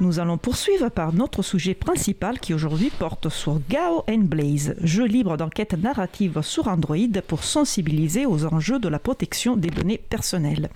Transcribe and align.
Nous 0.00 0.18
allons 0.18 0.38
poursuivre 0.38 0.88
par 0.88 1.12
notre 1.12 1.42
sujet 1.42 1.74
principal 1.74 2.40
qui 2.40 2.54
aujourd'hui 2.54 2.88
porte 2.88 3.28
sur 3.28 3.60
Gao 3.68 4.02
Blaze, 4.08 4.74
jeu 4.82 5.04
libre 5.04 5.36
d'enquête 5.36 5.74
narrative 5.74 6.40
sur 6.40 6.68
Android 6.68 6.96
pour 7.28 7.44
sensibiliser 7.44 8.24
aux 8.24 8.46
enjeux 8.46 8.78
de 8.78 8.88
la 8.88 8.98
protection 8.98 9.58
des 9.58 9.68
données 9.68 9.98
personnelles. 9.98 10.70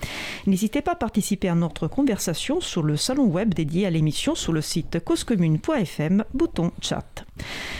N'hésitez 0.46 0.82
pas 0.82 0.92
à 0.92 0.96
participer 0.96 1.48
à 1.48 1.54
notre 1.54 1.88
conversation 1.88 2.60
sur 2.60 2.82
le 2.82 2.98
salon 2.98 3.24
web 3.24 3.54
dédié 3.54 3.86
à 3.86 3.90
l'émission 3.90 4.34
sur 4.34 4.52
le 4.52 4.60
site 4.60 5.02
causecommune.fm, 5.02 6.24
bouton 6.34 6.72
chat. 6.82 7.24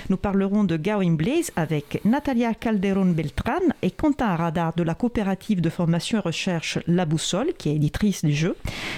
Nous 0.08 0.16
parlerons 0.16 0.64
de 0.64 0.76
Gao 0.76 1.02
and 1.02 1.12
Blaze 1.12 1.50
avec 1.56 2.00
Natalia 2.06 2.54
Calderon 2.54 3.12
Beltran 3.12 3.61
et 3.82 3.90
Quentin 3.90 4.34
Radar 4.34 4.74
de 4.74 4.82
la 4.82 4.95
coopérative 4.95 5.61
de 5.61 5.70
formation 5.70 6.18
et 6.18 6.22
recherche 6.22 6.79
La 6.86 7.04
Boussole, 7.04 7.52
qui 7.58 7.68
est 7.68 7.76
éditrice 7.76 8.24
du 8.24 8.34
jeu, 8.34 8.56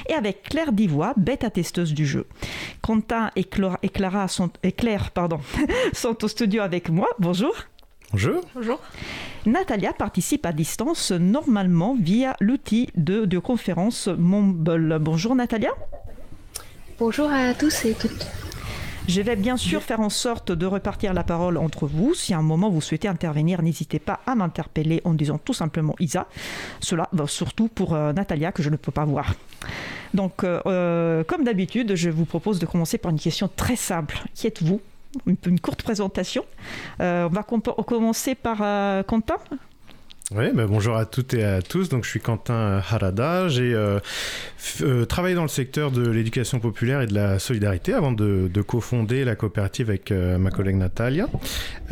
et 0.08 0.14
avec 0.14 0.44
Claire 0.44 0.72
Divois, 0.72 1.12
bêta-testeuse 1.16 1.92
du 1.92 2.06
jeu. 2.06 2.26
Quentin 2.82 3.30
et, 3.36 3.44
Clara 3.44 4.28
sont, 4.28 4.50
Claire 4.76 5.10
pardon, 5.10 5.40
sont 5.92 6.24
au 6.24 6.28
studio 6.28 6.62
avec 6.62 6.88
moi. 6.88 7.08
Bonjour. 7.18 7.54
Bonjour. 8.12 8.42
Bonjour. 8.54 8.80
Natalia 9.46 9.92
participe 9.92 10.46
à 10.46 10.52
distance 10.52 11.12
normalement 11.12 11.96
via 12.00 12.36
l'outil 12.40 12.88
de, 12.94 13.24
de 13.24 13.38
conférence 13.38 14.08
Mumble. 14.08 14.98
Bonjour 15.00 15.34
Natalia. 15.34 15.70
Bonjour 16.98 17.30
à 17.30 17.52
tous 17.54 17.84
et 17.84 17.94
toutes. 17.94 18.26
Je 19.08 19.20
vais 19.20 19.36
bien 19.36 19.56
sûr 19.56 19.82
faire 19.82 20.00
en 20.00 20.08
sorte 20.08 20.50
de 20.50 20.66
repartir 20.66 21.14
la 21.14 21.22
parole 21.22 21.58
entre 21.58 21.86
vous. 21.86 22.14
Si 22.14 22.34
à 22.34 22.38
un 22.38 22.42
moment 22.42 22.70
vous 22.70 22.80
souhaitez 22.80 23.06
intervenir, 23.06 23.62
n'hésitez 23.62 24.00
pas 24.00 24.20
à 24.26 24.34
m'interpeller 24.34 25.00
en 25.04 25.14
disant 25.14 25.38
tout 25.38 25.54
simplement 25.54 25.94
Isa. 26.00 26.26
Cela 26.80 27.08
va 27.12 27.26
surtout 27.28 27.68
pour 27.68 27.94
euh, 27.94 28.12
Natalia 28.12 28.50
que 28.50 28.62
je 28.64 28.70
ne 28.70 28.76
peux 28.76 28.90
pas 28.90 29.04
voir. 29.04 29.34
Donc, 30.12 30.42
euh, 30.42 30.60
euh, 30.66 31.24
comme 31.24 31.44
d'habitude, 31.44 31.94
je 31.94 32.10
vous 32.10 32.24
propose 32.24 32.58
de 32.58 32.66
commencer 32.66 32.98
par 32.98 33.12
une 33.12 33.18
question 33.18 33.48
très 33.54 33.76
simple. 33.76 34.18
Qui 34.34 34.48
êtes-vous? 34.48 34.80
Une, 35.26 35.60
courte 35.60 35.82
présentation. 35.82 36.44
on 36.98 37.28
va 37.28 37.42
commencer 37.42 38.34
par 38.34 38.58
Quentin. 39.06 39.36
Oui, 40.34 40.46
bah 40.52 40.66
bonjour 40.66 40.96
à 40.96 41.06
toutes 41.06 41.34
et 41.34 41.44
à 41.44 41.62
tous. 41.62 41.88
Donc, 41.88 42.02
je 42.02 42.10
suis 42.10 42.18
Quentin 42.18 42.82
Harada. 42.90 43.46
J'ai 43.46 43.72
euh, 43.74 44.00
euh, 44.80 45.04
travaillé 45.04 45.36
dans 45.36 45.42
le 45.42 45.48
secteur 45.48 45.92
de 45.92 46.04
l'éducation 46.10 46.58
populaire 46.58 47.00
et 47.00 47.06
de 47.06 47.14
la 47.14 47.38
solidarité 47.38 47.92
avant 47.92 48.10
de, 48.10 48.50
de 48.52 48.60
cofonder 48.60 49.24
la 49.24 49.36
coopérative 49.36 49.88
avec 49.88 50.10
euh, 50.10 50.36
ma 50.36 50.50
collègue 50.50 50.74
Natalia. 50.74 51.28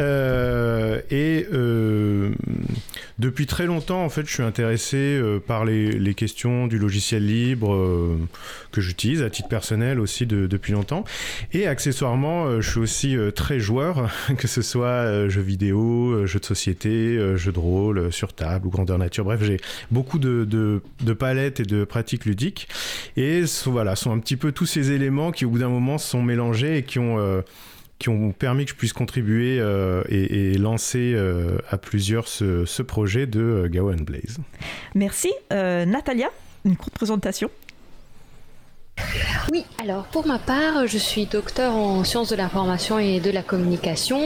et 0.01 1.47
depuis 3.21 3.47
très 3.47 3.67
longtemps, 3.67 4.05
en 4.05 4.09
fait, 4.09 4.27
je 4.27 4.33
suis 4.33 4.43
intéressé 4.43 5.23
par 5.47 5.65
les, 5.65 6.15
questions 6.15 6.67
du 6.67 6.79
logiciel 6.79 7.25
libre 7.25 8.19
que 8.73 8.81
j'utilise 8.81 9.23
à 9.23 9.31
titre 9.31 9.49
personnel 9.49 10.01
aussi 10.01 10.27
de, 10.27 10.49
depuis 10.49 10.73
longtemps. 10.73 11.05
Et 11.53 11.69
accessoirement, 11.69 12.61
je 12.61 12.69
suis 12.69 12.81
aussi 12.81 13.17
très 13.37 13.61
joueur, 13.61 14.11
que 14.39 14.49
ce 14.49 14.63
soit 14.63 15.29
jeux 15.29 15.41
vidéo, 15.41 16.27
jeux 16.27 16.41
de 16.41 16.45
société, 16.45 17.37
jeux 17.37 17.53
de 17.53 17.59
rôle, 17.61 18.13
sur 18.13 18.24
table 18.33 18.67
ou 18.67 18.71
grandeur 18.71 18.99
nature. 18.99 19.25
Bref, 19.25 19.43
j'ai 19.43 19.59
beaucoup 19.91 20.19
de, 20.19 20.81
palettes 21.19 21.61
et 21.61 21.65
de 21.65 21.85
pratiques 21.85 22.25
ludiques. 22.25 22.69
Et 23.17 23.43
voilà, 23.67 23.97
sont 23.97 24.13
un 24.13 24.19
petit 24.19 24.37
peu 24.37 24.53
tous 24.53 24.67
ces 24.67 24.93
éléments 24.93 25.33
qui, 25.33 25.45
au 25.45 25.51
bout 25.51 25.59
d'un 25.59 25.69
moment, 25.69 25.99
sont 25.99 26.23
mélangés 26.23 26.79
et 26.79 26.83
qui 26.83 26.99
ont. 26.99 27.19
Euh, 27.19 27.43
permis 28.39 28.67
que 28.67 28.73
je 28.73 28.77
puisse 28.77 28.93
contribuer 28.93 29.59
euh, 29.61 30.03
et, 30.11 30.59
lancer 30.59 31.15
euh, 31.15 31.57
à 31.71 31.79
plusieurs 31.79 32.29
ce, 32.29 32.67
ce 32.67 32.83
projet 32.83 33.27
de 33.27 33.67
Gao 33.71 33.91
Blaze. 33.95 34.39
Merci. 34.95 35.33
Natalia, 35.51 36.31
une 36.67 36.77
courte 36.77 36.93
présentation. 36.93 37.51
Oui, 39.53 39.65
alors 39.83 40.05
pour 40.05 40.27
ma 40.27 40.39
part, 40.39 40.87
je 40.87 40.97
suis 40.97 41.27
docteur 41.27 41.75
en 41.75 42.03
sciences 42.03 42.31
de 42.31 42.37
l'information 42.37 42.99
et 42.99 43.21
de 43.21 43.31
la 43.31 43.43
communication 43.43 44.21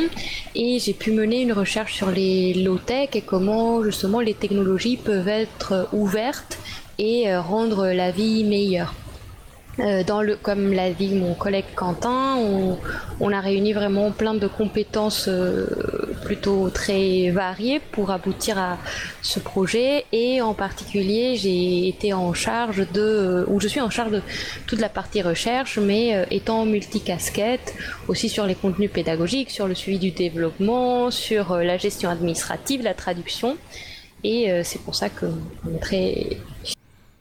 et 0.54 0.78
j'ai 0.78 0.94
pu 0.94 1.10
mener 1.10 1.42
une 1.42 1.52
recherche 1.52 1.94
sur 1.94 2.10
les 2.10 2.54
low-tech 2.54 3.10
et 3.14 3.20
comment 3.20 3.82
justement 3.82 4.20
les 4.20 4.34
technologies 4.34 4.96
peuvent 4.96 5.28
être 5.28 5.88
ouvertes 5.92 6.58
et 6.98 7.30
euh, 7.30 7.40
rendre 7.40 7.88
la 7.88 8.12
vie 8.12 8.44
meilleure. 8.44 8.94
Euh, 9.80 10.02
dans 10.02 10.22
le, 10.22 10.34
comme 10.34 10.72
l'a 10.72 10.90
dit 10.90 11.14
mon 11.14 11.34
collègue 11.34 11.66
Quentin, 11.76 12.36
on, 13.20 13.32
a 13.32 13.40
réuni 13.40 13.72
vraiment 13.72 14.10
plein 14.10 14.34
de 14.34 14.48
compétences 14.48 15.26
euh, 15.28 15.66
plutôt 16.24 16.68
très 16.70 17.30
variées 17.30 17.80
pour 17.92 18.10
aboutir 18.10 18.58
à 18.58 18.78
ce 19.22 19.38
projet. 19.38 20.04
Et 20.12 20.40
en 20.40 20.54
particulier, 20.54 21.36
j'ai 21.36 21.88
été 21.88 22.12
en 22.12 22.32
charge 22.32 22.90
de, 22.92 23.44
ou 23.48 23.60
je 23.60 23.68
suis 23.68 23.80
en 23.80 23.90
charge 23.90 24.10
de 24.10 24.22
toute 24.66 24.80
la 24.80 24.88
partie 24.88 25.22
recherche, 25.22 25.78
mais 25.78 26.16
euh, 26.16 26.24
étant 26.30 26.64
multicasquette, 26.64 27.74
aussi 28.08 28.28
sur 28.28 28.46
les 28.46 28.56
contenus 28.56 28.90
pédagogiques, 28.90 29.50
sur 29.50 29.68
le 29.68 29.74
suivi 29.74 29.98
du 29.98 30.10
développement, 30.10 31.10
sur 31.12 31.56
la 31.56 31.76
gestion 31.76 32.10
administrative, 32.10 32.82
la 32.82 32.94
traduction. 32.94 33.56
Et 34.24 34.50
c'est 34.64 34.80
pour 34.80 34.96
ça 34.96 35.08
que 35.08 35.26
on 35.64 35.76
est 35.76 35.78
très 35.78 36.38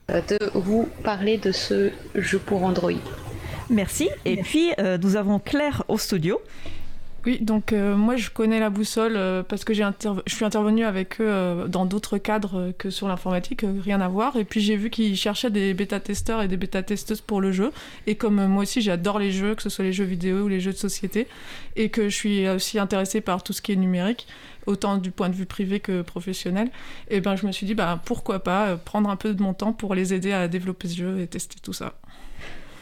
de 0.09 0.39
vous 0.53 0.87
parler 1.03 1.37
de 1.37 1.51
ce 1.51 1.91
jeu 2.15 2.39
pour 2.39 2.63
Android. 2.63 2.93
Merci. 3.69 4.09
Et 4.23 4.37
puis, 4.37 4.71
euh, 4.79 4.97
nous 4.97 5.17
avons 5.17 5.39
Claire 5.39 5.83
au 5.89 5.97
studio. 5.97 6.41
Oui, 7.25 7.39
donc 7.41 7.73
euh, 7.73 7.97
moi 7.97 8.15
je 8.15 8.29
connais 8.29 8.61
la 8.61 8.69
boussole 8.69 9.17
euh, 9.17 9.43
parce 9.43 9.65
que 9.65 9.73
j'ai 9.73 9.85
je 10.25 10.33
suis 10.33 10.45
intervenue 10.45 10.85
avec 10.85 11.19
eux 11.19 11.65
dans 11.67 11.85
d'autres 11.85 12.17
cadres 12.19 12.71
que 12.77 12.89
sur 12.89 13.09
l'informatique, 13.09 13.65
rien 13.83 13.99
à 13.99 14.07
voir. 14.07 14.37
Et 14.37 14.45
puis 14.45 14.61
j'ai 14.61 14.77
vu 14.77 14.89
qu'ils 14.89 15.17
cherchaient 15.17 15.49
des 15.49 15.73
bêta-testeurs 15.73 16.41
et 16.41 16.47
des 16.47 16.55
bêta-testeuses 16.55 17.19
pour 17.19 17.41
le 17.41 17.51
jeu. 17.51 17.73
Et 18.05 18.15
comme 18.15 18.47
moi 18.47 18.63
aussi 18.63 18.81
j'adore 18.81 19.19
les 19.19 19.33
jeux, 19.33 19.55
que 19.55 19.61
ce 19.61 19.67
soit 19.67 19.83
les 19.83 19.91
jeux 19.91 20.05
vidéo 20.05 20.43
ou 20.43 20.47
les 20.47 20.61
jeux 20.61 20.71
de 20.71 20.77
société, 20.77 21.27
et 21.75 21.89
que 21.89 22.07
je 22.07 22.15
suis 22.15 22.47
aussi 22.47 22.79
intéressée 22.79 23.19
par 23.19 23.43
tout 23.43 23.51
ce 23.51 23.61
qui 23.61 23.73
est 23.73 23.77
numérique, 23.77 24.25
autant 24.67 24.97
du 24.97 25.11
point 25.11 25.29
de 25.29 25.35
vue 25.35 25.45
privé 25.45 25.79
que 25.79 26.01
professionnel, 26.01 26.69
et 27.09 27.21
ben 27.21 27.35
je 27.35 27.47
me 27.47 27.51
suis 27.51 27.65
dit 27.65 27.73
bah 27.73 27.99
pourquoi 28.05 28.43
pas 28.43 28.67
euh, 28.67 28.75
prendre 28.75 29.09
un 29.09 29.15
peu 29.15 29.33
de 29.33 29.41
mon 29.41 29.53
temps 29.53 29.73
pour 29.73 29.95
les 29.95 30.13
aider 30.13 30.33
à 30.33 30.47
développer 30.47 30.87
ce 30.87 30.97
jeu 30.97 31.19
et 31.19 31.27
tester 31.27 31.57
tout 31.61 31.73
ça. 31.73 31.93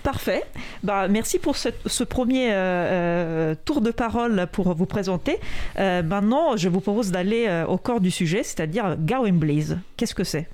Parfait. 0.03 0.43
Bah, 0.83 1.07
merci 1.07 1.39
pour 1.39 1.57
ce, 1.57 2.03
premier 2.03 2.51
euh, 2.51 2.53
euh, 2.53 3.55
tour 3.65 3.81
de 3.81 3.89
parole 3.89 4.47
pour 4.51 4.75
vous 4.75 4.85
présenter. 4.85 5.39
maintenant, 5.77 6.57
je 6.57 6.69
vous 6.69 6.79
propose 6.79 7.09
d'aller 7.09 7.63
au 7.67 7.79
corps 7.79 8.01
du 8.01 8.11
sujet, 8.11 8.43
c'est-à-dire 8.43 8.97
Gao 8.99 9.25
Blaze. 9.31 9.79
Qu'est-ce 9.97 10.13
que 10.13 10.23
c'est? 10.23 10.47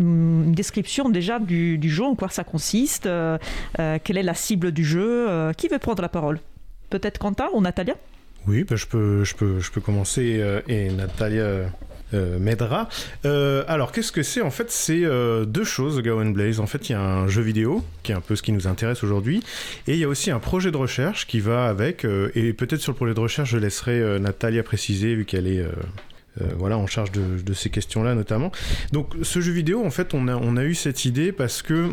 Une 0.00 0.52
description 0.52 1.08
déjà 1.08 1.38
du, 1.38 1.78
jeu, 1.88 2.02
en 2.02 2.16
quoi 2.16 2.30
ça 2.30 2.42
consiste, 2.42 3.08
quelle 3.76 4.18
est 4.18 4.24
la 4.24 4.34
cible 4.34 4.72
du 4.72 4.84
jeu, 4.84 5.52
qui 5.56 5.68
veut 5.68 5.78
prendre 5.78 6.02
la 6.02 6.08
parole? 6.08 6.40
Peut-être 6.90 7.18
Quentin 7.18 7.46
ou 7.52 7.60
Natalia? 7.60 7.94
Oui, 8.46 8.64
bah, 8.64 8.76
je, 8.76 8.86
peux, 8.86 9.24
je, 9.24 9.34
peux, 9.34 9.60
je 9.60 9.70
peux 9.70 9.80
commencer 9.80 10.38
euh, 10.40 10.60
et 10.68 10.90
Natalia 10.90 11.70
euh, 12.14 12.38
m'aidera. 12.38 12.88
Euh, 13.24 13.64
alors, 13.66 13.92
qu'est-ce 13.92 14.12
que 14.12 14.22
c'est? 14.22 14.40
En 14.40 14.50
fait, 14.50 14.70
c'est 14.70 15.02
deux 15.46 15.64
choses, 15.64 16.00
Gawain 16.02 16.30
Blaze. 16.30 16.60
En 16.60 16.66
fait, 16.66 16.88
il 16.88 16.92
y 16.92 16.94
a 16.94 17.00
un 17.00 17.28
jeu 17.28 17.42
vidéo, 17.42 17.84
qui 18.02 18.12
est 18.12 18.14
un 18.14 18.20
peu 18.20 18.36
ce 18.36 18.42
qui 18.42 18.52
nous 18.52 18.66
intéresse 18.66 19.02
aujourd'hui, 19.02 19.42
et 19.86 19.94
il 19.94 19.98
y 19.98 20.04
a 20.04 20.08
aussi 20.08 20.30
un 20.30 20.38
projet 20.38 20.70
de 20.70 20.76
recherche 20.76 21.26
qui 21.26 21.40
va 21.40 21.66
avec, 21.66 22.04
et 22.34 22.52
peut-être 22.52 22.80
sur 22.80 22.92
le 22.92 22.96
projet 22.96 23.14
de 23.14 23.20
recherche, 23.20 23.50
je 23.50 23.58
laisserai 23.58 24.20
Natalia 24.20 24.62
préciser, 24.62 25.14
vu 25.14 25.24
qu'elle 25.24 25.46
est... 25.46 25.64
voilà, 26.56 26.78
en 26.78 26.86
charge 26.86 27.10
de, 27.12 27.52
ces 27.54 27.70
questions-là 27.70 28.14
notamment. 28.14 28.52
Donc 28.92 29.14
ce 29.22 29.40
jeu 29.40 29.52
vidéo, 29.52 29.84
en 29.84 29.90
fait, 29.90 30.14
on 30.14 30.56
a 30.56 30.64
eu 30.64 30.74
cette 30.74 31.04
idée 31.04 31.32
parce 31.32 31.62
que 31.62 31.90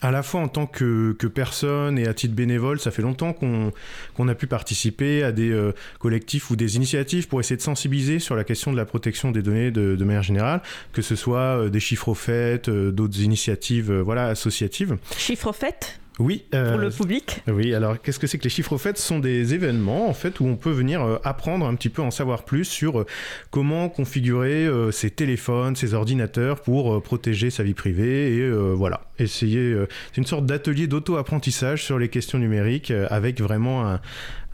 à 0.00 0.10
la 0.10 0.22
fois 0.22 0.40
en 0.40 0.48
tant 0.48 0.66
que, 0.66 1.16
personne 1.34 1.98
et 1.98 2.06
à 2.06 2.14
titre 2.14 2.34
bénévole, 2.34 2.78
ça 2.80 2.90
fait 2.90 3.02
longtemps 3.02 3.32
qu'on 3.32 4.28
a 4.28 4.34
pu 4.34 4.46
participer 4.46 5.22
à 5.22 5.32
des 5.32 5.50
euh, 5.50 5.72
collectifs 5.98 6.50
ou 6.50 6.56
des 6.56 6.76
initiatives 6.76 7.28
pour 7.28 7.40
essayer 7.40 7.56
de 7.56 7.62
sensibiliser 7.62 8.18
sur 8.18 8.36
la 8.36 8.44
question 8.44 8.72
de 8.72 8.76
la 8.76 8.84
protection 8.84 9.30
des 9.30 9.42
données 9.42 9.70
de, 9.70 10.04
manière 10.04 10.22
générale, 10.22 10.62
que 10.92 11.02
ce 11.02 11.16
soit 11.16 11.38
euh, 11.38 11.68
des 11.68 11.80
chiffres 11.80 12.08
au 12.08 12.14
fait, 12.14 12.68
euh, 12.68 12.92
d'autres 12.92 13.20
initiatives 13.20 13.92
voilà, 13.92 14.26
associatives. 14.26 14.96
Chiffres 15.16 15.48
au 15.48 15.52
fait? 15.52 15.98
Oui. 16.18 16.44
Euh, 16.54 16.72
pour 16.72 16.80
le 16.80 16.90
public. 16.90 17.42
Oui, 17.46 17.74
alors 17.74 18.00
qu'est-ce 18.00 18.18
que 18.18 18.26
c'est 18.26 18.38
que 18.38 18.44
les 18.44 18.50
chiffres 18.50 18.72
au 18.72 18.78
fait 18.78 18.96
Ce 18.96 19.06
sont 19.06 19.18
des 19.18 19.52
événements 19.54 20.08
en 20.08 20.14
fait 20.14 20.40
où 20.40 20.46
on 20.46 20.56
peut 20.56 20.70
venir 20.70 21.02
euh, 21.02 21.18
apprendre 21.24 21.66
un 21.66 21.74
petit 21.74 21.90
peu, 21.90 22.00
en 22.00 22.10
savoir 22.10 22.44
plus 22.44 22.64
sur 22.64 23.00
euh, 23.00 23.06
comment 23.50 23.88
configurer 23.88 24.66
ses 24.92 25.10
téléphones, 25.10 25.76
ses 25.76 25.94
ordinateurs 25.94 26.60
pour 26.60 27.02
protéger 27.02 27.50
sa 27.50 27.62
vie 27.62 27.74
privée 27.74 28.36
et 28.36 28.50
voilà, 28.50 29.02
essayer. 29.18 29.76
c'est 30.12 30.18
une 30.18 30.26
sorte 30.26 30.46
d'atelier 30.46 30.86
d'auto-apprentissage 30.86 31.84
sur 31.84 31.98
les 31.98 32.08
questions 32.08 32.38
numériques 32.38 32.92
avec 33.10 33.40
vraiment 33.40 33.98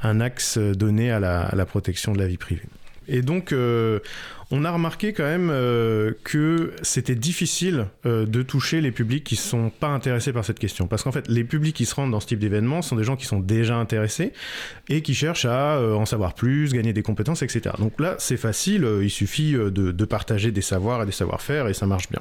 un, 0.02 0.20
axe 0.20 0.58
donné 0.58 1.10
à 1.10 1.20
la, 1.20 1.42
à 1.42 1.56
la, 1.56 1.66
protection 1.66 2.12
de 2.12 2.18
la 2.18 2.26
vie 2.26 2.36
privée. 2.36 2.62
Et 3.08 3.22
donc 3.22 3.54
on 4.54 4.66
a 4.66 4.70
remarqué 4.70 5.14
quand 5.14 5.24
même 5.24 5.48
que 6.24 6.72
c'était 6.82 7.14
difficile 7.14 7.86
de 8.04 8.42
toucher 8.42 8.82
les 8.82 8.90
publics 8.92 9.24
qui 9.24 9.36
sont 9.36 9.70
pas 9.70 9.88
intéressés 9.88 10.32
par 10.32 10.44
cette 10.44 10.58
question. 10.58 10.86
Parce 10.86 11.02
qu'en 11.02 11.10
fait, 11.10 11.26
les 11.28 11.42
publics 11.42 11.74
qui 11.74 11.86
se 11.86 11.94
rendent 11.94 12.10
dans 12.10 12.20
ce 12.20 12.26
type 12.26 12.38
d'événement 12.38 12.82
sont 12.82 12.94
des 12.94 13.02
gens 13.02 13.16
qui 13.16 13.24
sont 13.24 13.40
déjà 13.40 13.76
intéressés 13.76 14.32
et 14.90 15.00
qui 15.00 15.14
cherchent 15.14 15.46
à 15.46 15.80
en 15.80 16.04
savoir 16.04 16.34
plus, 16.34 16.72
gagner 16.74 16.92
des 16.92 17.02
compétences, 17.02 17.42
etc. 17.42 17.74
Donc 17.78 17.98
là, 17.98 18.14
c'est 18.18 18.36
facile, 18.36 18.86
il 19.02 19.08
suffit 19.08 19.52
de, 19.52 19.70
de, 19.70 20.04
partager 20.04 20.50
des 20.50 20.60
savoirs 20.60 21.02
et 21.02 21.06
des 21.06 21.12
savoir-faire 21.12 21.68
et 21.68 21.74
ça 21.74 21.86
marche 21.86 22.10
bien. 22.10 22.20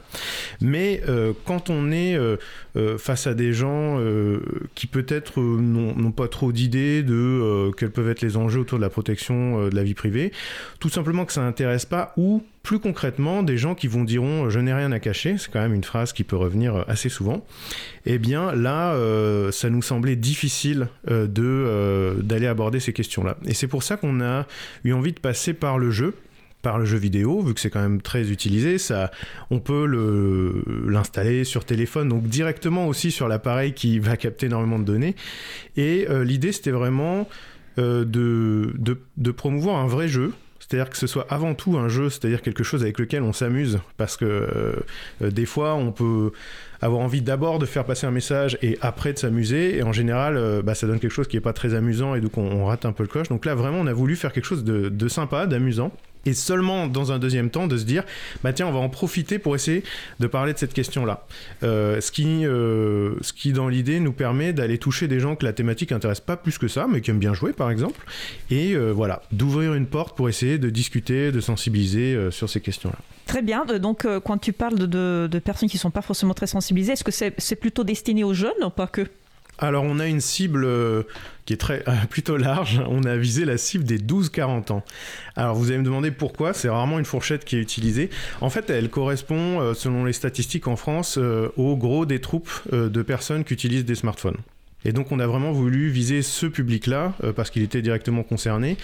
Mais 0.61 1.01
quand 1.45 1.69
on 1.69 1.91
est 1.91 2.17
face 2.97 3.27
à 3.27 3.33
des 3.33 3.51
gens 3.51 3.99
qui 4.73 4.87
peut-être 4.87 5.41
n'ont 5.41 6.11
pas 6.13 6.29
trop 6.29 6.53
d'idées 6.53 7.03
de 7.03 7.71
quels 7.77 7.91
peuvent 7.91 8.09
être 8.09 8.21
les 8.21 8.37
enjeux 8.37 8.61
autour 8.61 8.77
de 8.77 8.83
la 8.83 8.89
protection 8.89 9.67
de 9.67 9.75
la 9.75 9.83
vie 9.83 9.95
privée, 9.95 10.31
tout 10.79 10.89
simplement 10.89 11.25
que 11.25 11.33
ça 11.33 11.41
n'intéresse 11.41 11.85
pas 11.85 12.13
ou 12.21 12.43
plus 12.63 12.79
concrètement, 12.79 13.41
des 13.41 13.57
gens 13.57 13.73
qui 13.73 13.87
vont 13.87 14.03
diront 14.03 14.49
je 14.49 14.59
n'ai 14.59 14.73
rien 14.73 14.91
à 14.91 14.99
cacher, 14.99 15.37
c'est 15.37 15.51
quand 15.51 15.61
même 15.61 15.73
une 15.73 15.83
phrase 15.83 16.13
qui 16.13 16.23
peut 16.23 16.35
revenir 16.35 16.85
assez 16.87 17.09
souvent. 17.09 17.43
Eh 18.05 18.19
bien 18.19 18.53
là, 18.53 18.95
ça 19.51 19.71
nous 19.71 19.81
semblait 19.81 20.15
difficile 20.15 20.87
de 21.07 22.15
d'aller 22.21 22.45
aborder 22.45 22.79
ces 22.79 22.93
questions-là. 22.93 23.37
Et 23.45 23.55
c'est 23.55 23.67
pour 23.67 23.81
ça 23.81 23.97
qu'on 23.97 24.21
a 24.21 24.45
eu 24.83 24.93
envie 24.93 25.11
de 25.11 25.19
passer 25.19 25.53
par 25.53 25.79
le 25.79 25.89
jeu 25.89 26.13
par 26.61 26.77
le 26.77 26.85
jeu 26.85 26.97
vidéo, 26.97 27.41
vu 27.41 27.53
que 27.53 27.59
c'est 27.59 27.69
quand 27.69 27.81
même 27.81 28.01
très 28.01 28.31
utilisé. 28.31 28.77
Ça, 28.77 29.11
on 29.49 29.59
peut 29.59 29.85
l'installer 30.87 31.43
sur 31.43 31.65
téléphone, 31.65 32.09
donc 32.09 32.23
directement 32.27 32.87
aussi 32.87 33.11
sur 33.11 33.27
l'appareil 33.27 33.73
qui 33.73 33.99
va 33.99 34.17
capter 34.17 34.45
énormément 34.45 34.79
de 34.79 34.83
données. 34.83 35.15
Et 35.77 36.07
euh, 36.09 36.23
l'idée, 36.23 36.51
c'était 36.51 36.71
vraiment 36.71 37.27
euh, 37.79 38.05
de, 38.05 38.73
de, 39.17 39.31
promouvoir 39.31 39.77
un 39.77 39.87
vrai 39.87 40.07
jeu. 40.07 40.33
C'est-à-dire 40.71 40.89
que 40.89 40.97
ce 40.97 41.07
soit 41.07 41.27
avant 41.29 41.53
tout 41.53 41.77
un 41.77 41.89
jeu, 41.89 42.09
c'est-à-dire 42.09 42.41
quelque 42.41 42.63
chose 42.63 42.81
avec 42.81 42.97
lequel 42.97 43.23
on 43.23 43.33
s'amuse, 43.33 43.79
parce 43.97 44.15
que 44.15 44.25
euh, 44.25 45.29
des 45.29 45.45
fois 45.45 45.75
on 45.75 45.91
peut 45.91 46.31
avoir 46.81 47.01
envie 47.01 47.21
d'abord 47.21 47.59
de 47.59 47.65
faire 47.65 47.83
passer 47.83 48.07
un 48.07 48.11
message 48.11 48.57
et 48.61 48.77
après 48.81 49.13
de 49.13 49.19
s'amuser, 49.19 49.77
et 49.77 49.83
en 49.83 49.91
général 49.91 50.61
bah, 50.63 50.73
ça 50.73 50.87
donne 50.87 50.99
quelque 50.99 51.11
chose 51.11 51.27
qui 51.27 51.35
n'est 51.35 51.41
pas 51.41 51.53
très 51.53 51.73
amusant 51.73 52.15
et 52.15 52.21
donc 52.21 52.37
on, 52.37 52.65
rate 52.65 52.85
un 52.85 52.93
peu 52.93 53.03
le 53.03 53.09
coche. 53.09 53.27
Donc 53.27 53.45
là 53.45 53.53
vraiment 53.53 53.79
on 53.79 53.87
a 53.87 53.93
voulu 53.93 54.15
faire 54.15 54.31
quelque 54.31 54.45
chose 54.45 54.63
de 54.63 55.07
sympa, 55.07 55.45
d'amusant 55.45 55.91
et 56.25 56.33
seulement 56.33 56.87
dans 56.87 57.11
un 57.11 57.19
deuxième 57.19 57.49
temps 57.49 57.67
de 57.67 57.77
se 57.77 57.83
dire 57.83 58.03
bah 58.43 58.53
tiens 58.53 58.67
on 58.67 58.71
va 58.71 58.79
en 58.79 58.89
profiter 58.89 59.39
pour 59.39 59.55
essayer 59.55 59.83
de 60.19 60.27
parler 60.27 60.53
de 60.53 60.57
cette 60.57 60.73
question 60.73 61.05
là 61.05 61.25
euh, 61.63 62.01
ce 62.01 62.11
qui 62.11 62.45
euh, 62.45 63.15
ce 63.21 63.33
qui 63.33 63.53
dans 63.53 63.67
l'idée 63.67 63.99
nous 63.99 64.13
permet 64.13 64.53
d'aller 64.53 64.77
toucher 64.77 65.07
des 65.07 65.19
gens 65.19 65.35
que 65.35 65.45
la 65.45 65.53
thématique 65.53 65.91
intéresse 65.91 66.19
pas 66.19 66.37
plus 66.37 66.57
que 66.57 66.67
ça 66.67 66.87
mais 66.89 67.01
qui 67.01 67.11
aiment 67.11 67.19
bien 67.19 67.33
jouer 67.33 67.53
par 67.53 67.71
exemple. 67.71 68.05
Et 68.49 68.73
euh, 68.73 68.91
voilà 68.91 69.21
d'ouvrir 69.31 69.73
une 69.73 69.85
porte 69.85 70.15
pour 70.15 70.29
essayer 70.29 70.57
de 70.57 70.69
discuter 70.69 71.31
de 71.31 71.39
sensibiliser 71.39 72.29
sur 72.31 72.49
ces 72.49 72.61
questions 72.61 72.89
là 72.89 72.99
Très 73.27 73.41
bien. 73.41 73.65
Donc, 73.65 74.05
quand 74.25 74.37
tu 74.37 74.51
parles 74.51 74.77
de, 74.77 75.29
de 75.31 75.39
personnes 75.39 75.69
qui 75.69 75.77
ne 75.77 75.81
sont 75.81 75.91
pas 75.91 76.01
forcément 76.01 76.33
très 76.33 76.47
sensibilisées, 76.47 76.93
est-ce 76.93 77.03
que 77.03 77.11
c'est 77.11 77.55
plutôt 77.55 77.85
destiné 77.85 78.25
aux 78.25 78.33
jeunes 78.33 78.51
pas 78.75 78.87
que 78.87 79.07
alors 79.61 79.83
on 79.83 79.99
a 79.99 80.07
une 80.07 80.19
cible 80.19 80.65
euh, 80.65 81.03
qui 81.45 81.53
est 81.53 81.57
très 81.57 81.83
euh, 81.87 81.93
plutôt 82.09 82.35
large. 82.35 82.81
On 82.89 83.03
a 83.03 83.15
visé 83.15 83.45
la 83.45 83.57
cible 83.57 83.83
des 83.83 83.99
12-40 83.99 84.71
ans. 84.73 84.83
Alors 85.35 85.55
vous 85.55 85.69
allez 85.69 85.77
me 85.77 85.85
demander 85.85 86.11
pourquoi. 86.11 86.53
C'est 86.53 86.69
rarement 86.69 86.99
une 86.99 87.05
fourchette 87.05 87.45
qui 87.45 87.55
est 87.55 87.61
utilisée. 87.61 88.09
En 88.41 88.49
fait, 88.49 88.69
elle 88.69 88.89
correspond, 88.89 89.61
euh, 89.61 89.73
selon 89.73 90.03
les 90.03 90.13
statistiques 90.13 90.67
en 90.67 90.75
France, 90.75 91.17
au 91.17 91.77
gros 91.77 92.05
des 92.05 92.19
troupes 92.19 92.51
de 92.71 93.01
personnes 93.01 93.43
qui 93.43 93.53
utilisent 93.53 93.85
des 93.85 93.95
smartphones. 93.95 94.37
Et 94.85 94.93
donc 94.93 95.11
on 95.11 95.19
a 95.19 95.27
vraiment 95.27 95.51
voulu 95.51 95.89
viser 95.89 96.21
ce 96.21 96.45
public-là 96.45 97.13
euh, 97.23 97.33
parce 97.33 97.49
qu'il 97.49 97.61
était 97.61 97.81
directement 97.81 98.23
concerné, 98.23 98.77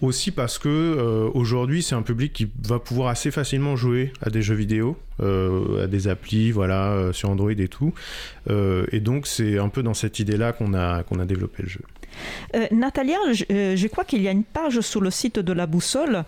aussi 0.00 0.30
parce 0.30 0.58
que 0.58 0.68
euh, 0.68 1.30
aujourd'hui 1.32 1.82
c'est 1.82 1.94
un 1.94 2.02
public 2.02 2.32
qui 2.32 2.50
va 2.66 2.78
pouvoir 2.78 3.08
assez 3.08 3.30
facilement 3.30 3.76
jouer 3.76 4.12
à 4.20 4.30
des 4.30 4.42
jeux 4.42 4.54
vidéo, 4.54 4.96
euh, 5.20 5.84
à 5.84 5.86
des 5.86 6.08
applis, 6.08 6.50
voilà, 6.50 7.10
sur 7.12 7.30
Android 7.30 7.50
et 7.50 7.68
tout. 7.68 7.94
et 8.50 9.00
donc 9.00 9.26
c'est 9.26 9.58
un 9.58 9.68
peu 9.68 9.82
dans 9.82 9.94
cette 9.94 10.18
idée-là 10.18 10.52
qu'on 10.52 10.74
a 10.74 11.02
qu'on 11.04 11.18
a 11.18 11.24
développé 11.24 11.62
le 11.62 11.68
jeu. 11.68 11.80
Euh, 12.54 12.66
Natalia, 12.70 13.18
euh, 13.50 13.76
je, 13.76 13.86
crois 13.88 14.04
qu'il 14.04 14.22
y 14.22 14.28
a 14.28 14.30
une 14.30 14.44
page 14.44 14.80
sur 14.80 15.00
le 15.00 15.10
site 15.10 15.38
de 15.38 15.52
la 15.52 15.66
boussole 15.66 16.24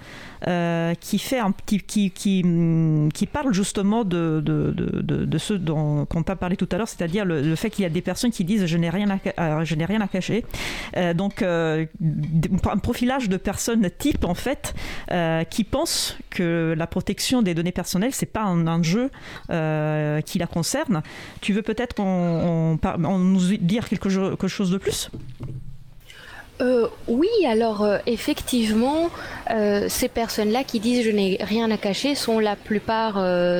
euh, 0.46 0.94
qui 1.00 1.18
fait 1.18 1.38
un 1.38 1.50
petit 1.50 1.80
qui, 1.80 2.10
qui, 2.10 2.42
mm, 2.44 3.10
qui 3.12 3.26
parle 3.26 3.52
justement 3.52 4.04
de, 4.04 4.42
de, 4.44 4.72
de, 4.72 5.24
de 5.24 5.38
ce 5.38 5.54
dont 5.54 6.06
on 6.14 6.22
t'a 6.22 6.36
parlé 6.36 6.56
tout 6.56 6.68
à 6.72 6.78
l'heure, 6.78 6.88
c'est-à-dire 6.88 7.24
le, 7.24 7.54
fait 7.56 7.70
qu'il 7.70 7.82
y 7.82 7.86
a 7.86 7.90
des 7.90 8.02
personnes 8.02 8.30
qui 8.30 8.44
disent 8.44 8.66
je 8.66 8.76
n'ai 8.76 8.90
rien 8.90 9.18
à, 9.36 9.64
je 9.64 9.74
n'ai 9.74 9.84
rien 9.84 10.00
à 10.00 10.08
cacher. 10.08 10.44
donc 11.14 11.42
un 11.42 11.86
profilage 12.82 13.28
de 13.28 13.36
personnes 13.36 13.88
type 13.98 14.24
en 14.24 14.34
fait 14.34 14.74
qui 15.50 15.64
pensent 15.64 16.16
que 16.30 16.74
la 16.76 16.86
protection 16.86 17.42
des 17.42 17.54
données 17.54 17.72
personnelles 17.72 18.12
c'est 18.12 18.26
pas 18.26 18.42
un 18.42 18.66
enjeu 18.66 19.10
qui 19.48 20.38
la 20.38 20.46
concerne. 20.46 21.02
Tu 21.40 21.52
veux 21.52 21.62
peut-être 21.62 22.00
on, 22.00 22.78
nous 23.18 23.56
dire 23.58 23.88
quelque 23.88 24.08
chose 24.48 24.70
de 24.70 24.78
plus? 24.78 25.10
Euh, 26.62 26.88
oui, 27.06 27.28
alors 27.46 27.82
euh, 27.82 27.98
effectivement, 28.06 29.10
euh, 29.50 29.86
ces 29.88 30.08
personnes-là 30.08 30.64
qui 30.64 30.80
disent 30.80 31.04
je 31.04 31.10
n'ai 31.10 31.36
rien 31.40 31.70
à 31.70 31.76
cacher 31.76 32.14
sont 32.14 32.38
la 32.38 32.56
plupart 32.56 33.14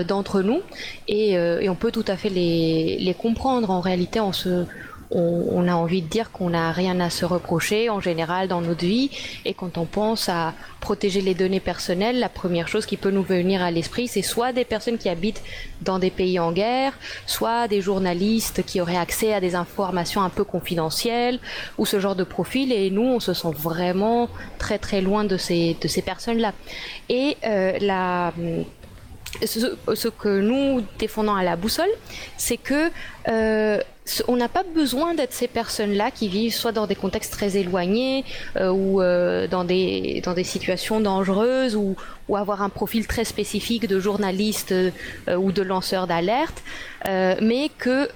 d'entre 0.04 0.40
nous 0.40 0.62
et, 1.08 1.38
on 1.68 1.74
peut 1.74 1.92
tout 1.92 2.04
à 2.08 2.16
fait 2.16 2.30
les, 2.30 2.96
les 2.98 3.14
comprendre. 3.14 3.70
En 3.70 3.80
réalité, 3.80 4.20
on 4.20 4.32
se, 4.32 4.64
on, 5.10 5.68
a 5.68 5.74
envie 5.74 6.02
de 6.02 6.08
dire 6.08 6.30
qu'on 6.32 6.50
n'a 6.50 6.72
rien 6.72 6.98
à 7.00 7.10
se 7.10 7.24
reprocher 7.24 7.90
en 7.90 8.00
général 8.00 8.48
dans 8.48 8.60
notre 8.60 8.84
vie. 8.84 9.10
Et 9.44 9.54
quand 9.54 9.78
on 9.78 9.84
pense 9.84 10.28
à 10.28 10.54
protéger 10.80 11.20
les 11.20 11.34
données 11.34 11.60
personnelles, 11.60 12.18
la 12.18 12.28
première 12.28 12.68
chose 12.68 12.86
qui 12.86 12.96
peut 12.96 13.10
nous 13.10 13.22
venir 13.22 13.62
à 13.62 13.70
l'esprit, 13.70 14.08
c'est 14.08 14.22
soit 14.22 14.52
des 14.52 14.64
personnes 14.64 14.98
qui 14.98 15.08
habitent 15.08 15.42
dans 15.80 15.98
des 15.98 16.10
pays 16.10 16.38
en 16.38 16.52
guerre, 16.52 16.92
soit 17.26 17.68
des 17.68 17.80
journalistes 17.80 18.64
qui 18.64 18.80
auraient 18.80 18.96
accès 18.96 19.32
à 19.32 19.40
des 19.40 19.54
informations 19.54 20.22
un 20.22 20.30
peu 20.30 20.44
confidentielles 20.44 21.38
ou 21.78 21.86
ce 21.86 22.00
genre 22.00 22.16
de 22.16 22.24
profil. 22.24 22.72
Et 22.72 22.90
nous, 22.90 23.02
on 23.02 23.20
se 23.20 23.34
sent 23.34 23.52
vraiment 23.54 24.28
très 24.58 24.78
très 24.78 25.00
loin 25.00 25.24
de 25.24 25.36
ces, 25.36 25.76
de 25.80 25.88
ces 25.88 26.02
personnes-là. 26.02 26.52
Et 27.08 27.36
euh, 27.44 27.78
ce, 29.44 30.08
que 30.08 30.40
nous 30.40 30.82
défendons 30.98 31.34
à 31.34 31.42
la 31.42 31.56
boussole, 31.56 31.90
c'est 32.36 32.56
que 32.56 32.90
euh, 33.28 33.80
on 34.28 34.36
n'a 34.36 34.48
pas 34.48 34.62
besoin 34.62 35.14
d'être 35.14 35.32
ces 35.32 35.48
personnes-là 35.48 36.10
qui 36.10 36.28
vivent 36.28 36.54
soit 36.54 36.72
dans 36.72 36.86
des 36.86 36.94
contextes 36.94 37.32
très 37.32 37.56
éloignés 37.56 38.24
euh, 38.56 38.70
ou 38.70 39.00
euh, 39.00 39.48
dans, 39.48 39.64
des, 39.64 40.22
dans 40.24 40.34
des 40.34 40.44
situations 40.44 41.00
dangereuses 41.00 41.74
ou, 41.76 41.96
ou 42.28 42.36
avoir 42.36 42.62
un 42.62 42.68
profil 42.68 43.06
très 43.06 43.24
spécifique 43.24 43.88
de 43.88 43.98
journaliste 43.98 44.72
euh, 44.72 44.90
ou 45.36 45.52
de 45.52 45.62
lanceur 45.62 46.06
d'alerte, 46.06 46.62
mais 47.40 47.70
que 47.78 48.08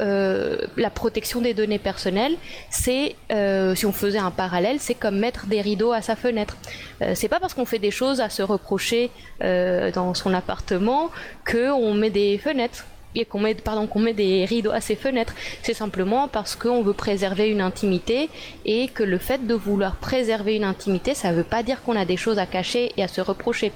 la 0.77 0.91
protection 0.91 1.41
des 1.41 1.55
données 1.55 1.79
personnelles, 1.79 2.37
c'est, 2.71 3.15
si 3.77 3.87
on 3.87 3.93
faisait 3.93 4.19
un 4.19 4.33
parallèle, 4.33 4.79
c'est 4.81 4.95
comme 4.95 5.17
mettre 5.17 5.47
des 5.47 5.61
rideaux 5.61 5.93
à 5.93 6.03
sa 6.03 6.17
fenêtre. 6.17 6.57
c'est 7.15 7.29
pas 7.29 7.39
parce 7.39 7.55
qu'on 7.55 7.67
fait 7.67 7.79
des 7.79 7.93
choses 7.93 8.21
à 8.21 8.31
se 8.31 8.43
reprocher 8.43 9.13
dans 9.41 10.13
son 10.15 10.35
appartement 10.35 11.11
que 11.45 11.71
on 11.71 11.95
met 11.95 12.11
des 12.11 12.39
fenêtres 12.39 12.85
et 13.15 13.25
qu'on 13.25 13.41
met, 13.41 13.55
pardon, 13.55 13.87
qu'on 13.87 14.01
met 14.01 14.13
des 14.13 14.45
rideaux 14.45 14.71
à 14.71 14.81
ses 14.81 14.97
fenêtres. 14.97 15.35
C'est 15.63 15.75
simplement 15.75 16.29
parce 16.29 16.57
qu'on 16.57 16.83
veut 16.83 16.93
préserver 16.93 17.49
une 17.49 17.61
intimité 17.61 18.29
et 18.65 18.89
que 18.89 19.03
le 19.03 19.19
fait 19.19 19.47
de 19.47 19.55
vouloir 19.55 19.97
préserver 19.97 20.57
une 20.57 20.65
intimité, 20.65 21.15
ça 21.15 21.31
ne 21.31 21.37
veut 21.37 21.45
pas 21.45 21.63
dire 21.63 21.83
qu'on 21.83 21.97
a 21.97 22.05
des 22.05 22.17
choses 22.17 22.39
à 22.39 22.47
cacher 22.47 22.93
et 22.97 23.03
à 23.03 23.09
se 23.09 23.21
reprocher. 23.21 23.73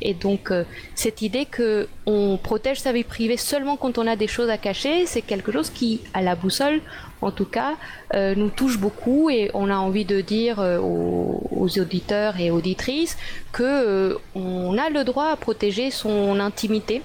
Et 0.00 0.14
donc, 0.14 0.50
euh, 0.50 0.64
cette 0.94 1.22
idée 1.22 1.44
que 1.44 1.88
on 2.06 2.38
protège 2.38 2.80
sa 2.80 2.92
vie 2.92 3.04
privée 3.04 3.36
seulement 3.36 3.76
quand 3.76 3.98
on 3.98 4.06
a 4.06 4.16
des 4.16 4.28
choses 4.28 4.48
à 4.48 4.56
cacher, 4.56 5.06
c'est 5.06 5.22
quelque 5.22 5.52
chose 5.52 5.70
qui, 5.70 6.00
à 6.14 6.22
la 6.22 6.34
boussole, 6.34 6.80
en 7.20 7.30
tout 7.30 7.44
cas, 7.44 7.74
euh, 8.14 8.34
nous 8.34 8.48
touche 8.48 8.78
beaucoup 8.78 9.28
et 9.28 9.50
on 9.52 9.68
a 9.70 9.76
envie 9.76 10.04
de 10.04 10.20
dire 10.20 10.60
euh, 10.60 10.78
aux, 10.78 11.42
aux, 11.50 11.78
auditeurs 11.78 12.38
et 12.40 12.50
auditrices 12.50 13.18
que 13.52 14.16
on 14.34 14.78
a 14.78 14.88
le 14.88 15.04
droit 15.04 15.30
à 15.32 15.36
protéger 15.36 15.90
son 15.90 16.38
intimité 16.40 17.02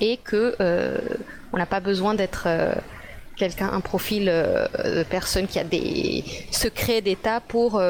et 0.00 0.18
que 0.18 0.54
euh, 0.60 0.98
on 1.52 1.58
n'a 1.58 1.66
pas 1.66 1.80
besoin 1.80 2.14
d'être 2.14 2.44
euh, 2.46 2.74
quelqu'un, 3.36 3.70
un 3.72 3.80
profil 3.80 4.28
euh, 4.28 4.66
de 4.84 5.02
personne 5.04 5.46
qui 5.46 5.58
a 5.58 5.64
des 5.64 6.24
secrets 6.50 7.02
d'État 7.02 7.40
pour 7.40 7.80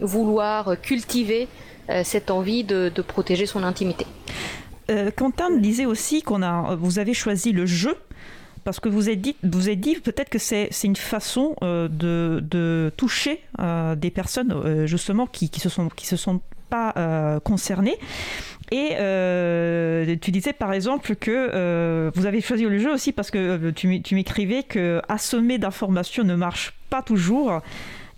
vouloir 0.00 0.80
cultiver 0.80 1.48
cette 2.04 2.30
envie 2.30 2.64
de, 2.64 2.90
protéger 3.06 3.46
son 3.46 3.62
intimité. 3.62 4.06
Quentin 5.16 5.56
disait 5.56 5.86
aussi 5.86 6.22
qu'on 6.22 6.42
a, 6.42 6.74
vous 6.76 6.98
avez 6.98 7.14
choisi 7.14 7.52
le 7.52 7.66
jeu 7.66 7.96
parce 8.64 8.80
que 8.80 8.88
vous 8.90 9.08
avez 9.08 9.16
dit, 9.16 9.36
vous 9.42 9.68
avez 9.68 9.76
dit 9.76 9.96
peut-être 9.96 10.28
que 10.28 10.38
c'est 10.38 10.70
une 10.84 10.96
façon 10.96 11.56
de, 11.62 11.88
de, 12.42 12.92
toucher 12.96 13.42
des 13.96 14.10
personnes 14.10 14.86
justement 14.86 15.26
qui, 15.26 15.48
qui 15.48 15.60
se 15.60 15.68
sont 15.68 15.88
qui 15.88 16.06
se 16.06 16.16
sont 16.16 16.40
pas 16.68 17.40
concernées 17.44 17.98
et 18.70 18.90
euh, 18.98 20.16
tu 20.20 20.30
disais 20.30 20.52
par 20.52 20.72
exemple 20.72 21.14
que 21.16 21.30
euh, 21.30 22.10
vous 22.14 22.26
avez 22.26 22.40
choisi 22.40 22.64
le 22.64 22.78
jeu 22.78 22.92
aussi 22.92 23.12
parce 23.12 23.30
que 23.30 23.38
euh, 23.38 23.72
tu, 23.72 24.14
m'écrivais 24.14 24.62
que 24.62 25.00
assommer 25.08 25.58
d'informations 25.58 26.24
ne 26.24 26.34
marche 26.34 26.74
pas 26.90 27.02
toujours 27.02 27.60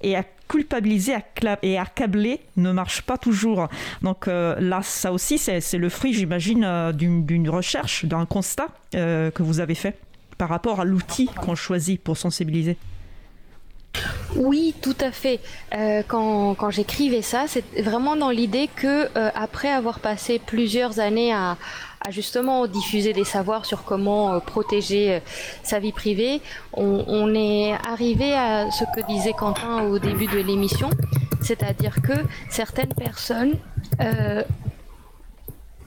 et 0.03 0.17
à 0.17 0.25
culpabiliser 0.49 1.15
et 1.63 1.79
accabler 1.79 2.41
ne 2.57 2.73
marche 2.73 3.03
pas 3.03 3.19
toujours. 3.19 3.69
Donc 4.03 4.27
là, 4.27 4.81
ça 4.83 5.13
aussi, 5.13 5.39
c'est 5.39 5.79
le 5.79 5.89
fruit, 5.89 6.13
j'imagine, 6.13 6.91
d'une 6.93 7.49
recherche, 7.49 8.07
d'un 8.07 8.25
constat 8.25 8.69
que 8.93 9.43
vous 9.43 9.61
avez 9.61 9.75
fait 9.77 9.97
par 10.39 10.49
rapport 10.49 10.81
à 10.81 10.85
l'outil 10.85 11.27
qu'on 11.27 11.55
choisit 11.55 12.01
pour 12.01 12.17
sensibiliser. 12.17 12.79
Oui, 14.37 14.75
tout 14.81 14.97
à 15.01 15.11
fait. 15.11 15.41
Euh, 15.75 16.03
quand, 16.07 16.71
j'écrivais 16.71 17.23
ça, 17.23 17.45
c'est 17.47 17.65
vraiment 17.83 18.17
dans 18.17 18.31
l'idée 18.31 18.69
que 18.75 19.09
euh, 19.17 19.31
après 19.35 19.69
avoir 19.69 19.99
passé 20.01 20.41
plusieurs 20.45 21.01
années 21.01 21.33
à, 21.33 21.57
justement 22.09 22.67
diffuser 22.67 23.13
des 23.13 23.25
savoirs 23.25 23.67
sur 23.67 23.85
comment 23.85 24.33
euh, 24.33 24.39
protéger 24.39 25.21
sa 25.63 25.79
vie 25.79 25.93
privée, 25.93 26.41
on, 26.73 27.35
est 27.35 27.73
arrivé 27.87 28.33
à 28.33 28.71
ce 28.71 28.85
que 28.95 29.07
disait 29.07 29.35
Quentin 29.35 29.83
au 29.83 29.99
début 29.99 30.27
de 30.27 30.39
l'émission, 30.39 30.89
c'est-à-dire 31.43 31.97
que 32.01 32.15
certaines 32.49 32.95
personnes 32.95 33.57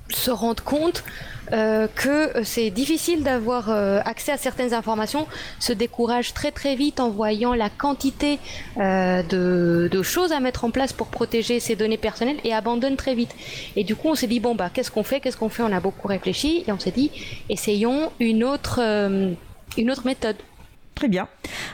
se 0.09 0.31
rendent 0.31 0.61
compte 0.61 1.03
euh, 1.53 1.87
que 1.87 2.43
c'est 2.43 2.71
difficile 2.71 3.23
d'avoir 3.23 3.69
euh, 3.69 3.99
accès 4.05 4.31
à 4.31 4.37
certaines 4.37 4.73
informations, 4.73 5.27
se 5.59 5.71
découragent 5.71 6.33
très 6.33 6.51
très 6.51 6.75
vite 6.75 6.99
en 6.99 7.09
voyant 7.09 7.53
la 7.53 7.69
quantité 7.69 8.39
euh, 8.77 9.21
de, 9.23 10.01
choses 10.01 10.31
à 10.31 10.39
mettre 10.39 10.65
en 10.65 10.71
place 10.71 10.93
pour 10.93 11.07
protéger 11.07 11.59
ces 11.59 11.75
données 11.75 11.97
personnelles 11.97 12.39
et 12.43 12.53
abandonnent 12.53 12.97
très 12.97 13.15
vite. 13.15 13.35
Et 13.75 13.83
du 13.83 13.95
coup, 13.95 14.09
on 14.09 14.15
s'est 14.15 14.27
dit 14.27 14.39
bon 14.39 14.55
bah 14.55 14.69
qu'est-ce 14.73 14.91
qu'on 14.91 15.03
fait? 15.03 15.19
Qu'est-ce 15.19 15.37
qu'on 15.37 15.49
fait? 15.49 15.63
On 15.63 15.71
a 15.71 15.79
beaucoup 15.79 16.07
réfléchi 16.07 16.63
et 16.67 16.71
on 16.71 16.79
s'est 16.79 16.91
dit 16.91 17.11
essayons 17.49 18.11
une 18.19 18.43
autre 18.43 18.79
une 19.77 19.91
autre 19.91 20.05
méthode. 20.05 20.35
Très 20.95 21.07
bien. 21.07 21.27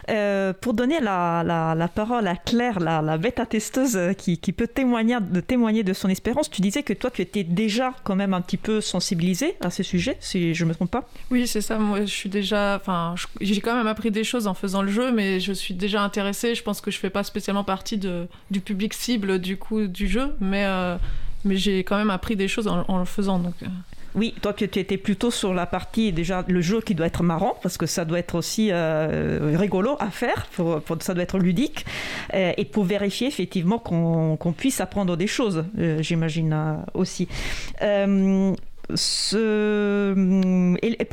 Euh, 0.09 0.53
pour 0.53 0.73
donner 0.73 0.99
la, 1.01 1.89
parole 1.93 2.27
à 2.27 2.35
Claire, 2.35 2.79
la, 2.79 3.17
bêta-testeuse 3.17 3.97
euh, 3.97 4.13
qui, 4.13 4.37
peut 4.37 4.67
témoigner 4.67 5.17
de, 5.19 5.39
témoigner 5.41 5.83
de 5.83 5.93
son 5.93 6.09
expérience, 6.09 6.49
tu 6.49 6.61
disais 6.61 6.83
que 6.83 6.93
toi, 6.93 7.11
tu 7.11 7.21
étais 7.21 7.43
déjà 7.43 7.93
quand 8.03 8.15
même 8.15 8.33
un 8.33 8.41
petit 8.41 8.57
peu 8.57 8.81
sensibilisée 8.81 9.55
à 9.61 9.69
ce 9.69 9.83
sujet, 9.83 10.17
si 10.19 10.53
je 10.53 10.63
ne 10.63 10.69
me 10.69 10.75
trompe 10.75 10.91
pas 10.91 11.07
Oui, 11.31 11.47
c'est 11.47 11.61
ça. 11.61 11.77
Moi, 11.77 12.01
je 12.01 12.05
suis 12.05 12.29
déjà. 12.29 12.75
Enfin, 12.75 13.15
j'ai 13.41 13.61
quand 13.61 13.75
même 13.75 13.87
appris 13.87 14.11
des 14.11 14.23
choses 14.23 14.47
en 14.47 14.53
faisant 14.53 14.81
le 14.81 14.91
jeu, 14.91 15.11
mais 15.11 15.39
je 15.39 15.53
suis 15.53 15.73
déjà 15.73 16.01
intéressée. 16.01 16.55
Je 16.55 16.63
pense 16.63 16.81
que 16.81 16.91
je 16.91 16.97
ne 16.97 17.01
fais 17.01 17.09
pas 17.09 17.23
spécialement 17.23 17.63
partie 17.63 17.97
du 17.97 18.61
public 18.61 18.93
cible 18.93 19.39
du 19.39 19.57
coup 19.57 19.87
du 19.87 20.07
jeu, 20.07 20.35
mais, 20.39 20.65
euh, 20.65 20.97
mais 21.45 21.55
j'ai 21.55 21.79
quand 21.79 21.97
même 21.97 22.09
appris 22.09 22.35
des 22.35 22.47
choses 22.47 22.67
en, 22.67 22.99
le 22.99 23.05
faisant. 23.05 23.41
Oui, 24.15 24.33
toi 24.41 24.53
tu 24.53 24.63
étais 24.63 24.97
plutôt 24.97 25.31
sur 25.31 25.53
la 25.53 25.65
partie 25.65 26.11
déjà 26.11 26.43
le 26.47 26.61
jeu 26.61 26.81
qui 26.81 26.95
doit 26.95 27.05
être 27.05 27.23
marrant 27.23 27.57
parce 27.61 27.77
que 27.77 27.85
ça 27.85 28.05
doit 28.05 28.19
être 28.19 28.35
aussi 28.35 28.69
euh, 28.71 29.55
rigolo 29.55 29.97
à 29.99 30.09
faire, 30.09 30.47
ça 30.99 31.13
doit 31.13 31.23
être 31.23 31.37
ludique 31.37 31.85
euh, 32.33 32.53
et 32.57 32.65
pour 32.65 32.85
vérifier 32.85 33.27
effectivement 33.27 33.79
qu'on 33.79 34.53
puisse 34.53 34.81
apprendre 34.81 35.15
des 35.17 35.27
choses, 35.27 35.65
euh, 35.77 36.01
j'imagine 36.01 36.83
aussi 36.93 37.27
Et 38.91 38.95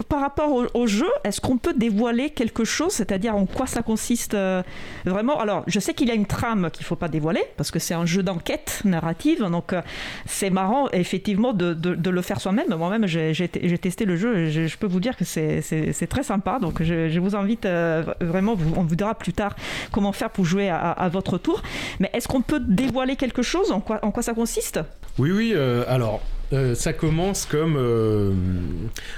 par 0.09 0.21
rapport 0.21 0.67
au, 0.75 0.87
jeu, 0.87 1.09
est-ce 1.25 1.41
qu'on 1.41 1.59
peut 1.59 1.75
dévoiler 1.75 2.31
quelque 2.31 2.65
chose, 2.65 2.93
c'est-à-dire 2.93 3.37
en 3.37 3.45
quoi 3.45 3.67
ça 3.67 3.83
consiste 3.83 4.35
euh, 4.35 4.63
vraiment? 5.05 5.39
Alors, 5.39 5.63
je 5.67 5.79
sais 5.79 5.93
qu'il 5.93 6.09
y 6.09 6.11
a 6.11 6.15
une 6.15 6.27
trame 6.27 6.71
qu'il 6.71 6.85
ne 6.85 6.87
faut 6.87 6.97
pas 6.97 7.09
dévoiler, 7.09 7.43
parce 7.57 7.71
que 7.71 7.79
c'est 7.79 7.93
un 7.93 8.07
jeu 8.07 8.23
d'enquête 8.23 8.81
narrative, 8.85 9.45
donc 9.45 9.73
euh, 9.73 9.83
c'est 10.25 10.49
marrant 10.49 10.89
effectivement 10.91 11.53
de, 11.53 12.11
le 12.11 12.23
faire 12.23 12.41
soi-même. 12.41 12.75
Moi-même, 12.75 13.07
j'ai 13.07 13.79
testé 13.79 14.07
le 14.07 14.17
jeu, 14.17 14.49
je, 14.49 14.77
peux 14.77 14.87
vous 14.87 15.01
dire 15.01 15.17
que 15.17 15.25
c'est 15.25 16.07
très 16.09 16.23
sympa, 16.23 16.59
donc 16.59 16.83
je, 16.83 17.19
vous 17.19 17.37
invite 17.37 17.67
euh, 17.67 18.05
vraiment, 18.21 18.57
on 18.77 18.83
vous 18.83 18.97
dira 18.97 19.15
plus 19.15 19.33
tard 19.33 19.55
comment 19.93 20.13
faire 20.13 20.31
pour 20.31 20.45
jouer 20.45 20.71
à, 20.71 21.09
votre 21.13 21.37
tour. 21.37 21.63
Mais 22.01 22.11
est-ce 22.15 22.27
qu'on 22.27 22.43
peut 22.43 22.61
dévoiler 22.61 23.17
quelque 23.17 23.43
chose? 23.43 23.71
En 23.71 23.81
quoi 23.81 24.23
ça 24.23 24.33
consiste? 24.33 24.81
Oui, 25.19 25.31
oui, 25.31 25.55
alors 25.89 26.23
euh, 26.53 26.75
ça 26.75 26.93
commence 26.93 27.47
comme 27.47 27.77
euh, 27.77 28.33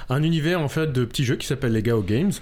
un 0.08 0.23
univers 0.23 0.61
en 0.61 0.68
fait 0.68 0.92
de 0.92 1.04
petits 1.04 1.25
jeux 1.25 1.37
qui 1.37 1.47
s'appelle 1.47 1.73
les 1.73 1.82
Gao 1.82 2.02
Games. 2.02 2.32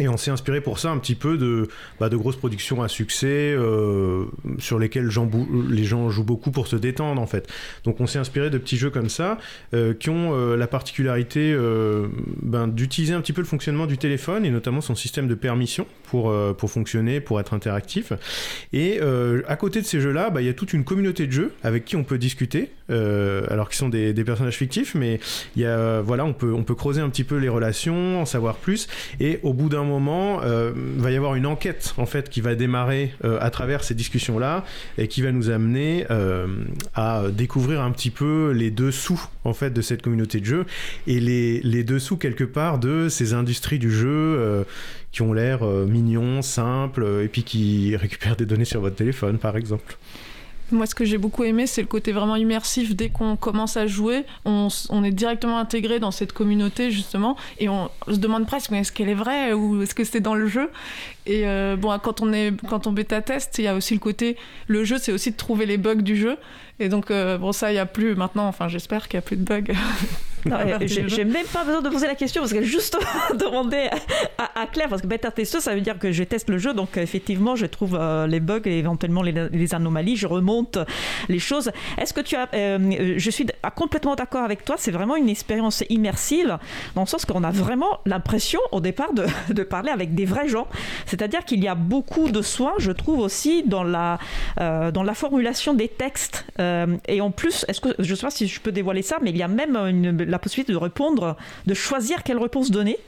Et 0.00 0.08
on 0.08 0.16
s'est 0.16 0.32
inspiré 0.32 0.60
pour 0.60 0.80
ça 0.80 0.90
un 0.90 0.98
petit 0.98 1.14
peu 1.14 1.38
de, 1.38 1.68
bah, 2.00 2.08
de 2.08 2.16
grosses 2.16 2.36
productions 2.36 2.82
à 2.82 2.88
succès 2.88 3.54
euh, 3.56 4.24
sur 4.58 4.78
lesquelles 4.80 5.08
les 5.70 5.84
gens 5.84 6.10
jouent 6.10 6.24
beaucoup 6.24 6.50
pour 6.50 6.66
se 6.66 6.74
détendre 6.74 7.22
en 7.22 7.26
fait. 7.26 7.48
Donc 7.84 8.00
on 8.00 8.06
s'est 8.06 8.18
inspiré 8.18 8.50
de 8.50 8.58
petits 8.58 8.76
jeux 8.76 8.90
comme 8.90 9.08
ça 9.08 9.38
euh, 9.72 9.94
qui 9.94 10.10
ont 10.10 10.34
euh, 10.34 10.56
la 10.56 10.66
particularité 10.66 11.54
ben, 12.42 12.66
d'utiliser 12.66 13.14
un 13.14 13.20
petit 13.20 13.32
peu 13.32 13.40
le 13.40 13.46
fonctionnement 13.46 13.86
du 13.86 13.96
téléphone 13.98 14.44
et 14.44 14.50
notamment 14.50 14.80
son 14.80 14.94
système 14.94 15.28
de 15.28 15.34
permission 15.34 15.86
pour, 16.04 16.34
pour 16.56 16.70
fonctionner, 16.70 17.20
pour 17.20 17.40
être 17.40 17.54
interactif. 17.54 18.12
Et 18.72 19.00
à 19.00 19.56
côté 19.56 19.80
de 19.80 19.86
ces 19.86 20.00
jeux-là, 20.00 20.30
bah, 20.30 20.42
il 20.42 20.46
y 20.46 20.50
a 20.50 20.54
toute 20.54 20.72
une 20.72 20.84
communauté 20.84 21.26
de 21.26 21.32
jeux 21.32 21.52
avec 21.62 21.84
qui 21.84 21.96
on 21.96 22.04
peut 22.04 22.18
discuter, 22.18 22.70
alors 22.88 23.68
qu'ils 23.68 23.78
sont 23.78 23.88
des, 23.88 24.12
personnages 24.24 24.56
fictifs, 24.56 24.94
mais 24.94 25.20
y 25.56 25.64
a, 25.64 26.00
voilà, 26.00 26.24
on 26.24 26.32
peut, 26.32 26.52
on 26.52 26.62
peut 26.62 26.74
creuser 26.74 27.00
un 27.00 27.08
petit 27.08 27.24
peu 27.24 27.36
les 27.36 27.48
relations, 27.48 28.20
en 28.20 28.26
savoir 28.26 28.56
plus, 28.56 28.88
et 29.20 29.38
au 29.42 29.52
bout 29.52 29.68
d'un 29.68 29.83
moment, 29.84 30.40
euh, 30.42 30.72
va 30.96 31.10
y 31.10 31.16
avoir 31.16 31.34
une 31.34 31.46
enquête 31.46 31.94
en 31.96 32.06
fait 32.06 32.28
qui 32.28 32.40
va 32.40 32.54
démarrer 32.54 33.14
euh, 33.24 33.38
à 33.40 33.50
travers 33.50 33.84
ces 33.84 33.94
discussions-là 33.94 34.64
et 34.98 35.08
qui 35.08 35.22
va 35.22 35.32
nous 35.32 35.50
amener 35.50 36.06
euh, 36.10 36.46
à 36.94 37.24
découvrir 37.30 37.80
un 37.82 37.90
petit 37.90 38.10
peu 38.10 38.50
les 38.50 38.70
dessous 38.70 39.20
en 39.44 39.54
fait 39.54 39.70
de 39.70 39.82
cette 39.82 40.02
communauté 40.02 40.40
de 40.40 40.44
jeu 40.44 40.66
et 41.06 41.20
les, 41.20 41.60
les 41.60 41.84
dessous 41.84 42.16
quelque 42.16 42.44
part 42.44 42.78
de 42.78 43.08
ces 43.08 43.34
industries 43.34 43.78
du 43.78 43.90
jeu 43.90 44.64
qui 45.12 45.22
ont 45.22 45.32
l'air 45.32 45.64
mignons, 45.64 46.42
simples 46.42 47.20
et 47.22 47.28
puis 47.28 47.42
qui 47.42 47.96
récupèrent 48.00 48.36
des 48.36 48.46
données 48.46 48.64
sur 48.64 48.80
votre 48.80 48.96
téléphone 48.96 49.38
par 49.38 49.56
exemple. 49.56 49.96
Moi, 50.72 50.86
ce 50.86 50.94
que 50.94 51.04
j'ai 51.04 51.18
beaucoup 51.18 51.44
aimé, 51.44 51.66
c'est 51.66 51.82
le 51.82 51.86
côté 51.86 52.12
vraiment 52.12 52.36
immersif. 52.36 52.96
Dès 52.96 53.10
qu'on 53.10 53.36
commence 53.36 53.76
à 53.76 53.86
jouer, 53.86 54.24
on, 54.44 54.68
est 55.04 55.10
directement 55.10 55.58
intégré 55.58 56.00
dans 56.00 56.10
cette 56.10 56.32
communauté, 56.32 56.90
justement, 56.90 57.36
et 57.58 57.68
on 57.68 57.90
se 58.08 58.16
demande 58.16 58.46
presque, 58.46 58.72
est-ce 58.72 58.90
qu'elle 58.90 59.10
est 59.10 59.14
vraie 59.14 59.52
ou 59.52 59.82
est-ce 59.82 59.94
que 59.94 60.04
c'est 60.04 60.20
dans 60.20 60.34
le 60.34 60.46
jeu? 60.46 60.70
Et 61.26 61.46
euh, 61.46 61.76
bon, 61.76 61.96
quand 61.98 62.22
on, 62.22 62.32
est, 62.32 62.52
quand 62.68 62.86
on 62.86 62.92
bêta-teste, 62.92 63.58
il 63.58 63.64
y 63.64 63.68
a 63.68 63.74
aussi 63.74 63.94
le 63.94 64.00
côté, 64.00 64.36
le 64.66 64.84
jeu, 64.84 64.96
c'est 64.98 65.12
aussi 65.12 65.30
de 65.30 65.36
trouver 65.36 65.66
les 65.66 65.76
bugs 65.76 65.96
du 65.96 66.16
jeu. 66.16 66.36
Et 66.80 66.88
donc, 66.88 67.10
euh, 67.10 67.36
bon, 67.38 67.52
ça, 67.52 67.70
il 67.70 67.74
n'y 67.74 67.80
a 67.80 67.86
plus 67.86 68.14
maintenant, 68.14 68.48
enfin, 68.48 68.68
j'espère 68.68 69.08
qu'il 69.08 69.18
n'y 69.18 69.24
a 69.24 69.26
plus 69.26 69.36
de 69.36 69.44
bugs. 69.44 69.72
J'ai 70.86 71.24
même 71.24 71.46
pas 71.46 71.64
besoin 71.64 71.82
de 71.82 71.88
poser 71.88 72.06
la 72.06 72.14
question 72.14 72.42
parce 72.42 72.52
que 72.52 72.62
juste 72.62 72.98
demandé 73.34 73.88
à, 74.38 74.66
Claire, 74.66 74.88
parce 74.88 75.02
que 75.02 75.06
bêta 75.06 75.30
testeuse, 75.30 75.62
ça 75.62 75.74
veut 75.74 75.80
dire 75.80 75.98
que 75.98 76.12
je 76.12 76.24
teste 76.24 76.50
le 76.50 76.58
jeu, 76.58 76.74
donc 76.74 76.96
effectivement, 76.96 77.56
je 77.56 77.66
trouve 77.66 77.96
euh, 78.00 78.26
les 78.26 78.40
bugs 78.40 78.60
et 78.64 78.78
éventuellement 78.78 79.22
les, 79.22 79.74
anomalies, 79.74 80.16
je 80.16 80.26
remonte 80.26 80.78
les 81.28 81.38
choses. 81.38 81.70
Est-ce 81.98 82.12
que 82.12 82.20
tu 82.20 82.36
as. 82.36 82.48
Euh, 82.54 83.14
je 83.16 83.30
suis 83.30 83.46
complètement 83.74 84.14
d'accord 84.14 84.42
avec 84.42 84.64
toi, 84.64 84.76
c'est 84.78 84.90
vraiment 84.90 85.16
une 85.16 85.28
expérience 85.28 85.82
immersive, 85.88 86.58
dans 86.94 87.02
le 87.02 87.06
sens 87.06 87.24
qu'on 87.24 87.44
a 87.44 87.50
vraiment 87.50 88.00
l'impression 88.06 88.60
au 88.72 88.80
départ 88.80 89.12
de, 89.12 89.24
de, 89.52 89.62
parler 89.62 89.90
avec 89.90 90.14
des 90.14 90.24
vrais 90.24 90.48
gens. 90.48 90.68
C'est-à-dire 91.06 91.44
qu'il 91.44 91.62
y 91.62 91.68
a 91.68 91.74
beaucoup 91.74 92.28
de 92.28 92.42
soins, 92.42 92.74
je 92.78 92.92
trouve 92.92 93.20
aussi, 93.20 93.62
dans 93.62 93.84
la, 93.84 94.18
dans 94.58 95.02
la 95.02 95.14
formulation 95.14 95.74
des 95.74 95.88
textes. 95.88 96.44
Euh, 96.60 96.96
et 97.08 97.20
en 97.20 97.30
plus, 97.30 97.64
est-ce 97.68 97.80
que 97.80 97.90
je 97.98 98.14
sais 98.14 98.26
pas 98.26 98.30
si 98.30 98.46
je 98.46 98.60
peux 98.60 98.72
dévoiler 98.72 99.02
ça, 99.02 99.18
mais 99.22 99.30
il 99.30 99.36
y 99.36 99.42
a 99.42 99.48
même 99.48 99.76
la 100.34 100.40
possibilité 100.40 100.72
de 100.72 100.78
répondre, 100.78 101.36
de 101.66 101.74
choisir 101.74 102.24
quelle 102.24 102.38
réponse 102.38 102.70
donner. 102.72 102.98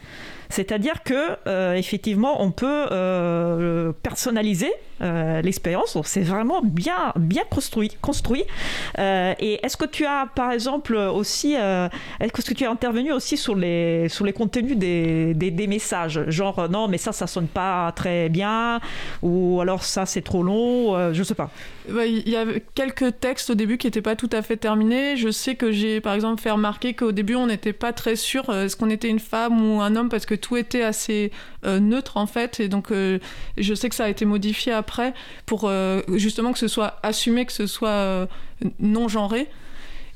C'est-à-dire 0.48 1.02
que 1.02 1.36
euh, 1.48 1.74
effectivement, 1.74 2.40
on 2.42 2.52
peut 2.52 2.86
euh, 2.92 3.92
personnaliser 4.02 4.72
euh, 5.00 5.42
l'expérience. 5.42 5.96
C'est 6.04 6.22
vraiment 6.22 6.60
bien, 6.62 7.12
bien 7.16 7.42
construit. 7.48 7.92
construit. 8.00 8.44
et 8.98 9.60
est-ce 9.62 9.76
que 9.76 9.84
tu 9.84 10.04
as, 10.04 10.26
par 10.34 10.52
exemple, 10.52 10.96
aussi, 10.96 11.54
est-ce 11.54 12.32
que 12.32 12.54
tu 12.54 12.64
as 12.64 12.70
intervenu 12.70 13.12
aussi 13.12 13.36
sur 13.36 13.54
les, 13.54 14.08
sur 14.08 14.24
les 14.24 14.32
contenus 14.32 14.76
des, 14.76 15.34
des, 15.34 15.66
messages, 15.66 16.28
genre 16.28 16.68
non, 16.68 16.88
mais 16.88 16.98
ça, 16.98 17.12
ça 17.12 17.26
sonne 17.26 17.48
pas 17.48 17.92
très 17.92 18.28
bien, 18.28 18.80
ou 19.22 19.60
alors 19.60 19.82
ça, 19.82 20.06
c'est 20.06 20.22
trop 20.22 20.42
long, 20.42 21.12
je 21.12 21.22
sais 21.22 21.34
pas. 21.34 21.50
Il 21.88 22.28
y 22.28 22.36
avait 22.36 22.62
quelques 22.74 23.20
textes 23.20 23.50
au 23.50 23.54
début 23.54 23.78
qui 23.78 23.86
n'étaient 23.86 24.02
pas 24.02 24.16
tout 24.16 24.30
à 24.32 24.42
fait 24.42 24.56
terminés. 24.56 25.16
Je 25.16 25.30
sais 25.30 25.54
que 25.54 25.72
j'ai, 25.72 26.00
par 26.00 26.14
exemple, 26.14 26.40
fait 26.40 26.50
remarquer 26.50 26.94
qu'au 26.94 27.12
début, 27.12 27.34
on 27.34 27.46
n'était 27.46 27.72
pas 27.72 27.92
très 27.92 28.16
sûr 28.16 28.46
est-ce 28.52 28.76
qu'on 28.76 28.90
était 28.90 29.08
une 29.08 29.18
femme 29.18 29.60
ou 29.60 29.80
un 29.80 29.96
homme 29.96 30.08
parce 30.08 30.26
que 30.26 30.34
tout 30.34 30.56
était 30.56 30.82
assez 30.82 31.30
euh, 31.30 31.55
neutre 31.66 32.16
en 32.16 32.26
fait. 32.26 32.60
Et 32.60 32.68
donc, 32.68 32.90
euh, 32.90 33.18
je 33.56 33.74
sais 33.74 33.88
que 33.88 33.94
ça 33.94 34.04
a 34.04 34.08
été 34.08 34.24
modifié 34.24 34.72
après 34.72 35.14
pour 35.44 35.62
euh, 35.64 36.02
justement 36.14 36.52
que 36.52 36.58
ce 36.58 36.68
soit 36.68 36.98
assumé, 37.02 37.46
que 37.46 37.52
ce 37.52 37.66
soit 37.66 38.28
non 38.80 39.08
genré. 39.08 39.48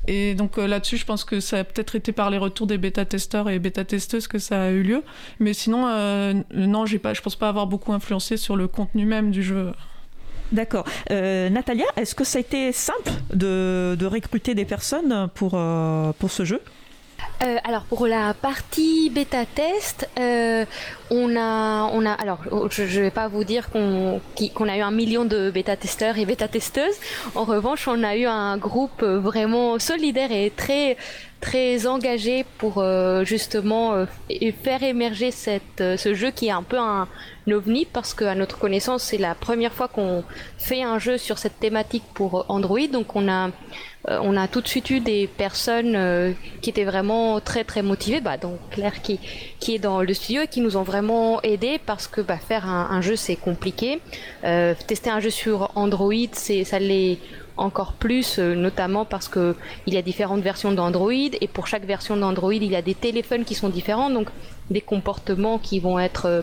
Et 0.08 0.34
donc 0.34 0.56
là-dessus, 0.56 0.96
je 0.96 1.04
pense 1.04 1.24
que 1.24 1.40
ça 1.40 1.58
a 1.58 1.64
peut-être 1.64 1.94
été 1.94 2.12
par 2.12 2.30
les 2.30 2.38
retours 2.38 2.66
des 2.66 2.78
bêta-testeurs 2.78 3.50
et 3.50 3.58
bêta-testeuses 3.58 4.26
que 4.26 4.38
ça 4.38 4.62
a 4.62 4.70
eu 4.70 4.82
lieu. 4.82 5.02
Mais 5.40 5.52
sinon, 5.52 5.82
non, 6.54 6.84
pas, 7.02 7.14
je 7.14 7.20
pense 7.20 7.36
pas 7.36 7.48
avoir 7.48 7.66
beaucoup 7.66 7.92
influencé 7.92 8.36
sur 8.36 8.56
le 8.56 8.66
contenu 8.66 9.04
même 9.04 9.30
du 9.30 9.42
jeu. 9.42 9.72
D'accord. 10.52 10.86
Natalia, 11.10 11.84
est-ce 11.96 12.14
que 12.14 12.24
ça 12.24 12.38
a 12.38 12.40
été 12.40 12.72
simple 12.72 13.12
de, 13.34 13.94
de 13.98 14.06
recruter 14.06 14.54
des 14.54 14.64
personnes 14.64 15.28
pour, 15.34 15.50
pour 16.18 16.30
ce 16.30 16.44
jeu? 16.44 16.60
Euh, 17.42 17.56
alors 17.64 17.84
pour 17.84 18.06
la 18.06 18.34
partie 18.34 19.08
bêta 19.08 19.46
test, 19.46 20.08
euh, 20.18 20.64
on 21.10 21.36
a, 21.36 21.88
on 21.92 22.04
a, 22.04 22.12
alors 22.12 22.40
je, 22.70 22.82
ne 22.82 23.02
vais 23.02 23.10
pas 23.10 23.28
vous 23.28 23.44
dire 23.44 23.70
qu'on 23.70 24.20
qu'on 24.54 24.68
a 24.68 24.76
eu 24.76 24.80
un 24.80 24.90
million 24.90 25.24
de 25.24 25.50
bêta 25.50 25.76
testeurs 25.76 26.18
et 26.18 26.26
bêta 26.26 26.48
testeuses. 26.48 26.96
En 27.34 27.44
revanche, 27.44 27.88
on 27.88 28.02
a 28.02 28.14
eu 28.16 28.26
un 28.26 28.58
groupe 28.58 29.02
vraiment 29.02 29.78
solidaire 29.78 30.32
et 30.32 30.52
très 30.54 30.96
très 31.40 31.86
engagé 31.86 32.44
pour 32.58 32.78
euh, 32.78 33.24
justement 33.24 33.94
euh, 33.94 34.04
faire 34.62 34.82
émerger 34.82 35.30
cette, 35.30 35.80
euh, 35.80 35.96
ce 35.96 36.14
jeu 36.14 36.30
qui 36.30 36.48
est 36.48 36.52
un 36.52 36.62
peu 36.62 36.78
un, 36.78 37.08
ovni 37.50 37.84
parce 37.84 38.14
qu'à 38.14 38.36
notre 38.36 38.58
connaissance 38.58 39.02
c'est 39.02 39.18
la 39.18 39.34
première 39.34 39.72
fois 39.72 39.88
qu'on 39.88 40.22
fait 40.56 40.84
un 40.84 41.00
jeu 41.00 41.18
sur 41.18 41.38
cette 41.38 41.58
thématique 41.58 42.04
pour 42.14 42.44
Android. 42.48 42.86
Donc 42.92 43.16
on 43.16 43.28
a 43.28 43.50
on 44.06 44.36
a 44.36 44.46
tout 44.46 44.60
de 44.60 44.68
suite 44.68 44.88
eu 44.90 45.00
des 45.00 45.26
personnes 45.26 46.34
qui 46.62 46.70
étaient 46.70 46.84
vraiment 46.84 47.40
très 47.40 47.64
très 47.64 47.82
motivées. 47.82 48.20
Bah, 48.20 48.36
donc 48.36 48.56
Claire 48.70 49.02
qui, 49.02 49.18
qui 49.58 49.74
est 49.74 49.78
dans 49.80 50.00
le 50.00 50.14
studio 50.14 50.42
et 50.42 50.46
qui 50.46 50.60
nous 50.60 50.76
ont 50.76 50.84
vraiment 50.84 51.42
aidé 51.42 51.80
parce 51.84 52.06
que 52.06 52.20
bah, 52.20 52.36
faire 52.36 52.66
un, 52.68 53.00
jeu 53.00 53.16
c'est 53.16 53.34
compliqué. 53.34 54.00
Tester 54.86 55.10
un 55.10 55.18
jeu 55.18 55.30
sur 55.30 55.72
Android 55.74 56.30
c'est 56.32 56.62
ça 56.62 56.78
l'est 56.78 57.18
encore 57.56 57.94
plus, 57.94 58.38
euh, 58.38 58.54
notamment 58.54 59.04
parce 59.04 59.28
que 59.28 59.56
il 59.86 59.94
y 59.94 59.96
a 59.96 60.02
différentes 60.02 60.40
versions 60.40 60.72
d'Android 60.72 61.12
et 61.12 61.48
pour 61.48 61.66
chaque 61.66 61.84
version 61.84 62.16
d'Android, 62.16 62.54
il 62.54 62.64
y 62.64 62.76
a 62.76 62.82
des 62.82 62.94
téléphones 62.94 63.44
qui 63.44 63.54
sont 63.54 63.68
différents, 63.68 64.10
donc 64.10 64.28
des 64.70 64.80
comportements 64.80 65.58
qui 65.58 65.80
vont 65.80 65.98
être 65.98 66.26
euh, 66.26 66.42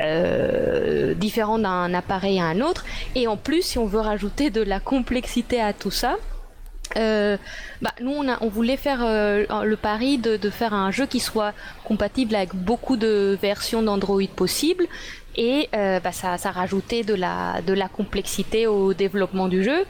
euh, 0.00 1.14
différents 1.14 1.58
d'un 1.58 1.94
appareil 1.94 2.40
à 2.40 2.44
un 2.44 2.60
autre. 2.60 2.84
Et 3.14 3.26
en 3.26 3.36
plus, 3.36 3.62
si 3.62 3.78
on 3.78 3.86
veut 3.86 4.00
rajouter 4.00 4.50
de 4.50 4.62
la 4.62 4.80
complexité 4.80 5.60
à 5.60 5.72
tout 5.72 5.90
ça, 5.90 6.16
bah, 6.94 7.92
nous 8.00 8.24
on, 8.40 8.48
voulait 8.48 8.78
faire 8.78 9.00
le 9.04 9.76
pari 9.76 10.18
de, 10.18 10.50
faire 10.50 10.74
un 10.74 10.90
jeu 10.90 11.06
qui 11.06 11.20
soit 11.20 11.52
compatible 11.84 12.34
avec 12.34 12.56
beaucoup 12.56 12.96
de 12.96 13.38
versions 13.40 13.82
d'Android 13.82 14.26
possibles 14.34 14.88
et 15.38 15.68
euh, 15.74 16.00
bah, 16.00 16.10
ça, 16.10 16.36
ça 16.36 16.50
rajoutait 16.50 17.04
de 17.04 17.14
la, 17.14 17.62
de 17.64 17.72
la 17.72 17.88
complexité 17.88 18.66
au 18.66 18.92
développement 18.92 19.46
du 19.46 19.62
jeu. 19.62 19.84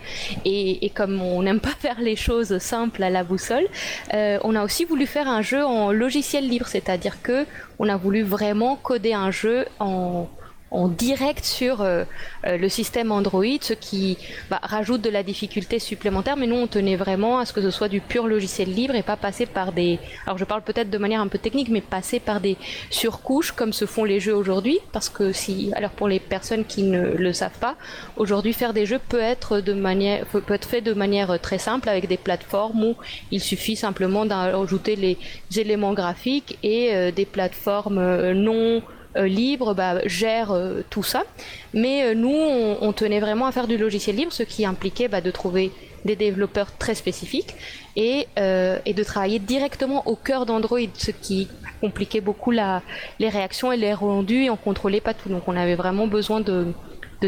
Et, 0.44 0.84
et 0.84 0.90
comme 0.90 1.20
on 1.22 1.42
n'aime 1.42 1.60
pas 1.60 1.70
faire 1.80 2.00
les 2.00 2.16
choses 2.16 2.58
simples 2.58 3.02
à 3.02 3.10
la 3.10 3.24
boussole, 3.24 3.66
euh, 4.12 4.38
on 4.44 4.54
a 4.54 4.62
aussi 4.62 4.84
voulu 4.84 5.06
faire 5.06 5.26
un 5.26 5.42
jeu 5.42 5.64
en 5.64 5.90
logiciel 5.90 6.46
libre, 6.46 6.66
c'est-à-dire 6.66 7.22
que 7.22 7.46
on 7.78 7.88
a 7.88 7.96
voulu 7.96 8.22
vraiment 8.22 8.76
coder 8.76 9.14
un 9.14 9.30
jeu 9.30 9.64
en 9.80 10.28
en 10.70 10.88
direct 10.88 11.44
sur 11.44 11.80
euh, 11.80 12.04
euh, 12.46 12.56
le 12.58 12.68
système 12.68 13.10
Android, 13.10 13.44
ce 13.60 13.72
qui 13.72 14.18
bah, 14.50 14.60
rajoute 14.62 15.00
de 15.00 15.10
la 15.10 15.22
difficulté 15.22 15.78
supplémentaire. 15.78 16.37
Mais 16.37 16.46
nous, 16.46 16.56
on 16.56 16.66
tenait 16.66 16.96
vraiment 16.96 17.38
à 17.38 17.46
ce 17.46 17.52
que 17.52 17.62
ce 17.62 17.70
soit 17.70 17.88
du 17.88 18.00
pur 18.00 18.26
logiciel 18.26 18.72
libre 18.72 18.94
et 18.94 19.02
pas 19.02 19.16
passer 19.16 19.46
par 19.46 19.72
des. 19.72 19.98
Alors, 20.26 20.38
je 20.38 20.44
parle 20.44 20.62
peut-être 20.62 20.90
de 20.90 20.98
manière 20.98 21.20
un 21.20 21.28
peu 21.28 21.38
technique, 21.38 21.68
mais 21.70 21.80
passer 21.80 22.20
par 22.20 22.40
des 22.40 22.56
surcouches 22.90 23.52
comme 23.52 23.72
se 23.72 23.87
font 23.87 24.04
les 24.04 24.20
jeux 24.20 24.34
aujourd'hui. 24.34 24.78
Parce 24.92 25.08
que 25.08 25.32
si, 25.32 25.72
alors 25.75 25.90
pour 25.90 26.08
les 26.08 26.20
personnes 26.20 26.64
qui 26.64 26.82
ne 26.82 27.02
le 27.02 27.32
savent 27.32 27.58
pas, 27.58 27.76
aujourd'hui 28.16 28.52
faire 28.52 28.75
des 28.75 28.87
jeux 28.87 29.00
peut 29.08 29.20
être 29.20 29.60
de 29.60 29.72
manière, 29.72 30.26
peut 30.26 30.42
être 30.48 30.68
fait 30.68 30.80
de 30.80 30.92
manière 30.92 31.40
très 31.40 31.58
simple 31.58 31.88
avec 31.88 32.08
des 32.08 32.16
plateformes 32.16 32.84
où 32.84 32.94
il 33.30 33.40
suffit 33.40 33.76
simplement 33.76 34.26
d'ajouter 34.26 34.96
les 34.96 35.18
éléments 35.56 35.94
graphiques 35.94 36.58
et 36.62 36.94
euh, 36.94 37.10
des 37.10 37.25
plateformes 37.25 38.32
non 38.32 38.82
libre 39.16 39.74
bah, 39.74 40.06
gère 40.06 40.52
euh, 40.52 40.82
tout 40.90 41.02
ça. 41.02 41.24
Mais 41.74 42.04
euh, 42.04 42.14
nous, 42.14 42.30
on, 42.30 42.92
tenait 42.92 43.20
vraiment 43.20 43.46
à 43.46 43.52
faire 43.52 43.66
du 43.66 43.76
logiciel 43.76 44.16
libre, 44.16 44.32
ce 44.32 44.42
qui 44.42 44.64
impliquait 44.64 45.08
bah, 45.08 45.20
de 45.20 45.30
trouver 45.30 45.72
des 46.04 46.16
développeurs 46.16 46.76
très 46.78 46.94
spécifiques 46.94 47.54
et, 47.96 48.26
de 48.36 49.02
travailler 49.02 49.38
directement 49.40 50.06
au 50.06 50.14
cœur 50.14 50.46
d'Android, 50.46 50.78
ce 50.94 51.10
qui 51.10 51.48
compliquait 51.80 52.20
beaucoup 52.20 52.52
les 52.52 53.28
réactions 53.28 53.72
et 53.72 53.76
les 53.76 53.94
rendus 53.94 54.44
et 54.44 54.50
on 54.50 54.56
contrôlait 54.56 55.00
pas 55.00 55.14
tout. 55.14 55.28
Donc 55.28 55.48
on 55.48 55.56
avait 55.56 55.74
vraiment 55.74 56.06
besoin 56.06 56.40
de, 56.40 56.66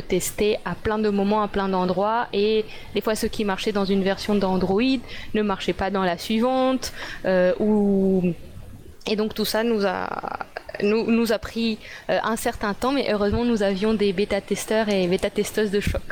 tester 0.09 0.57
à 0.65 0.77
plein 0.77 1.01
de 1.01 1.09
moments, 1.11 1.43
à 1.43 1.49
plein 1.49 1.69
d'endroits 1.69 2.29
et 2.33 2.65
des 2.95 3.01
fois 3.01 3.17
ce 3.17 3.27
qui 3.27 3.45
marchait 3.45 3.73
dans 3.73 3.85
une 3.85 4.05
version 4.05 4.37
d'Android 4.37 5.01
ne 5.35 5.43
marchait 5.43 5.73
pas 5.73 5.91
dans 5.91 6.05
la 6.05 6.17
suivante 6.17 6.93
et 7.25 9.17
donc 9.17 9.35
tout 9.35 9.45
ça 9.45 9.65
nous 9.65 9.85
a 9.85 10.47
nous, 10.83 11.11
nous 11.11 11.33
a 11.33 11.39
pris 11.39 11.79
euh, 12.09 12.19
un 12.23 12.37
certain 12.37 12.75
temps, 12.75 12.93
mais 12.93 13.13
heureusement 13.13 13.45
nous 13.45 13.63
avions 13.63 13.95
des 13.95 14.13
bêta-testeurs 14.13 14.89
et 14.89 15.07
bêta-testeuses 15.07 15.71
de 15.71 15.81
choc. 15.81 16.03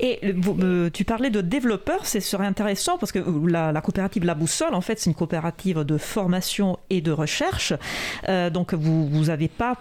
Et 0.00 0.20
euh, 0.24 0.90
tu 0.90 1.04
parlais 1.04 1.30
de 1.30 1.40
développeurs, 1.40 2.06
ce 2.06 2.20
serait 2.20 2.46
intéressant 2.46 2.98
parce 2.98 3.12
que 3.12 3.18
euh, 3.18 3.72
la, 3.72 3.80
coopérative 3.80 4.24
La 4.24 4.34
Boussole, 4.34 4.74
en 4.74 4.80
fait, 4.80 4.98
c'est 5.00 5.10
une 5.10 5.16
coopérative 5.16 5.80
de 5.80 5.98
formation 5.98 6.78
et 6.90 7.00
de 7.00 7.10
recherche. 7.10 7.72
Euh, 8.28 8.50
donc, 8.50 8.74
vous 8.74 9.24
n'avez 9.26 9.48
pas 9.48 9.76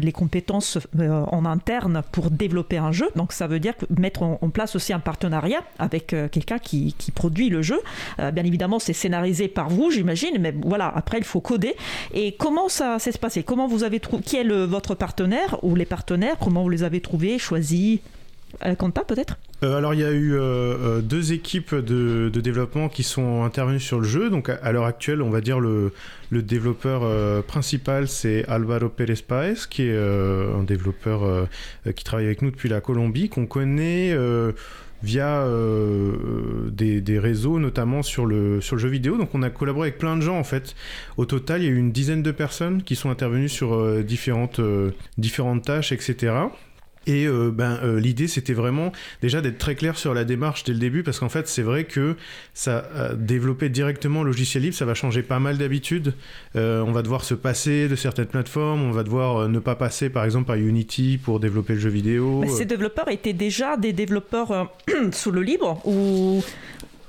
les 0.00 0.12
compétences 0.12 0.78
en 0.98 1.44
interne 1.44 2.02
pour 2.10 2.30
développer 2.30 2.78
un 2.78 2.92
jeu. 2.92 3.08
Donc, 3.16 3.32
ça 3.32 3.46
veut 3.46 3.60
dire 3.60 3.74
mettre 3.96 4.22
en, 4.22 4.50
place 4.50 4.74
aussi 4.74 4.92
un 4.92 4.98
partenariat 4.98 5.62
avec 5.78 6.08
quelqu'un 6.08 6.58
qui, 6.58 6.94
produit 7.14 7.48
le 7.48 7.62
jeu. 7.62 7.78
bien 8.18 8.44
évidemment, 8.44 8.78
c'est 8.78 8.92
scénarisé 8.92 9.48
par 9.48 9.68
vous, 9.68 9.90
j'imagine, 9.90 10.38
mais 10.40 10.54
voilà, 10.64 10.92
après, 10.94 11.18
il 11.18 11.24
faut 11.24 11.40
coder. 11.40 11.76
Et 12.14 12.32
comment 12.32 12.68
ça 12.68 12.98
s'est 12.98 13.12
passé 13.12 13.42
Comment 13.42 13.68
vous 13.68 13.84
avez 13.84 14.00
trouvé 14.00 14.22
Qui 14.22 14.36
est 14.36 14.44
votre 14.66 14.94
partenaire 14.94 15.58
ou 15.62 15.74
les 15.76 15.84
partenaires? 15.84 16.36
Comment 16.40 16.62
vous 16.62 16.68
les 16.68 16.82
avez 16.82 17.00
trouvés, 17.00 17.38
choisis? 17.38 18.00
Compte 18.78 18.94
pas 18.94 19.04
peut-être? 19.04 19.38
Euh, 19.62 19.76
alors 19.76 19.94
il 19.94 20.00
y 20.00 20.04
a 20.04 20.10
eu 20.10 20.34
euh, 20.34 20.38
euh, 20.40 21.00
deux 21.00 21.32
équipes 21.32 21.74
de, 21.74 22.30
développement 22.30 22.88
qui 22.88 23.02
sont 23.02 23.44
intervenues 23.44 23.80
sur 23.80 23.98
le 24.00 24.06
jeu. 24.06 24.30
Donc 24.30 24.48
à, 24.48 24.72
l'heure 24.72 24.84
actuelle, 24.84 25.22
on 25.22 25.30
va 25.30 25.40
dire 25.40 25.60
le, 25.60 25.92
développeur 26.30 27.42
principal 27.44 28.08
c'est 28.08 28.46
Alvaro 28.46 28.88
Pérez 28.88 29.22
Paez, 29.26 29.54
qui 29.68 29.82
est 29.82 29.98
un 29.98 30.62
développeur 30.62 31.48
qui 31.94 32.04
travaille 32.04 32.26
avec 32.26 32.42
nous 32.42 32.50
depuis 32.50 32.68
la 32.68 32.80
Colombie, 32.80 33.28
qu'on 33.28 33.46
connaît 33.46 34.16
via 35.02 35.44
des, 36.70 37.00
des, 37.00 37.18
réseaux, 37.18 37.58
notamment 37.58 38.02
sur 38.02 38.26
le, 38.26 38.60
sur 38.60 38.76
le 38.76 38.82
jeu 38.82 38.88
vidéo. 38.88 39.18
Donc 39.18 39.34
on 39.34 39.42
a 39.42 39.50
collaboré 39.50 39.88
avec 39.88 39.98
plein 39.98 40.16
de 40.16 40.22
gens 40.22 40.38
en 40.38 40.44
fait. 40.44 40.76
Au 41.16 41.26
total, 41.26 41.62
il 41.62 41.64
y 41.64 41.68
a 41.68 41.72
eu 41.72 41.78
une 41.78 41.92
dizaine 41.92 42.22
de 42.22 42.30
personnes 42.30 42.82
qui 42.82 42.96
sont 42.96 43.10
intervenues 43.10 43.48
sur 43.48 44.02
différentes, 44.04 44.60
différentes 45.18 45.64
tâches, 45.64 45.92
etc. 45.92 46.32
Et 47.06 47.26
euh, 47.26 47.50
ben, 47.50 47.78
euh, 47.82 47.98
l'idée, 47.98 48.28
c'était 48.28 48.52
vraiment 48.52 48.92
déjà 49.22 49.40
d'être 49.40 49.56
très 49.56 49.74
clair 49.74 49.96
sur 49.96 50.12
la 50.12 50.24
démarche 50.24 50.64
dès 50.64 50.72
le 50.72 50.78
début, 50.78 51.02
parce 51.02 51.18
qu'en 51.18 51.30
fait, 51.30 51.48
c'est 51.48 51.62
vrai 51.62 51.84
que 51.84 52.16
ça 52.52 52.84
euh, 52.94 53.14
développer 53.14 53.70
directement 53.70 54.22
logiciel 54.22 54.64
libre, 54.64 54.76
ça 54.76 54.84
va 54.84 54.94
changer 54.94 55.22
pas 55.22 55.38
mal 55.38 55.56
d'habitudes. 55.56 56.14
on 56.54 56.92
va 56.92 57.02
devoir 57.02 57.24
se 57.24 57.34
passer 57.34 57.88
de 57.88 57.96
certaines 57.96 58.26
plateformes, 58.26 58.82
on 58.82 58.90
va 58.90 59.02
devoir 59.02 59.48
ne 59.48 59.58
pas 59.58 59.76
passer, 59.76 60.10
par 60.10 60.24
exemple, 60.24 60.46
par 60.46 60.56
Unity 60.56 61.18
pour 61.22 61.40
développer 61.40 61.74
le 61.74 61.80
jeu 61.80 61.90
vidéo. 61.90 62.44
ces 62.48 62.66
développeurs 62.66 63.08
étaient 63.08 63.32
déjà 63.32 63.76
des 63.76 63.92
développeurs 63.92 64.70
sous 65.12 65.30
le 65.30 65.42
libre 65.42 65.80
ou 65.86 66.42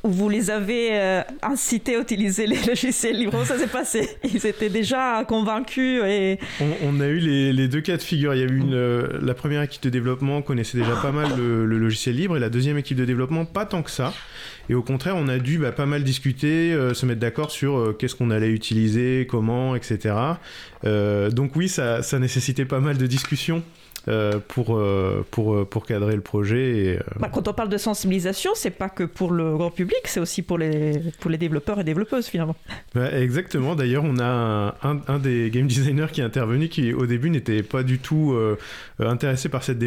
vous 0.04 0.30
les 0.30 0.50
avez 0.50 0.90
euh, 0.94 1.22
incités 1.44 1.96
à 1.96 2.00
utiliser 2.00 2.48
les 2.48 2.62
logiciels 2.68 3.18
libres. 3.18 3.44
Ça 3.46 3.58
s'est 3.58 3.68
passé? 3.68 4.10
Ils 4.24 4.46
étaient 4.46 4.70
déjà 4.70 5.24
convaincus. 5.28 6.02
Et... 6.06 6.40
On, 6.84 7.00
a 7.00 7.08
eu 7.08 7.20
les, 7.20 7.68
deux 7.68 7.82
cas 7.82 7.98
de 7.98 8.02
figure. 8.02 8.34
Il 8.34 8.40
y 8.40 8.44
a 8.44 8.48
eu 8.48 8.64
euh, 8.72 9.20
la 9.22 9.34
première 9.34 9.62
équipe 9.62 9.84
de 9.84 9.90
développement 9.90 10.42
connaissait 10.42 10.78
déjà 10.78 10.96
pas 10.96 11.12
mal 11.12 11.30
le, 11.38 11.66
logiciel 11.66 12.16
libre 12.16 12.38
et 12.38 12.40
la 12.40 12.50
deuxième 12.50 12.78
équipe 12.78 12.98
de 12.98 13.06
développement 13.06 13.46
pas 13.46 13.66
tant 13.66 13.84
que 13.84 13.92
ça. 13.92 14.14
Et 14.70 14.74
au 14.74 14.82
contraire, 14.82 15.16
on 15.18 15.28
a 15.28 15.38
dû 15.38 15.58
bah, 15.58 15.72
pas 15.72 15.86
mal 15.86 16.04
discuter, 16.04 16.74
euh, 16.74 16.94
se 16.94 17.06
mettre 17.06 17.20
d'accord 17.20 17.52
sur 17.52 17.96
qu'est-ce 17.98 18.16
qu'on 18.16 18.32
allait 18.32 18.52
utiliser, 18.52 19.28
comment, 19.30 19.76
etc. 19.76 20.16
donc 20.84 21.56
oui, 21.56 21.68
ça 21.70 22.02
nécessitait 22.20 22.66
pas 22.66 22.80
mal 22.80 22.98
de 22.98 23.06
discussions. 23.06 23.64
Euh, 24.08 24.40
pour, 24.48 24.78
euh, 24.78 25.24
pour, 25.30 25.54
euh, 25.54 25.64
pour 25.64 25.86
cadrer 25.86 26.16
le 26.16 26.22
projet. 26.22 26.70
Et, 26.76 27.00
bah, 27.20 27.30
quand 27.32 27.48
on 27.48 27.54
parle 27.54 27.70
de 27.70 27.78
sensibilisation, 27.78 28.50
c'est 28.56 28.72
pas 28.72 28.90
que 28.90 29.04
pour 29.04 29.32
le 29.32 29.56
grand 29.56 29.70
public, 29.70 30.00
c'est 30.06 30.20
aussi 30.20 30.42
pour 30.42 30.58
les, 30.58 31.00
pour 31.20 31.30
les 31.30 31.38
développeurs 31.38 31.80
et 31.80 31.84
développeuses 31.84 32.26
finalement. 32.26 32.56
Bah, 32.96 33.16
exactement, 33.16 33.76
d'ailleurs 33.76 34.04
on 34.04 34.18
a 34.18 34.76
un, 34.82 35.02
un, 35.08 35.20
des 35.20 35.52
game 35.52 35.68
designers 35.68 36.08
qui 36.12 36.22
est 36.22 36.24
intervenu 36.24 36.68
qui 36.68 36.94
au 36.94 37.06
début 37.06 37.30
n'était 37.30 37.62
pas 37.62 37.84
du 37.84 38.00
tout 38.00 38.36
intéressé 39.00 39.50
par 39.50 39.64
cette, 39.64 39.78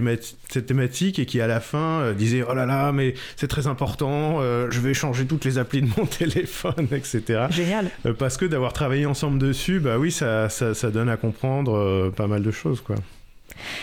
cette, 0.48 0.66
thématique 0.66 1.18
et 1.18 1.26
qui 1.26 1.40
à 1.40 1.48
la 1.48 1.60
fin 1.60 2.12
disait 2.12 2.44
oh 2.48 2.54
là 2.54 2.66
là 2.66 2.92
mais 2.92 3.14
c'est 3.36 3.48
très 3.48 3.66
important, 3.66 4.40
je 4.40 4.80
vais 4.80 4.94
changer 4.94 5.26
toutes 5.26 5.44
les 5.44 5.58
applis 5.58 5.82
de 5.82 5.88
mon 5.98 6.06
téléphone, 6.18 6.88
etc. 6.92 7.46
Génial. 7.50 7.90
parce 8.18 8.36
que 8.36 8.44
d'avoir 8.44 8.72
travaillé 8.72 9.06
ensemble 9.06 9.38
dessus, 9.38 9.80
bah 9.80 9.98
oui 9.98 10.12
ça, 10.12 10.48
ça, 10.48 10.72
ça 10.74 10.90
donne 10.90 11.08
à 11.08 11.16
comprendre 11.16 12.10
pas 12.16 12.28
mal 12.28 12.42
de 12.42 12.50
choses 12.50 12.80
quoi. 12.80 12.96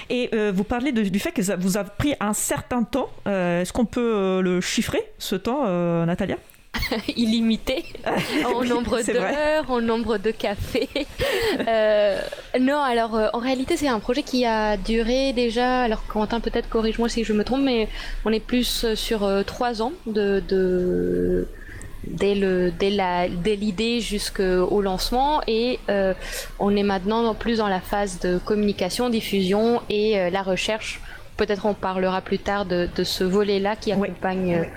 Et 0.10 0.30
euh, 0.34 0.52
vous 0.54 0.64
parlez 0.64 0.92
du 0.92 1.20
fait 1.20 1.32
que 1.32 1.42
ça 1.42 1.56
vous 1.56 1.78
a 1.78 1.84
pris 1.84 2.14
un 2.20 2.34
certain 2.34 2.84
temps. 2.84 3.10
Euh, 3.28 3.62
est-ce 3.62 3.74
qu'on 3.74 3.86
peut 3.86 4.14
euh, 4.14 4.42
le 4.42 4.62
chiffrer, 4.62 5.02
ce 5.18 5.36
temps, 5.36 5.66
Natalia? 6.06 6.38
Illimité 7.18 7.84
en 8.46 8.64
nombre 8.64 9.02
d'heures, 9.02 9.70
en 9.70 9.82
nombre 9.82 10.18
de 10.18 10.32
cafés. 10.32 10.90
non, 12.60 12.80
alors 12.80 13.30
en 13.34 13.40
réalité 13.40 13.76
c'est 13.76 13.90
un 13.90 14.00
projet 14.00 14.24
qui 14.24 14.46
a 14.46 14.78
duré 14.78 15.34
déjà, 15.34 15.82
alors 15.82 16.06
Quentin 16.08 16.40
peut-être 16.40 16.70
corrige-moi 16.70 17.10
si 17.10 17.26
je 17.26 17.34
me 17.34 17.44
trompe, 17.44 17.64
mais 17.64 17.90
on 18.24 18.32
est 18.32 18.40
plus 18.40 18.94
sur 18.96 19.30
trois 19.46 19.82
ans 19.82 19.92
de, 20.08 21.46
dès 22.06 22.36
le 22.36 22.72
dès 22.72 22.90
la 22.90 23.30
dès 23.30 23.56
l'idée 23.56 24.02
jusqu'au 24.02 24.82
lancement 24.82 25.42
et 25.48 25.80
on 26.60 26.76
est 26.76 26.84
maintenant 26.84 27.34
plus 27.34 27.58
dans 27.58 27.68
la 27.68 27.80
phase 27.80 28.20
de 28.20 28.38
communication, 28.40 29.10
diffusion 29.10 29.82
et 29.90 30.30
la 30.30 30.42
recherche. 30.42 31.00
Peut-être 31.38 31.66
on 31.66 31.74
parlera 31.74 32.22
plus 32.22 32.40
tard 32.40 32.66
de, 32.66 32.90
ce 33.04 33.24
volet-là 33.24 33.76
qui 33.76 33.92
accompagne 33.92 34.68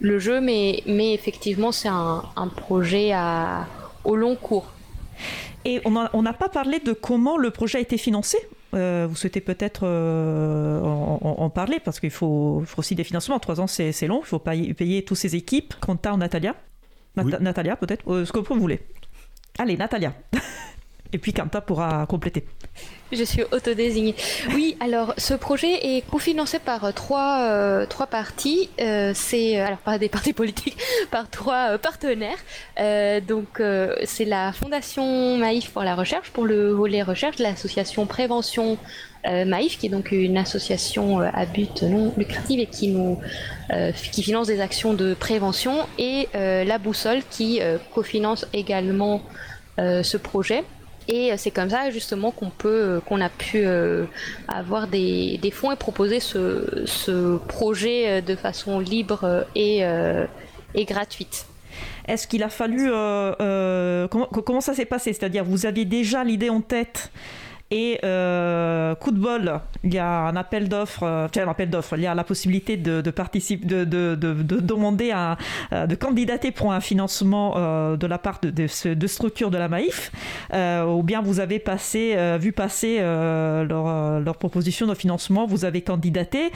le 0.00 0.18
jeu, 0.18 0.40
mais 0.40 0.82
mais 0.86 1.14
effectivement 1.14 1.72
c'est 1.72 1.88
un, 1.88 2.22
un 2.36 2.48
projet 2.48 3.12
à 3.12 3.66
au 4.04 4.16
long 4.16 4.36
cours. 4.36 4.72
Et 5.64 5.80
on 5.84 6.22
n'a 6.22 6.32
pas 6.32 6.48
parlé 6.48 6.78
de 6.80 6.92
comment 6.92 7.36
le 7.36 7.50
projet 7.50 7.78
a 7.78 7.80
été 7.80 7.98
financé? 7.98 8.38
Euh, 8.74 9.06
vous 9.08 9.16
souhaitez 9.16 9.40
peut-être 9.40 9.82
euh, 9.84 10.80
en, 10.82 11.50
parler 11.50 11.80
parce 11.82 12.00
qu'il 12.00 12.10
faut, 12.10 12.64
aussi 12.76 12.94
des 12.94 13.04
financements. 13.04 13.38
Trois 13.38 13.60
ans, 13.60 13.66
c'est 13.66 14.06
long. 14.06 14.20
Il 14.22 14.26
faut 14.26 14.38
payer, 14.38 14.74
payer 14.74 15.04
toutes 15.04 15.18
ces 15.18 15.36
équipes. 15.36 15.74
Quentin, 15.80 16.16
Natalia? 16.16 16.54
Natalia, 17.16 17.76
peut-être? 17.76 18.08
Euh, 18.10 18.24
Ce 18.24 18.32
que 18.32 18.38
vous 18.38 18.60
voulez. 18.60 18.80
Allez, 19.58 19.76
Natalia. 19.76 20.14
Et 21.12 21.18
puis 21.18 21.32
Quentin 21.32 21.60
pourra 21.60 22.06
compléter. 22.06 22.44
Je 23.10 23.24
suis 23.24 23.42
autodésignée. 23.52 24.14
Oui, 24.52 24.76
alors 24.80 25.14
ce 25.16 25.32
projet 25.32 25.96
est 25.96 26.06
cofinancé 26.06 26.58
par 26.58 26.84
euh, 26.84 26.92
trois, 26.92 27.40
euh, 27.40 27.86
trois 27.86 28.06
parties. 28.06 28.68
Euh, 28.80 29.12
c'est 29.14 29.58
alors 29.58 29.78
pas 29.78 29.98
des 29.98 30.10
partis 30.10 30.34
politiques, 30.34 30.76
par 31.10 31.30
trois 31.30 31.78
partenaires. 31.78 32.36
donc 33.26 33.62
c'est 34.04 34.26
la 34.26 34.52
Fondation 34.52 35.38
Maïf 35.38 35.70
pour 35.70 35.82
la 35.82 35.94
recherche, 35.94 36.30
pour 36.30 36.44
le 36.44 36.72
volet 36.72 37.02
recherche, 37.02 37.38
l'association 37.38 38.04
Prévention 38.06 38.76
Maïf, 39.24 39.78
qui 39.78 39.86
est 39.86 39.90
donc 39.90 40.12
une 40.12 40.36
association 40.36 41.20
à 41.20 41.46
but 41.46 41.82
non 41.82 42.12
lucratif 42.16 42.60
et 42.60 42.66
qui 42.66 42.88
nous 42.88 43.18
qui 44.12 44.22
finance 44.22 44.46
des 44.46 44.60
actions 44.60 44.94
de 44.94 45.14
prévention, 45.14 45.86
et 45.98 46.28
la 46.34 46.78
Boussole 46.78 47.22
qui 47.30 47.60
cofinance 47.94 48.46
également 48.52 49.22
ce 49.78 50.16
projet. 50.16 50.64
Et 51.08 51.32
euh, 51.32 51.34
c'est 51.38 51.50
comme 51.50 51.70
ça 51.70 51.90
justement 51.90 52.30
qu'on 52.30 52.50
peut, 52.50 52.68
euh, 52.68 53.00
qu'on 53.00 53.20
a 53.20 53.30
pu 53.30 53.62
euh, 53.64 54.04
avoir 54.46 54.86
des, 54.86 55.40
fonds 55.52 55.72
et 55.72 55.76
proposer 55.76 56.20
ce, 56.20 57.36
projet 57.48 58.22
de 58.22 58.36
façon 58.36 58.78
libre 58.78 59.46
et, 59.54 59.82
gratuite. 60.84 61.46
Est-ce 62.06 62.26
qu'il 62.26 62.42
a 62.42 62.48
fallu 62.48 62.90
comment, 64.10 64.60
ça 64.60 64.74
s'est 64.74 64.84
passé? 64.84 65.12
C'est-à-dire 65.12 65.44
vous 65.44 65.66
aviez 65.66 65.84
déjà 65.84 66.24
l'idée 66.24 66.50
en 66.50 66.60
tête 66.60 67.10
et 67.70 68.00
euh, 68.02 68.94
coup 68.94 69.10
de 69.10 69.18
bol, 69.18 69.60
il 69.84 69.92
y 69.92 69.98
a 69.98 70.20
un 70.20 70.36
appel 70.36 70.70
d'offres, 70.70 71.02
euh, 71.02 71.28
un 71.36 71.48
appel 71.48 71.68
d'offres, 71.68 71.96
il 71.98 72.02
y 72.02 72.06
a 72.06 72.14
la 72.14 72.24
possibilité 72.24 72.78
de, 72.78 73.10
participer, 73.10 73.66
de, 73.66 73.84
de, 73.84 74.14
de, 74.14 74.60
demander 74.60 75.10
à, 75.10 75.36
euh, 75.72 75.86
de 75.86 75.94
candidater 75.94 76.50
pour 76.50 76.72
un 76.72 76.80
financement 76.80 77.54
de 77.96 78.06
la 78.06 78.18
part 78.18 78.40
de, 78.40 78.50
de, 78.50 79.06
structures 79.06 79.50
de 79.50 79.58
la 79.58 79.68
Maïf, 79.68 80.10
ou 80.54 81.02
bien 81.02 81.20
vous 81.20 81.40
avez 81.40 81.58
passé, 81.58 82.16
vu 82.40 82.52
passer 82.52 83.00
leur, 83.00 84.20
leur, 84.20 84.36
proposition 84.36 84.86
de 84.86 84.94
financement, 84.94 85.46
vous 85.46 85.64
avez 85.64 85.82
candidaté. 85.82 86.50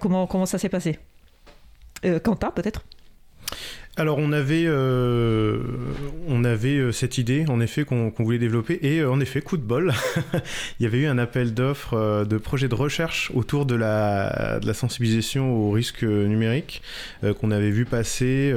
comment, 0.00 0.26
comment 0.26 0.46
ça 0.46 0.58
s'est 0.58 0.68
passé? 0.68 0.98
Quentin, 2.22 2.50
peut-être? 2.50 2.82
Alors 3.98 4.18
on 4.18 4.30
avait, 4.32 4.64
euh, 4.66 5.58
on 6.28 6.44
avait 6.44 6.76
euh, 6.76 6.92
cette 6.92 7.16
idée 7.16 7.46
en 7.48 7.60
effet 7.60 7.84
qu'on 7.84 8.12
voulait 8.18 8.38
développer. 8.38 8.78
Et 8.82 9.00
euh, 9.00 9.10
en 9.10 9.20
effet 9.20 9.40
coup 9.40 9.56
de 9.56 9.62
bol, 9.62 9.92
il 10.80 10.82
y 10.82 10.86
avait 10.86 10.98
eu 10.98 11.06
un 11.06 11.16
appel 11.16 11.54
d'offres 11.54 12.24
de 12.24 12.36
projets 12.36 12.68
de 12.68 12.74
recherche 12.74 13.32
autour 13.34 13.64
de 13.64 13.74
la, 13.74 14.58
de 14.60 14.66
la 14.66 14.74
sensibilisation 14.74 15.50
aux 15.50 15.70
risques 15.70 16.02
numériques 16.02 16.82
qu'on 17.40 17.50
avait 17.50 17.70
vu 17.70 17.86
passer 17.86 18.52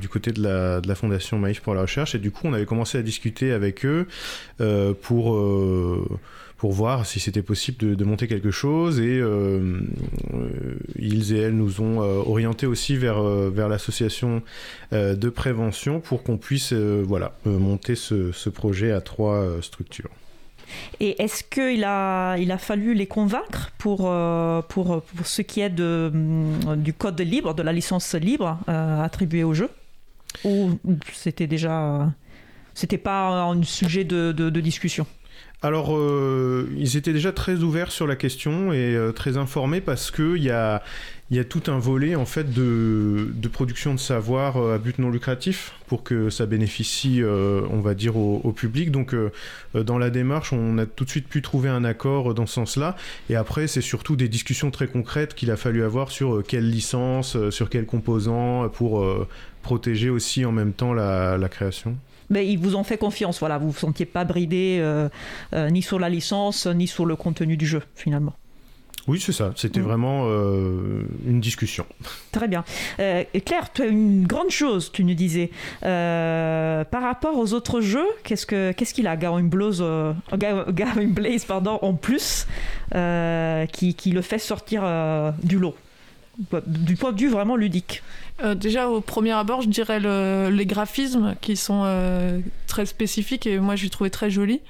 du 0.00 0.08
côté 0.08 0.32
de 0.32 0.42
la, 0.42 0.80
de 0.80 0.88
la 0.88 0.94
fondation 0.94 1.38
Maïf 1.38 1.60
pour 1.60 1.74
la 1.74 1.82
recherche. 1.82 2.14
Et 2.14 2.18
du 2.18 2.30
coup 2.30 2.46
on 2.46 2.52
avait 2.54 2.66
commencé 2.66 2.96
à 2.98 3.02
discuter 3.02 3.52
avec 3.52 3.84
eux 3.84 4.06
pour 5.02 5.38
pour 6.58 6.72
voir 6.72 7.06
si 7.06 7.20
c'était 7.20 7.42
possible 7.42 7.96
de, 7.96 8.04
monter 8.04 8.26
quelque 8.26 8.50
chose. 8.50 8.98
Et 8.98 9.18
euh, 9.20 9.80
euh, 10.34 10.76
ils 10.98 11.32
et 11.32 11.38
elles 11.38 11.56
nous 11.56 11.80
ont 11.80 12.02
euh, 12.02 12.16
orientés 12.26 12.66
aussi 12.66 12.96
vers, 12.96 13.22
vers 13.22 13.68
l'association 13.68 14.42
de 14.92 15.28
prévention 15.28 16.00
pour 16.00 16.22
qu'on 16.22 16.36
puisse 16.36 16.72
voilà, 16.72 17.32
monter 17.44 17.94
ce, 17.94 18.48
projet 18.48 18.90
à 18.90 19.00
trois 19.00 19.62
structures. 19.62 20.10
Et 21.00 21.22
est-ce 21.22 21.44
qu'il 21.44 21.84
a, 21.84 22.36
il 22.36 22.50
a 22.50 22.58
fallu 22.58 22.92
les 22.92 23.06
convaincre 23.06 23.70
pour, 23.78 24.12
pour, 24.68 25.02
pour 25.02 25.26
ce 25.26 25.42
qui 25.42 25.60
est 25.60 25.70
de, 25.70 26.10
du 26.76 26.92
code 26.92 27.20
libre, 27.20 27.54
de 27.54 27.62
la 27.62 27.72
licence 27.72 28.14
libre 28.14 28.58
attribuée 28.66 29.44
au 29.44 29.54
jeu? 29.54 29.70
Ou 30.44 30.78
c'était 31.12 31.46
déjà. 31.46 32.12
C'était 32.74 32.98
pas 32.98 33.42
un 33.42 33.62
sujet 33.62 34.04
de, 34.04 34.32
de 34.32 34.60
discussion? 34.60 35.06
Alors, 35.60 35.96
euh, 35.96 36.68
ils 36.76 36.96
étaient 36.96 37.12
déjà 37.12 37.32
très 37.32 37.56
ouverts 37.56 37.90
sur 37.90 38.06
la 38.06 38.14
question 38.14 38.72
et 38.72 38.94
euh, 38.94 39.10
très 39.10 39.36
informés 39.36 39.80
parce 39.80 40.12
qu'il 40.12 40.36
y 40.36 40.50
a, 40.50 40.84
y 41.32 41.40
a 41.40 41.44
tout 41.44 41.64
un 41.66 41.80
volet 41.80 42.14
en 42.14 42.26
fait 42.26 42.52
de, 42.52 43.32
production 43.52 43.92
de 43.92 43.98
savoir 43.98 44.56
euh, 44.56 44.76
à 44.76 44.78
but 44.78 45.00
non 45.00 45.10
lucratif 45.10 45.72
pour 45.88 46.04
que 46.04 46.30
ça 46.30 46.46
bénéficie, 46.46 47.22
on 47.24 47.80
va 47.80 47.94
dire, 47.94 48.16
au, 48.18 48.52
public. 48.52 48.90
Donc, 48.90 49.16
dans 49.74 49.96
la 49.96 50.10
démarche, 50.10 50.52
on 50.52 50.76
a 50.76 50.84
tout 50.84 51.06
de 51.06 51.10
suite 51.10 51.26
pu 51.26 51.40
trouver 51.40 51.70
un 51.70 51.82
accord 51.82 52.34
dans 52.34 52.44
ce 52.44 52.54
sens-là. 52.54 52.94
Et 53.30 53.36
après, 53.36 53.66
c'est 53.68 53.80
surtout 53.80 54.14
des 54.14 54.28
discussions 54.28 54.70
très 54.70 54.86
concrètes 54.86 55.34
qu'il 55.34 55.50
a 55.50 55.56
fallu 55.56 55.82
avoir 55.82 56.10
sur 56.10 56.42
quelle 56.46 56.68
licence, 56.68 57.38
sur 57.48 57.70
quels 57.70 57.86
composants 57.86 58.68
pour 58.68 59.02
protéger 59.62 60.10
aussi 60.10 60.44
en 60.44 60.52
même 60.52 60.74
temps 60.74 60.92
la 60.92 61.48
création 61.50 61.96
mais 62.30 62.46
ils 62.46 62.58
vous 62.58 62.76
ont 62.76 62.84
fait 62.84 62.98
confiance. 62.98 63.38
Voilà, 63.40 63.58
vous 63.58 63.68
ne 63.68 63.72
vous 63.72 63.78
sentiez 63.78 64.06
pas 64.06 64.24
bridé 64.24 64.78
euh, 64.80 65.08
euh, 65.54 65.70
ni 65.70 65.82
sur 65.82 65.98
la 65.98 66.08
licence, 66.08 66.66
ni 66.66 66.86
sur 66.86 67.06
le 67.06 67.16
contenu 67.16 67.56
du 67.56 67.66
jeu, 67.66 67.82
finalement. 67.94 68.34
Oui, 69.06 69.18
c'est 69.20 69.32
ça. 69.32 69.52
C'était 69.56 69.80
mm. 69.80 69.84
vraiment 69.84 70.24
euh, 70.26 71.02
une 71.26 71.40
discussion. 71.40 71.86
Très 72.30 72.46
bien. 72.46 72.62
Claire, 72.98 73.72
tu 73.72 73.82
as 73.82 73.86
une 73.86 74.26
grande 74.26 74.50
chose, 74.50 74.92
tu 74.92 75.02
nous 75.02 75.14
disais. 75.14 75.50
par 75.80 77.02
rapport 77.02 77.38
aux 77.38 77.54
autres 77.54 77.80
jeux, 77.80 78.08
qu'est-ce 78.24 78.46
qu'il 78.46 78.74
qu'est-ce 78.74 78.92
qu'il 78.92 79.06
a, 79.06 79.16
Blaze, 79.16 79.82
Blaze 81.08 81.44
pardon, 81.46 81.78
en 81.80 81.94
plus, 81.94 82.46
qui, 82.92 83.94
qui, 83.94 84.10
le 84.10 84.22
fait 84.22 84.38
sortir 84.38 84.82
du 85.42 85.58
lot? 85.58 85.74
Du 86.66 86.96
point 86.96 87.12
de 87.12 87.20
vue 87.20 87.28
vraiment 87.28 87.56
ludique 87.56 88.02
euh, 88.42 88.54
Déjà, 88.54 88.88
au 88.88 89.00
premier 89.00 89.32
abord, 89.32 89.62
je 89.62 89.68
dirais 89.68 90.00
les 90.50 90.66
graphismes 90.66 91.34
qui 91.40 91.56
sont 91.56 91.82
euh, 91.84 92.40
très 92.66 92.86
spécifiques 92.86 93.46
et 93.46 93.58
moi, 93.58 93.76
je 93.76 93.84
l'ai 93.84 93.90
trouvé 93.90 94.10
très 94.10 94.30
joli. 94.30 94.60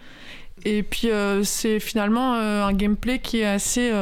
Et 0.64 0.82
puis, 0.82 1.10
euh, 1.10 1.44
c'est 1.44 1.78
finalement 1.78 2.34
un 2.34 2.72
gameplay 2.72 3.18
qui 3.18 3.40
est 3.40 3.46
assez. 3.46 3.92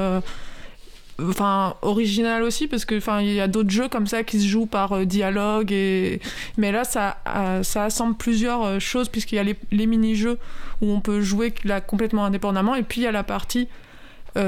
Enfin, 1.18 1.76
original 1.80 2.42
aussi, 2.42 2.68
parce 2.68 2.84
que 2.84 3.00
il 3.22 3.32
y 3.32 3.40
a 3.40 3.48
d'autres 3.48 3.70
jeux 3.70 3.88
comme 3.88 4.06
ça 4.06 4.22
qui 4.22 4.38
se 4.38 4.46
jouent 4.46 4.66
par 4.66 5.06
dialogue. 5.06 5.72
Et... 5.72 6.20
Mais 6.58 6.72
là, 6.72 6.84
ça, 6.84 7.16
ça 7.62 7.84
assemble 7.84 8.16
plusieurs 8.16 8.78
choses, 8.80 9.08
puisqu'il 9.08 9.36
y 9.36 9.38
a 9.38 9.42
les, 9.42 9.56
les 9.72 9.86
mini-jeux 9.86 10.38
où 10.82 10.90
on 10.90 11.00
peut 11.00 11.22
jouer 11.22 11.54
là, 11.64 11.80
complètement 11.80 12.26
indépendamment. 12.26 12.74
Et 12.74 12.82
puis, 12.82 13.00
il 13.00 13.04
y 13.04 13.06
a 13.06 13.12
la 13.12 13.22
partie 13.22 13.66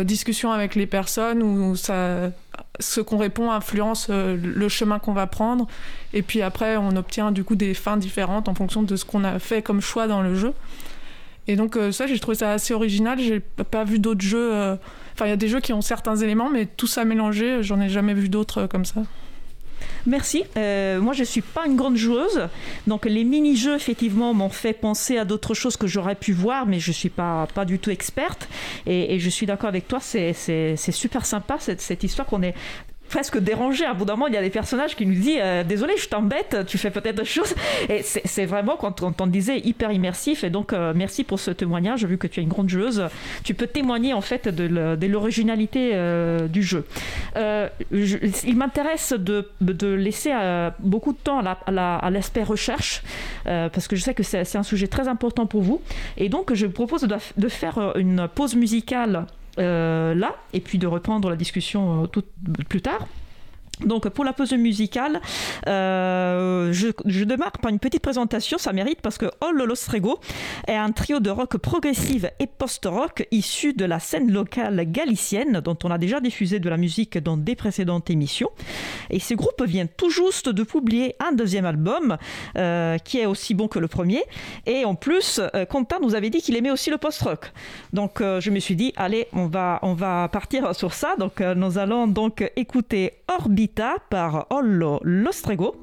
discussion 0.05 0.53
avec 0.53 0.75
les 0.75 0.87
personnes 0.87 1.43
où 1.43 1.77
ça 1.77 2.31
ce 2.81 3.01
qu'on 3.01 3.19
répond 3.19 3.51
influence 3.51 4.09
euh, 4.11 4.37
le 4.37 4.69
chemin 4.69 4.99
qu'on 4.99 5.13
va 5.13 5.27
prendre. 5.27 5.67
Et 6.13 6.23
puis 6.23 6.43
après, 6.43 6.77
on 6.77 6.97
obtient 6.97 7.33
du 7.33 7.45
coup 7.45 7.57
des 7.57 7.75
fins 7.75 7.97
différentes 7.97 8.49
en 8.49 8.55
fonction 8.55 8.83
de 8.83 8.97
ce 8.97 9.05
qu'on 9.05 9.25
a 9.25 9.39
fait 9.39 9.63
comme 9.63 9.81
choix 9.81 10.07
dans 10.07 10.23
le 10.23 10.35
jeu. 10.35 10.53
Et 11.47 11.57
donc 11.57 11.77
euh, 11.77 11.93
ça, 11.93 12.07
j'ai 12.07 12.19
trouvé 12.19 12.37
ça 12.37 12.53
assez 12.53 12.75
original. 12.75 13.19
J'ai 13.21 13.41
pas 13.41 13.85
vu 13.85 13.99
d'autres 13.99 14.23
jeux. 14.23 14.55
Euh, 14.55 14.77
enfin, 15.15 15.27
il 15.27 15.31
y 15.31 15.33
a 15.33 15.37
des 15.37 15.49
jeux 15.49 15.61
qui 15.61 15.73
ont 15.73 15.81
certains 15.81 16.17
éléments, 16.17 16.51
mais 16.51 16.67
tout 16.67 16.87
ça 16.87 17.05
mélangé, 17.05 17.63
j'en 17.63 17.81
ai 17.81 17.89
jamais 17.89 18.15
vu 18.15 18.29
d'autres 18.29 18.67
comme 18.67 18.85
ça. 18.85 19.03
Merci. 20.07 20.45
Euh, 20.57 21.01
moi, 21.01 21.13
je 21.13 21.21
ne 21.21 21.25
suis 21.25 21.41
pas 21.41 21.67
une 21.67 21.77
grande 21.77 21.97
joueuse. 21.97 22.49
Donc, 22.87 23.05
les 23.05 23.25
mini-jeux, 23.25 23.75
effectivement, 23.75 24.35
m'ont 24.35 24.49
fait 24.49 24.73
penser 24.73 25.19
à 25.19 25.25
d'autres 25.25 25.55
choses 25.55 25.77
que 25.77 25.87
j'aurais 25.87 26.15
pu 26.15 26.33
voir, 26.33 26.67
mais 26.67 26.81
je 26.81 26.91
ne 26.91 26.95
suis 26.95 27.11
pas, 27.11 27.47
du 27.67 27.79
tout 27.79 27.91
experte. 27.91 28.49
Et, 28.87 29.19
je 29.19 29.31
suis 29.31 29.47
d'accord 29.47 29.69
avec 29.69 29.89
toi, 29.89 29.99
c'est 30.01 30.33
super 30.93 31.27
sympa 31.27 31.59
cette 31.59 32.05
histoire 32.05 32.27
qu'on 32.27 32.43
est 32.43 32.55
presque 33.09 33.39
dérangé. 33.39 33.85
À 33.85 33.95
bout 33.95 34.05
d'un 34.05 34.15
moment, 34.15 34.27
il 34.27 34.35
y 34.35 34.37
a 34.37 34.43
des 34.43 34.51
personnages 34.51 34.97
qui 34.97 35.07
nous 35.07 35.15
disent 35.15 35.39
euh, 35.41 35.65
Désolé, 35.65 35.95
je 35.97 36.09
t'embête, 36.09 36.59
tu 36.67 36.79
fais 36.79 36.91
peut-être 36.91 37.17
des 37.17 37.25
choses. 37.25 37.55
Et 37.89 38.03
c'est 38.03 38.47
vraiment, 38.47 38.77
quand 38.77 39.03
on, 39.21 39.27
disait, 39.27 39.59
hyper 39.61 39.93
immersif. 39.93 40.45
Et 40.45 40.51
donc, 40.51 40.73
euh, 40.73 40.93
merci 40.95 41.25
pour 41.25 41.41
ce 41.41 41.51
témoignage. 41.51 42.05
Vu 42.05 42.19
que 42.19 42.27
tu 42.27 42.41
es 42.41 42.43
une 42.43 42.49
grande 42.49 42.69
joueuse, 42.69 43.05
tu 43.45 43.55
peux 43.55 43.67
témoigner 43.67 44.15
en 44.15 44.21
fait 44.21 44.49
de 44.49 45.07
l'originalité 45.07 45.93
euh, 45.95 46.49
du 46.49 46.63
jeu. 46.63 46.85
il 47.37 48.57
m'intéresse 48.57 49.13
de, 49.13 49.49
laisser 49.95 50.33
beaucoup 50.81 51.13
de 51.13 51.19
temps 51.19 51.41
à 51.41 52.11
l'aspect 52.11 52.43
recherche, 52.43 53.03
parce 53.45 53.89
que 53.89 53.97
je 53.97 54.03
sais 54.03 54.15
que 54.15 54.23
c'est 54.23 54.57
un 54.57 54.63
sujet 54.63 54.87
très 54.87 55.09
important 55.09 55.47
pour 55.47 55.63
vous. 55.63 55.81
Et 56.17 56.29
donc, 56.29 56.55
je 56.55 56.67
propose 56.67 57.03
de, 57.37 57.49
faire 57.49 57.93
une 57.97 58.29
pause 58.35 58.55
musicale 58.55 59.09
euh, 59.09 59.25
là, 59.59 60.37
et 60.53 60.61
puis 60.61 60.79
de 60.79 60.87
reprendre 60.87 61.31
la 61.31 61.37
discussion 61.37 62.05
euh, 62.05 62.21
plus 62.69 62.81
tard. 62.81 63.07
Donc 63.85 64.09
pour 64.09 64.25
la 64.25 64.33
pause 64.33 64.53
musicale, 64.53 65.21
euh, 65.69 66.73
je, 66.73 67.25
démarre 67.25 67.53
par 67.53 67.71
une 67.71 67.79
petite 67.79 68.03
présentation, 68.03 68.59
ça 68.59 68.73
mérite 68.73 69.01
parce 69.01 69.19
que 69.19 69.27
All 69.41 69.57
Lostrego 69.57 70.19
est 70.67 70.75
un 70.75 70.91
trio 70.91 71.21
de 71.21 71.31
rock 71.31 71.59
progressive 71.59 72.31
et 72.41 72.47
post-rock 72.47 73.27
issu 73.31 73.75
de 73.75 73.85
la 73.85 74.01
scène 74.01 74.33
locale 74.33 74.91
galicienne 74.91 75.61
dont 75.61 75.79
on 75.85 75.91
a 75.91 75.99
déjà 75.99 76.21
diffusé 76.21 76.59
de 76.59 76.69
la 76.69 76.77
musique 76.77 77.19
dans 77.19 77.37
des 77.37 77.55
précédentes 77.55 78.11
émissions. 78.11 78.51
Et 79.11 79.21
ce 79.21 79.35
groupe 79.35 79.63
vient 79.65 79.87
tout 79.87 80.11
juste 80.11 80.49
de 80.49 80.63
publier 80.65 81.15
un 81.21 81.33
deuxième 81.33 81.65
album 81.65 82.17
euh, 82.57 82.99
qui 82.99 83.19
est 83.19 83.27
aussi 83.27 83.55
bon 83.55 83.69
que 83.69 83.79
le 83.79 83.89
premier. 83.89 84.25
Et 84.67 84.85
en 84.85 84.95
plus, 84.97 85.41
euh, 85.55 85.65
Quentin 85.67 85.99
nous 86.03 86.15
avait 86.15 86.31
dit 86.31 86.43
qu'il 86.43 86.57
aimait 86.57 86.71
aussi 86.71 86.91
le 86.91 86.99
post-rock. 86.99 87.53
Donc 87.93 88.21
je 88.21 88.51
me 88.51 88.59
suis 88.59 88.77
dit, 88.77 88.93
allez, 88.97 89.29
on 89.33 89.47
va, 89.47 89.79
on 89.83 89.95
va 89.95 90.29
partir 90.29 90.75
sur 90.75 90.95
ça. 90.95 91.15
Donc 91.17 91.41
nous 91.41 91.79
allons 91.79 92.07
donc 92.07 92.51
écouter 92.57 93.13
Orbit 93.29 93.68
par 94.11 94.47
Ollo 94.51 95.01
Lostrego. 95.03 95.77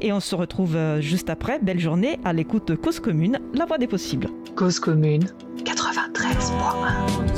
Et 0.00 0.12
on 0.12 0.20
se 0.20 0.34
retrouve 0.34 0.76
euh, 0.76 1.00
juste 1.00 1.30
après. 1.30 1.58
Belle 1.58 1.80
journée 1.80 2.18
à 2.24 2.32
l'écoute 2.32 2.68
de 2.68 2.74
Cause 2.74 3.00
Commune, 3.00 3.38
la 3.54 3.66
voix 3.66 3.78
des 3.78 3.86
possibles. 3.86 4.28
Cause 4.56 4.78
Commune 4.80 5.24
93.1. 5.64 7.32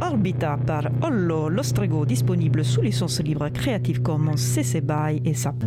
Orbita 0.00 0.58
par 0.66 0.84
Ollo 1.02 1.48
Lostrego, 1.48 2.04
disponible 2.04 2.64
sous 2.64 2.80
licence 2.80 3.20
libre 3.20 3.48
Creative 3.48 4.02
Commons 4.02 4.36
CC 4.36 4.80
BY 4.80 5.22
et 5.24 5.34
SAP. 5.34 5.64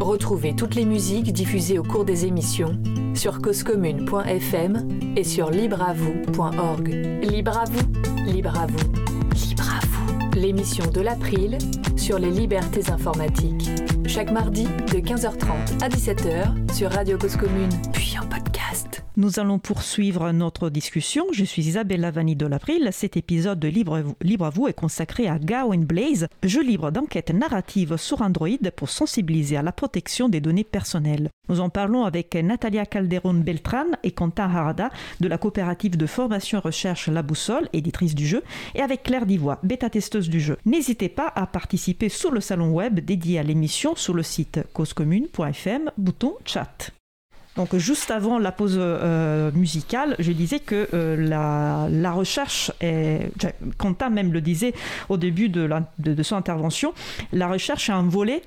Retrouvez 0.00 0.54
toutes 0.54 0.74
les 0.74 0.84
musiques 0.84 1.32
diffusées 1.32 1.78
au 1.78 1.82
cours 1.82 2.04
des 2.04 2.26
émissions 2.26 2.78
sur 3.14 3.40
causecommune.fm 3.40 4.88
et 5.16 5.24
sur 5.24 5.50
libreavoue.org. 5.50 6.88
Libre 7.22 7.58
à 7.58 7.64
vous, 7.64 7.86
libre 8.30 8.66
vous, 8.68 9.38
libre 9.48 9.64
vous. 9.90 10.38
L'émission 10.38 10.84
de 10.90 11.00
l'April 11.00 11.58
sur 11.96 12.18
les 12.18 12.30
libertés 12.30 12.90
informatiques. 12.90 13.70
Chaque 14.06 14.30
mardi 14.30 14.64
de 14.64 14.98
15h30 14.98 15.82
à 15.82 15.88
17h 15.88 16.72
sur 16.74 16.90
Radio 16.92 17.18
Cause 17.18 17.36
Commune, 17.36 17.70
puis 17.92 18.16
en 18.18 18.26
podcast. 18.26 18.45
Nous 19.18 19.40
allons 19.40 19.58
poursuivre 19.58 20.30
notre 20.32 20.68
discussion. 20.68 21.24
Je 21.32 21.46
suis 21.46 21.68
Isabelle 21.68 22.02
Lavani 22.02 22.36
de 22.36 22.44
l'April. 22.44 22.90
Cet 22.92 23.16
épisode 23.16 23.58
de 23.58 23.66
Libre, 23.66 24.44
à 24.44 24.50
vous 24.50 24.68
est 24.68 24.74
consacré 24.74 25.26
à 25.26 25.38
Gawain 25.38 25.78
Blaze, 25.78 26.28
jeu 26.42 26.62
libre 26.62 26.90
d'enquête 26.90 27.30
narrative 27.30 27.96
sur 27.96 28.20
Android 28.20 28.58
pour 28.76 28.90
sensibiliser 28.90 29.56
à 29.56 29.62
la 29.62 29.72
protection 29.72 30.28
des 30.28 30.42
données 30.42 30.64
personnelles. 30.64 31.30
Nous 31.48 31.60
en 31.60 31.70
parlons 31.70 32.04
avec 32.04 32.34
Natalia 32.34 32.84
Calderon 32.84 33.32
Beltran 33.32 33.86
et 34.02 34.10
Quentin 34.10 34.50
Harada 34.50 34.90
de 35.20 35.28
la 35.28 35.38
coopérative 35.38 35.96
de 35.96 36.06
formation 36.06 36.60
recherche 36.60 37.08
La 37.08 37.22
Boussole, 37.22 37.70
éditrice 37.72 38.14
du 38.14 38.26
jeu, 38.26 38.42
et 38.74 38.82
avec 38.82 39.04
Claire 39.04 39.24
Divois, 39.24 39.60
bêta-testeuse 39.62 40.28
du 40.28 40.40
jeu. 40.40 40.58
N'hésitez 40.66 41.08
pas 41.08 41.32
à 41.34 41.46
participer 41.46 42.10
sur 42.10 42.32
le 42.32 42.42
salon 42.42 42.70
web 42.70 43.00
dédié 43.00 43.38
à 43.38 43.42
l'émission 43.42 43.96
sur 43.96 44.12
le 44.12 44.22
site 44.22 44.60
causecommune.fm, 44.74 45.90
bouton 45.96 46.34
chat. 46.44 46.92
Donc 47.56 47.74
juste 47.76 48.10
avant 48.10 48.38
la 48.38 48.52
pause 48.52 48.78
musicale, 49.54 50.14
je 50.18 50.32
disais 50.32 50.60
que 50.60 50.88
la, 51.18 51.88
la, 51.90 52.12
recherche 52.12 52.70
est, 52.80 53.30
Quentin 53.78 54.10
même 54.10 54.32
le 54.32 54.40
disait 54.40 54.74
au 55.08 55.16
début 55.16 55.48
de, 55.48 56.22
son 56.22 56.36
intervention, 56.36 56.92
la 57.32 57.48
recherche 57.48 57.88
est 57.88 57.92
un 57.92 58.02
volet 58.02 58.42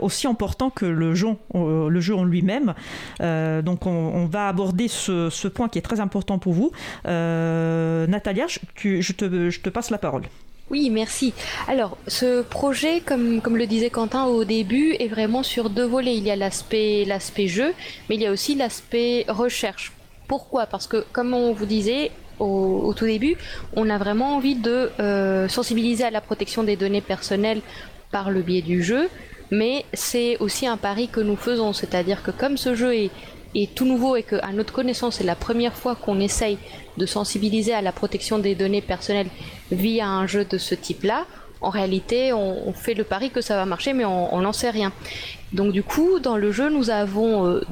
aussi 0.00 0.26
important 0.26 0.70
que 0.70 0.86
le 0.86 1.14
jeu, 1.14 1.36
en 1.54 2.24
lui-même. 2.24 2.74
donc 3.20 3.86
on, 3.86 4.26
va 4.26 4.48
aborder 4.48 4.88
ce, 4.88 5.48
point 5.48 5.68
qui 5.68 5.78
est 5.78 5.82
très 5.82 6.00
important 6.00 6.38
pour 6.38 6.52
vous. 6.52 6.72
Natalia, 7.04 8.46
je 8.48 9.12
te 9.12 9.68
passe 9.68 9.90
la 9.90 9.98
parole. 9.98 10.22
Oui, 10.70 10.90
merci. 10.90 11.32
Alors, 11.66 11.96
ce 12.06 12.42
projet, 12.42 13.00
comme, 13.00 13.40
le 13.56 13.66
disait 13.66 13.88
Quentin 13.88 14.26
au 14.26 14.44
début, 14.44 14.94
est 14.98 15.08
vraiment 15.08 15.42
sur 15.42 15.70
deux 15.70 15.86
volets. 15.86 16.16
Il 16.16 16.24
y 16.24 16.30
a 16.30 16.36
l'aspect, 16.36 17.04
l'aspect 17.06 17.48
jeu, 17.48 17.72
mais 18.08 18.16
il 18.16 18.20
y 18.20 18.26
a 18.26 18.30
aussi 18.30 18.54
l'aspect 18.54 19.24
recherche. 19.28 19.92
Pourquoi? 20.26 20.66
Parce 20.66 20.86
que, 20.86 21.04
comme 21.12 21.32
on 21.32 21.52
vous 21.52 21.64
disait 21.64 22.10
au, 22.38 22.92
tout 22.94 23.06
début, 23.06 23.36
on 23.76 23.88
a 23.88 23.96
vraiment 23.96 24.36
envie 24.36 24.56
de 24.56 24.90
euh, 25.00 25.48
sensibiliser 25.48 26.04
à 26.04 26.10
la 26.10 26.20
protection 26.20 26.62
des 26.62 26.76
données 26.76 27.00
personnelles 27.00 27.62
par 28.12 28.30
le 28.30 28.42
biais 28.42 28.62
du 28.62 28.82
jeu, 28.82 29.08
mais 29.50 29.86
c'est 29.94 30.36
aussi 30.38 30.66
un 30.66 30.76
pari 30.76 31.08
que 31.08 31.20
nous 31.20 31.36
faisons, 31.36 31.72
c'est-à-dire 31.72 32.22
que 32.22 32.30
comme 32.30 32.56
ce 32.56 32.74
jeu 32.74 32.94
est, 32.94 33.10
est 33.54 33.74
tout 33.74 33.86
nouveau 33.86 34.16
et 34.16 34.22
qu'à 34.22 34.52
notre 34.52 34.72
connaissance 34.72 35.16
c'est 35.16 35.24
la 35.24 35.36
première 35.36 35.74
fois 35.74 35.94
qu'on 35.94 36.20
essaye 36.20 36.58
de 36.96 37.06
sensibiliser 37.06 37.72
à 37.72 37.82
la 37.82 37.92
protection 37.92 38.38
des 38.38 38.54
données 38.54 38.82
personnelles 38.82 39.28
via 39.70 40.06
un 40.08 40.26
jeu 40.26 40.44
de 40.44 40.58
ce 40.58 40.74
type-là, 40.74 41.26
en 41.60 41.70
réalité, 41.70 42.32
on, 42.32 42.72
fait 42.72 42.94
le 42.94 43.02
pari 43.02 43.30
que 43.30 43.40
ça 43.40 43.56
va 43.56 43.66
marcher, 43.66 43.92
mais 43.92 44.04
on 44.04 44.40
n'en 44.40 44.52
sait 44.52 44.70
rien. 44.70 44.92
Donc 45.52 45.72
du 45.72 45.82
coup, 45.82 46.20
dans 46.20 46.36
le 46.36 46.52
jeu, 46.52 46.70
nous 46.70 46.90
avons 46.90 47.46
euh, 47.46 47.66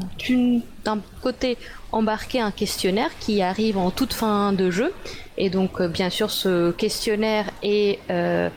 d'un 0.84 1.00
côté 1.22 1.56
embarqué 1.92 2.40
un 2.40 2.50
questionnaire 2.50 3.10
qui 3.20 3.42
arrive 3.42 3.78
en 3.78 3.90
toute 3.90 4.12
fin 4.12 4.52
de 4.52 4.70
jeu, 4.70 4.92
et 5.36 5.50
donc 5.50 5.80
euh, 5.80 5.88
bien 5.88 6.10
sûr, 6.10 6.30
ce 6.30 6.72
questionnaire 6.72 7.46
est, 7.62 8.00
euh, 8.10 8.48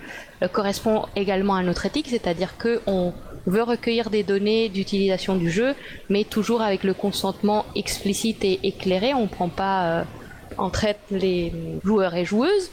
correspond 0.52 1.06
également 1.16 1.56
à 1.56 1.64
notre 1.64 1.86
éthique, 1.86 2.08
c'est-à-dire 2.10 2.58
que 2.58 2.82
on 2.88 3.14
veut 3.46 3.64
recueillir 3.64 4.10
des 4.10 4.24
données 4.24 4.70
d'utilisation 4.70 5.36
du 5.36 5.50
jeu, 5.50 5.76
mais 6.10 6.24
toujours 6.24 6.62
avec 6.62 6.84
le 6.84 6.94
consentement 6.94 7.66
explicite 7.76 8.44
et 8.44 8.60
éclairé. 8.64 9.14
On 9.14 9.24
ne 9.24 9.28
prend 9.28 9.50
pas 9.50 10.06
en 10.58 10.70
traite 10.70 11.00
les 11.12 11.54
joueurs 11.84 12.16
et 12.16 12.26
joueuses 12.26 12.70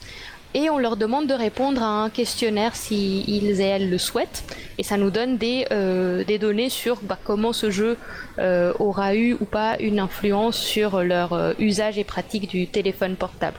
et 0.54 0.70
on 0.70 0.78
leur 0.78 0.96
demande 0.96 1.26
de 1.26 1.34
répondre 1.34 1.82
à 1.82 2.04
un 2.04 2.08
questionnaire 2.08 2.74
si 2.74 3.24
ils 3.28 3.60
et 3.60 3.64
elles 3.64 3.90
le 3.90 3.98
souhaitent 3.98 4.44
et 4.78 4.82
ça 4.82 4.96
nous 4.96 5.10
donne 5.10 5.36
des, 5.36 5.66
euh, 5.70 6.24
des 6.24 6.38
données 6.38 6.70
sur 6.70 6.98
bah, 7.02 7.18
comment 7.22 7.52
ce 7.52 7.70
jeu 7.70 7.98
euh, 8.38 8.72
aura 8.78 9.14
eu 9.14 9.34
ou 9.34 9.44
pas 9.44 9.76
une 9.80 9.98
influence 9.98 10.56
sur 10.56 11.02
leur 11.02 11.34
euh, 11.34 11.52
usage 11.58 11.98
et 11.98 12.04
pratique 12.04 12.48
du 12.48 12.66
téléphone 12.66 13.16
portable. 13.16 13.58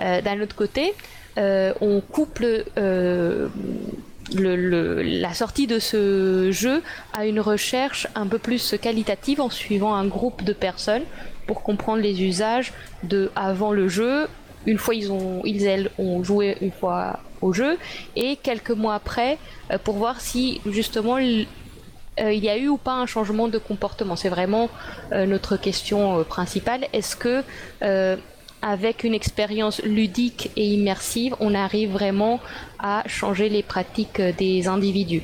D'un 0.00 0.40
autre 0.40 0.56
côté, 0.56 0.92
on 1.36 2.00
couple 2.00 2.64
la 4.32 5.34
sortie 5.34 5.66
de 5.66 5.78
ce 5.78 6.50
jeu 6.50 6.82
à 7.12 7.26
une 7.26 7.40
recherche 7.40 8.06
un 8.14 8.26
peu 8.26 8.38
plus 8.38 8.74
qualitative 8.80 9.40
en 9.40 9.50
suivant 9.50 9.94
un 9.94 10.06
groupe 10.06 10.42
de 10.42 10.52
personnes 10.52 11.02
pour 11.46 11.62
comprendre 11.62 12.02
les 12.02 12.22
usages 12.22 12.72
de 13.02 13.30
avant 13.36 13.72
le 13.72 13.88
jeu, 13.88 14.26
une 14.66 14.78
fois 14.78 14.94
ils 14.94 15.12
ont 15.12 15.42
ils 15.44 15.64
elles 15.66 15.90
ont 15.98 16.24
joué 16.24 16.56
une 16.60 16.72
fois 16.72 17.20
au 17.42 17.52
jeu 17.52 17.76
et 18.16 18.36
quelques 18.36 18.70
mois 18.70 18.94
après 18.94 19.38
euh, 19.70 19.78
pour 19.78 19.96
voir 19.96 20.20
si 20.20 20.60
justement 20.66 21.18
il, 21.18 21.46
euh, 22.18 22.32
il 22.32 22.42
y 22.42 22.48
a 22.48 22.56
eu 22.56 22.68
ou 22.68 22.78
pas 22.78 22.94
un 22.94 23.06
changement 23.06 23.48
de 23.48 23.58
comportement. 23.58 24.16
C'est 24.16 24.30
vraiment 24.30 24.70
euh, 25.12 25.26
notre 25.26 25.56
question 25.56 26.24
principale. 26.24 26.86
Est-ce 26.92 27.16
que 27.16 27.42
avec 28.64 29.04
une 29.04 29.14
expérience 29.14 29.82
ludique 29.84 30.50
et 30.56 30.66
immersive, 30.66 31.36
on 31.38 31.54
arrive 31.54 31.90
vraiment 31.90 32.40
à 32.78 33.02
changer 33.06 33.50
les 33.50 33.62
pratiques 33.62 34.20
des 34.38 34.66
individus. 34.66 35.22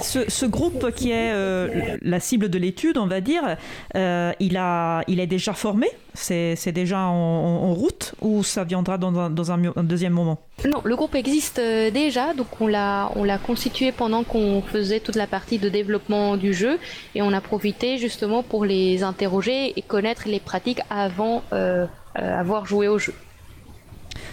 Ce, 0.00 0.46
groupe 0.46 0.92
qui 0.94 1.10
est 1.10 1.32
euh, 1.32 1.96
la 2.02 2.20
cible 2.20 2.48
de 2.48 2.58
l'étude, 2.58 2.96
on 2.98 3.06
va 3.06 3.20
dire, 3.20 3.56
euh, 3.96 4.32
il, 4.38 4.56
a, 4.56 5.02
il 5.08 5.18
est 5.20 5.26
déjà 5.26 5.52
formé? 5.52 5.88
C'est 6.14 6.72
déjà 6.72 6.98
en, 6.98 7.72
route 7.72 8.14
ou 8.20 8.42
ça 8.42 8.64
viendra 8.64 8.98
dans 8.98 9.18
un, 9.18 9.30
dans 9.30 9.50
un, 9.52 9.58
deuxième 9.82 10.12
moment? 10.12 10.38
Non, 10.64 10.80
le 10.84 10.94
groupe 10.96 11.14
existe 11.14 11.58
euh, 11.58 11.90
déjà, 11.90 12.34
donc 12.34 12.48
on 12.60 12.66
l'a 12.66 13.38
constitué 13.44 13.90
pendant 13.90 14.22
qu'on 14.22 14.62
faisait 14.62 15.00
toute 15.00 15.16
la 15.16 15.26
partie 15.26 15.58
de 15.58 15.68
développement 15.68 16.36
du 16.36 16.52
jeu 16.52 16.78
et 17.14 17.22
on 17.22 17.32
a 17.32 17.40
profité 17.40 17.98
justement 17.98 18.42
pour 18.42 18.64
les 18.64 19.02
interroger 19.02 19.72
et 19.76 19.82
connaître 19.82 20.28
les 20.28 20.40
pratiques 20.40 20.80
avant 20.90 21.42
avoir 22.14 22.66
joué 22.66 22.88
au 22.88 22.98
jeu. 22.98 23.14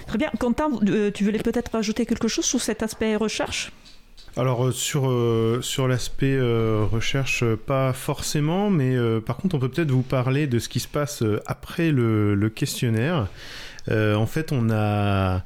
Très 0.08 0.18
bien. 0.18 0.32
Quentin, 0.40 0.70
tu 1.14 1.24
voulais 1.24 1.40
peut-être 1.40 1.76
ajouter 1.76 2.06
quelque 2.06 2.28
chose 2.28 2.46
sur 2.46 2.62
cet 2.62 2.82
aspect 2.84 3.16
recherche? 3.16 3.72
Alors 4.38 4.68
euh, 4.68 4.72
sur, 4.72 5.10
euh, 5.10 5.62
sur 5.62 5.88
l'aspect 5.88 6.36
euh, 6.38 6.86
recherche, 6.92 7.44
pas 7.66 7.92
forcément, 7.92 8.70
mais 8.70 8.96
par 9.26 9.38
contre 9.38 9.56
on 9.56 9.60
peut 9.60 9.70
peut-être 9.70 9.92
vous 9.92 10.04
parler 10.04 10.46
de 10.46 10.60
ce 10.60 10.70
qui 10.70 10.80
se 10.80 10.88
passe 10.88 11.24
après 11.48 11.92
le, 11.92 12.52
questionnaire. 12.54 13.28
en 13.90 14.26
fait 14.28 14.52
on 14.52 14.70
a, 14.70 15.44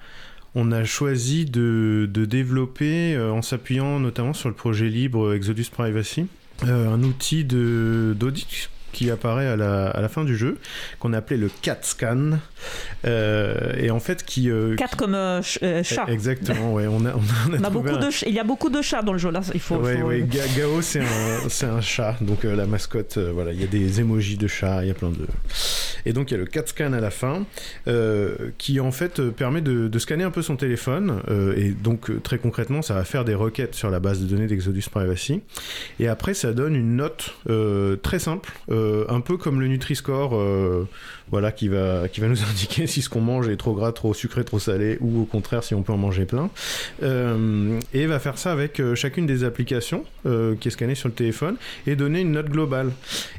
on 0.56 0.72
a 0.74 0.84
choisi 0.84 1.46
de, 1.46 2.10
de 2.12 2.26
développer, 2.26 3.18
en 3.18 3.42
s'appuyant 3.42 4.00
notamment 4.00 4.34
sur 4.34 4.50
le 4.50 4.56
projet 4.56 4.90
libre 4.90 5.34
Exodus 5.34 5.68
Privacy, 5.72 6.28
un 6.64 7.02
outil 7.04 7.46
d'audit 7.46 8.70
qui 8.92 9.10
apparaît 9.10 9.48
à 9.48 9.56
la, 9.56 9.88
à 9.88 10.02
la 10.02 10.10
fin 10.10 10.24
du 10.24 10.36
jeu, 10.36 10.58
qu'on 11.00 11.14
appelait 11.14 11.38
le 11.38 11.50
cat 11.62 11.80
scan, 11.82 12.40
euh, 13.06 13.74
et 13.78 13.90
en 13.92 14.00
fait 14.00 14.24
qui... 14.24 14.50
Euh, 14.50 14.76
cat 14.76 14.90
comme 14.98 15.16
euh, 15.16 15.42
chat. 15.42 16.06
Exactement, 16.08 16.74
ouais. 16.74 16.88
On 16.88 17.06
a, 17.06 17.14
on 17.50 17.64
a, 17.64 17.70
beaucoup 17.70 17.98
de 17.98 18.28
il 18.28 18.34
y 18.34 18.40
a 18.40 18.44
beaucoup 18.44 18.70
de 18.70 18.82
chats 18.82 19.02
dans 19.02 19.14
le 19.14 19.20
jeu, 19.20 19.32
là, 19.32 19.42
il 19.54 19.60
faut... 19.60 19.78
Oui, 19.78 19.94
oui, 20.04 20.24
Gao 20.24 20.82
c'est 20.82 21.00
un, 21.00 21.76
un, 21.76 21.82
chat, 21.82 22.18
donc 22.22 22.44
la 22.44 22.66
mascotte, 22.66 23.18
voilà, 23.18 23.52
il 23.52 23.62
y 23.62 23.64
a 23.64 23.68
des 23.68 24.02
émojis 24.02 24.38
de 24.38 24.48
chat, 24.48 24.84
il 24.84 24.90
y 24.90 24.92
a 24.92 24.94
plein 24.94 25.10
de... 25.10 25.26
Et 26.06 26.14
donc 26.14 26.32
il 26.32 26.34
y 26.34 26.38
a 26.38 26.40
le 26.40 26.48
cat 26.48 26.64
scan 26.66 26.94
à 26.94 27.00
la 27.00 27.12
fin, 27.12 27.46
qui 28.58 28.80
en 28.80 28.92
fait 28.92 29.22
permet 29.30 29.62
de, 29.62 29.88
de, 29.88 30.00
scanner 30.00 30.24
un 30.24 30.32
peu 30.32 30.42
son 30.42 30.56
téléphone, 30.56 31.22
et 31.56 31.70
donc 31.70 32.12
très 32.24 32.38
concrètement, 32.38 32.82
ça 32.82 32.94
va 32.94 33.06
faire 33.06 33.26
des 33.26 33.36
requêtes 33.36 33.76
sur 33.76 33.90
la 33.90 34.00
base 34.00 34.22
de 34.22 34.26
données 34.26 34.48
d'Exodus 34.48 34.84
Privacy, 34.92 35.42
et 36.00 36.08
après 36.08 36.34
ça 36.34 36.54
donne 36.54 36.76
une 36.76 36.96
note 36.96 37.36
très 38.02 38.20
simple, 38.20 38.52
euh, 38.70 38.81
un 39.10 39.22
peu 39.22 39.38
comme 39.38 39.60
le 39.60 39.68
Nutri-Score, 39.68 40.36
euh, 40.36 40.88
voilà, 41.32 41.52
qui 41.52 41.68
va, 41.68 42.08
qui 42.08 42.22
va 42.22 42.28
nous 42.28 42.44
indiquer 42.50 42.88
si 42.88 43.02
ce 43.02 43.10
qu'on 43.10 43.22
mange 43.22 43.48
est 43.48 43.58
trop 43.58 43.74
gras, 43.74 43.92
trop 43.92 44.14
sucré, 44.14 44.44
trop 44.44 44.60
salé, 44.60 44.98
ou 45.02 45.22
au 45.22 45.26
contraire 45.26 45.64
si 45.64 45.74
on 45.74 45.82
peut 45.82 45.94
en 45.94 45.98
manger 45.98 46.26
plein. 46.26 46.50
Euh, 47.04 47.80
et 47.94 48.06
va 48.06 48.20
faire 48.20 48.38
ça 48.38 48.52
avec 48.52 48.82
chacune 48.96 49.26
des 49.26 49.44
applications 49.44 50.04
qui 50.24 50.68
est 50.68 50.72
scannée 50.72 50.96
sur 50.96 51.08
le 51.08 51.14
téléphone 51.14 51.56
et 51.88 51.96
donner 51.96 52.22
une 52.22 52.32
note 52.32 52.50
globale. 52.50 52.92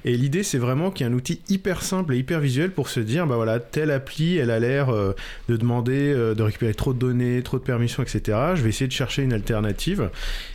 Et 0.04 0.16
l'idée, 0.16 0.42
c'est 0.42 0.58
vraiment 0.58 0.90
qu'il 0.90 1.06
y 1.06 1.08
ait 1.08 1.12
un 1.12 1.16
outil 1.16 1.40
hyper 1.48 1.82
simple 1.82 2.14
et 2.14 2.18
hyper 2.18 2.40
visuel 2.40 2.70
pour 2.70 2.88
se 2.88 3.00
dire, 3.00 3.26
bah 3.26 3.36
voilà, 3.36 3.60
telle 3.60 3.90
appli, 3.90 4.38
elle 4.38 4.50
a 4.50 4.58
l'air 4.58 4.92
de 4.92 5.56
demander 5.56 6.14
de 6.14 6.42
récupérer 6.42 6.74
trop 6.74 6.92
de 6.92 6.98
données, 6.98 7.42
trop 7.42 7.58
de 7.58 7.62
permissions, 7.62 8.02
etc. 8.02 8.38
Je 8.54 8.62
vais 8.62 8.70
essayer 8.70 8.88
de 8.88 8.92
chercher 8.92 9.22
une 9.22 9.32
alternative. 9.32 10.10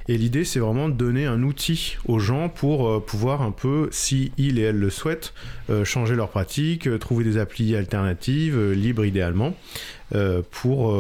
Et 0.08 0.18
l'idée, 0.18 0.44
c'est 0.44 0.60
vraiment 0.60 0.90
de 0.90 0.94
donner 0.94 1.26
un 1.26 1.44
outil 1.44 1.98
aux 2.06 2.20
gens 2.20 2.50
pour 2.50 3.06
pouvoir 3.06 3.42
un 3.42 3.52
peu, 3.52 3.90
si 3.92 4.32
il 4.38 4.60
et 4.60 4.64
elle 4.64 4.80
le 4.80 4.90
souhaitent, 4.90 5.34
euh, 5.70 5.84
changer 5.84 6.16
leurs 6.16 6.30
pratiques, 6.30 6.88
euh, 6.88 6.98
trouver 6.98 7.26
des 7.28 7.38
applis 7.38 7.76
alternatives, 7.76 8.58
euh, 8.58 8.74
libres 8.74 9.06
idéalement, 9.06 9.56
pour, 10.52 10.98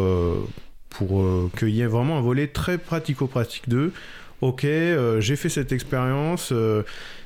pour 0.89 1.51
qu'il 1.57 1.69
y 1.69 1.81
ait 1.81 1.87
vraiment 1.87 2.17
un 2.17 2.21
volet 2.21 2.47
très 2.47 2.77
pratico-pratique 2.77 3.69
de 3.69 3.91
ok, 4.41 4.67
j'ai 5.19 5.35
fait 5.37 5.47
cette 5.47 5.71
expérience, 5.71 6.51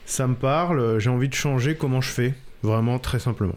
ça 0.06 0.28
me 0.28 0.36
parle, 0.36 1.00
j'ai 1.00 1.10
envie 1.10 1.28
de 1.28 1.34
changer 1.34 1.76
comment 1.76 2.02
je 2.02 2.10
fais, 2.10 2.34
vraiment 2.62 3.00
très 3.00 3.18
simplement. 3.18 3.56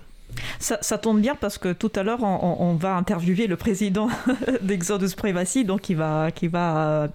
Ça, 0.59 0.99
tombe 0.99 1.21
bien 1.21 1.35
parce 1.35 1.59
que 1.59 1.73
tout 1.73 1.93
à 1.95 2.03
l'heure, 2.03 2.23
on, 2.23 2.75
va 2.75 2.95
interviewer 2.95 3.47
le 3.47 3.57
président 3.57 4.09
d'Exodus 4.63 5.15
Privacy, 5.17 5.65
donc 5.65 5.91
il 5.91 5.97
va, 5.97 6.31
qui 6.35 6.49
va 6.49 6.77
euh, 6.79 7.09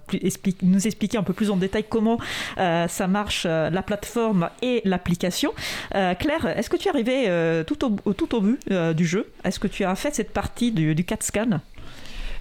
nous 0.62 0.86
expliquer 0.86 1.18
un 1.18 1.22
peu 1.22 1.32
plus 1.32 1.50
en 1.50 1.56
détail 1.56 1.84
comment 1.88 2.18
euh, 2.58 2.86
ça 2.88 3.08
marche, 3.08 3.44
euh, 3.46 3.70
la 3.70 3.82
plateforme 3.82 4.50
et 4.62 4.82
l'application. 4.84 5.52
Claire, 5.90 6.46
est-ce 6.56 6.70
que 6.70 6.76
tu 6.76 6.88
es 6.88 6.90
arrivé 6.90 7.64
tout, 7.66 7.84
au, 7.84 8.12
tout 8.12 8.34
au 8.34 8.40
but 8.40 8.72
du 8.94 9.06
jeu? 9.06 9.30
Est-ce 9.44 9.58
que 9.58 9.66
tu 9.66 9.84
as 9.84 9.94
fait 9.94 10.14
cette 10.14 10.32
partie 10.32 10.72
du, 10.72 10.94
du 10.94 11.04
CAT 11.04 11.18
scan? 11.20 11.60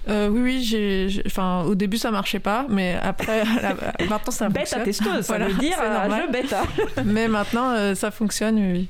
Oui, 0.08 0.30
oui, 0.30 0.64
j'ai, 0.64 1.22
enfin, 1.26 1.64
au 1.64 1.76
début 1.76 1.98
ça 1.98 2.10
marchait 2.10 2.40
pas, 2.40 2.66
mais 2.70 2.98
après, 3.02 3.44
maintenant 4.10 4.32
ça 4.32 4.50
bêta 4.50 4.78
fonctionne. 4.78 4.84
testeuse, 4.84 5.26
ça 5.26 5.38
veut 5.38 5.54
dire 5.54 5.80
un 5.80 6.18
jeu 6.18 6.28
bêta. 6.32 6.64
mais 7.06 7.28
maintenant 7.28 7.96
ça 7.96 8.12
fonctionne, 8.12 8.58
oui. 8.58 8.88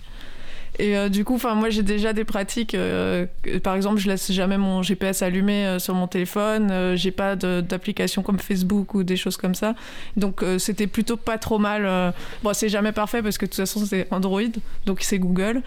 Et 0.77 0.95
euh, 0.95 1.09
du 1.09 1.25
coup, 1.25 1.39
moi, 1.55 1.69
j'ai 1.69 1.83
déjà 1.83 2.13
des 2.13 2.23
pratiques. 2.23 2.75
euh, 2.75 3.25
par 3.63 3.75
exemple, 3.75 3.99
je 3.99 4.07
laisse 4.07 4.31
jamais 4.31 4.57
mon 4.57 4.83
GPS 4.83 5.21
allumé 5.21 5.65
euh, 5.65 5.79
sur 5.79 5.95
mon 5.95 6.07
téléphone. 6.07 6.95
j'ai 6.95 7.11
pas 7.11 7.35
d'application 7.35 8.21
comme 8.21 8.39
Facebook 8.39 8.93
ou 8.93 9.03
des 9.03 9.17
choses 9.17 9.37
comme 9.37 9.55
ça. 9.55 9.75
Donc, 10.17 10.43
c'était 10.57 10.87
plutôt 10.87 11.17
pas 11.17 11.37
trop 11.37 11.57
mal. 11.57 12.13
Bon, 12.43 12.53
c'est 12.53 12.69
jamais 12.69 12.91
parfait 12.91 13.21
parce 13.21 13.37
que 13.37 13.45
de 13.45 13.49
toute 13.49 13.57
façon, 13.57 13.85
c'est 13.85 14.07
Android, 14.11 14.41
donc 14.85 14.99
c'est 15.01 15.19
Google. 15.19 15.61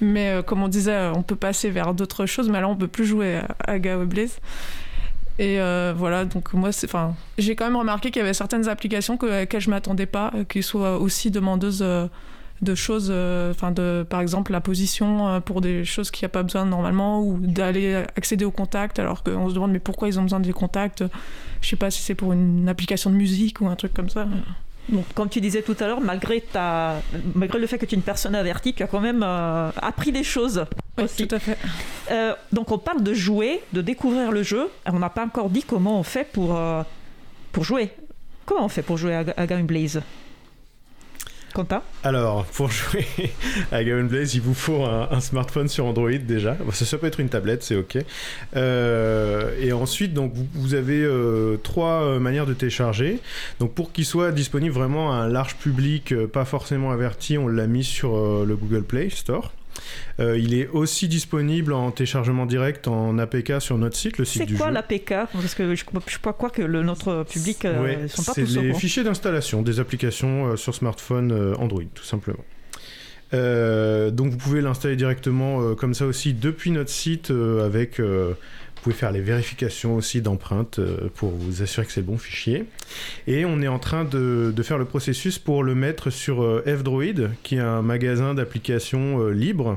Mais 0.00 0.40
comme 0.46 0.62
on 0.62 0.68
disait, 0.68 1.10
on 1.14 1.22
peut 1.22 1.36
passer 1.36 1.70
vers 1.70 1.94
d'autres 1.94 2.26
choses. 2.26 2.48
Mais 2.48 2.60
là, 2.60 2.68
on 2.68 2.76
peut 2.76 2.88
plus 2.88 3.06
jouer 3.06 3.36
à, 3.36 3.72
à 3.72 3.78
Gao 3.78 4.04
et 5.38 5.58
voilà, 5.96 6.26
donc 6.26 6.52
moi, 6.52 6.70
enfin, 6.84 7.14
j'ai 7.38 7.56
quand 7.56 7.64
même 7.64 7.76
remarqué 7.76 8.10
qu'il 8.10 8.20
y 8.20 8.24
avait 8.24 8.34
certaines 8.34 8.68
applications 8.68 9.16
que, 9.16 9.44
auxquelles 9.44 9.60
je 9.60 9.70
m'attendais 9.70 10.06
pas, 10.06 10.32
qui 10.48 10.62
soient 10.62 10.98
aussi 10.98 11.30
demandeuses 11.30 11.84
de 12.62 12.74
choses, 12.74 13.08
euh, 13.10 13.50
enfin, 13.50 13.70
de, 13.70 14.04
par 14.08 14.20
exemple, 14.20 14.52
la 14.52 14.60
position 14.60 15.28
euh, 15.28 15.40
pour 15.40 15.60
des 15.60 15.84
choses 15.84 16.10
qu'il 16.10 16.24
n'y 16.24 16.30
a 16.30 16.34
pas 16.34 16.42
besoin 16.42 16.64
normalement, 16.64 17.22
ou 17.22 17.38
d'aller 17.40 17.94
accéder 18.16 18.44
aux 18.44 18.50
contacts, 18.50 18.98
alors 18.98 19.22
qu'on 19.22 19.48
se 19.48 19.54
demande 19.54 19.72
mais 19.72 19.78
pourquoi 19.78 20.08
ils 20.08 20.18
ont 20.18 20.22
besoin 20.22 20.40
des 20.40 20.52
contacts? 20.52 21.04
Je 21.60 21.68
sais 21.68 21.76
pas 21.76 21.90
si 21.90 22.02
c'est 22.02 22.14
pour 22.14 22.32
une 22.32 22.68
application 22.68 23.10
de 23.10 23.16
musique 23.16 23.60
ou 23.60 23.68
un 23.68 23.76
truc 23.76 23.94
comme 23.94 24.08
ça. 24.08 24.26
Donc, 24.88 25.04
comme 25.14 25.28
tu 25.28 25.40
disais 25.40 25.62
tout 25.62 25.76
à 25.78 25.86
l'heure, 25.86 26.00
malgré, 26.00 26.40
ta... 26.40 27.00
malgré 27.34 27.58
le 27.58 27.66
fait 27.66 27.78
que 27.78 27.86
tu 27.86 27.94
es 27.94 27.96
une 27.96 28.02
personne 28.02 28.34
avertie, 28.34 28.74
tu 28.74 28.82
as 28.82 28.86
quand 28.86 29.00
même 29.00 29.22
euh, 29.22 29.70
appris 29.80 30.10
des 30.10 30.24
choses. 30.24 30.64
Oui, 30.98 31.04
aussi. 31.04 31.26
tout 31.26 31.34
à 31.34 31.38
fait. 31.38 31.56
Euh, 32.10 32.34
donc, 32.52 32.72
on 32.72 32.78
parle 32.78 33.02
de 33.02 33.14
jouer, 33.14 33.62
de 33.72 33.82
découvrir 33.82 34.32
le 34.32 34.42
jeu. 34.42 34.68
On 34.86 34.98
n'a 34.98 35.10
pas 35.10 35.24
encore 35.24 35.48
dit 35.48 35.62
comment 35.62 36.00
on 36.00 36.02
fait 36.02 36.24
pour, 36.24 36.56
euh, 36.56 36.82
pour 37.52 37.64
jouer. 37.64 37.90
Comment 38.46 38.64
on 38.64 38.68
fait 38.68 38.82
pour 38.82 38.96
jouer 38.96 39.14
à, 39.14 39.24
à 39.36 39.46
Game 39.46 39.66
Blaze? 39.66 40.02
Quentin 41.52 41.82
Alors, 42.04 42.44
pour 42.44 42.70
jouer 42.70 43.06
à 43.72 43.82
Gavin 43.82 44.04
Blaze, 44.04 44.34
il 44.34 44.40
vous 44.40 44.54
faut 44.54 44.84
un, 44.84 45.20
smartphone 45.20 45.68
sur 45.68 45.86
Android 45.86 46.10
déjà. 46.10 46.56
Ça, 46.72 46.98
peut 46.98 47.06
être 47.06 47.20
une 47.20 47.28
tablette, 47.28 47.62
c'est 47.62 47.76
ok. 47.76 47.98
Euh, 48.56 49.54
et 49.60 49.72
ensuite, 49.72 50.14
donc, 50.14 50.32
vous, 50.54 50.74
avez 50.74 51.02
euh, 51.02 51.56
trois 51.62 52.02
euh, 52.02 52.20
manières 52.20 52.46
de 52.46 52.54
télécharger. 52.54 53.20
Donc, 53.58 53.74
pour 53.74 53.92
qu'il 53.92 54.04
soit 54.04 54.32
disponible 54.32 54.74
vraiment 54.74 55.12
à 55.12 55.16
un 55.16 55.28
large 55.28 55.56
public, 55.56 56.14
pas 56.26 56.44
forcément 56.44 56.90
averti, 56.90 57.38
on 57.38 57.48
l'a 57.48 57.66
mis 57.66 57.84
sur 57.84 58.44
le 58.44 58.56
Google 58.56 58.82
Play 58.82 59.10
Store. 59.10 59.52
Euh, 60.18 60.38
il 60.38 60.54
est 60.54 60.68
aussi 60.68 61.08
disponible 61.08 61.72
en 61.72 61.90
téléchargement 61.90 62.46
direct 62.46 62.88
en 62.88 63.18
APK 63.18 63.54
sur 63.60 63.78
notre 63.78 63.96
site, 63.96 64.18
le 64.18 64.24
site 64.24 64.42
C'est 64.42 64.46
du 64.46 64.56
quoi 64.56 64.68
jeu. 64.68 64.72
l'APK 64.74 65.14
Parce 65.32 65.54
que 65.54 65.74
je 65.74 65.84
ne 65.84 66.18
crois 66.20 66.32
quoi 66.32 66.50
que 66.50 66.62
le, 66.62 66.82
notre 66.82 67.24
public 67.24 67.64
ne 67.64 67.80
Ouais, 67.82 68.08
sont 68.08 68.22
pas 68.22 68.32
c'est 68.34 68.44
tous 68.44 68.60
les 68.60 68.74
fichiers 68.74 69.02
d'installation 69.04 69.62
des 69.62 69.80
applications 69.80 70.48
euh, 70.52 70.56
sur 70.56 70.74
smartphone 70.74 71.32
euh, 71.32 71.54
Android, 71.56 71.82
tout 71.94 72.04
simplement. 72.04 72.44
Euh, 73.32 74.10
donc 74.10 74.32
vous 74.32 74.36
pouvez 74.36 74.60
l'installer 74.60 74.96
directement 74.96 75.60
euh, 75.62 75.74
comme 75.74 75.94
ça 75.94 76.06
aussi 76.06 76.34
depuis 76.34 76.70
notre 76.72 76.90
site 76.90 77.30
euh, 77.30 77.64
avec. 77.64 78.00
Vous 78.80 78.84
pouvez 78.84 78.96
faire 78.96 79.12
les 79.12 79.20
vérifications 79.20 79.96
aussi 79.96 80.22
d'empreintes 80.22 80.78
euh, 80.78 81.10
pour 81.14 81.32
vous 81.32 81.60
assurer 81.60 81.84
que 81.84 81.92
c'est 81.92 82.00
le 82.00 82.06
bon 82.06 82.16
fichier. 82.16 82.64
Et 83.26 83.44
on 83.44 83.60
est 83.60 83.68
en 83.68 83.78
train 83.78 84.04
de, 84.04 84.54
faire 84.62 84.78
le 84.78 84.86
processus 84.86 85.38
pour 85.38 85.62
le 85.62 85.74
mettre 85.74 86.08
sur 86.08 86.42
euh, 86.42 86.64
F-Droid, 86.66 87.28
qui 87.42 87.56
est 87.56 87.60
un 87.60 87.82
magasin 87.82 88.32
d'applications 88.32 89.20
euh, 89.20 89.32
libres 89.32 89.74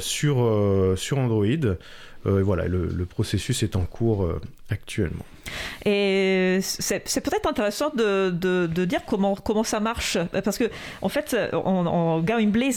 sur, 0.00 0.94
sur 0.96 1.18
Android. 1.18 1.76
Voilà, 2.24 2.66
le, 2.66 3.06
processus 3.06 3.62
est 3.62 3.76
en 3.76 3.84
cours 3.84 4.28
actuellement. 4.68 5.24
Et 5.84 6.58
c'est 6.62 7.20
peut-être 7.20 7.48
intéressant 7.48 7.90
de, 7.94 8.30
de, 8.30 8.66
de 8.66 8.84
dire 8.84 9.00
comment, 9.06 9.34
comment 9.34 9.64
ça 9.64 9.80
marche. 9.80 10.18
Parce 10.44 10.58
que, 10.58 10.70
en 11.00 11.08
fait, 11.08 11.36
en, 11.52 12.22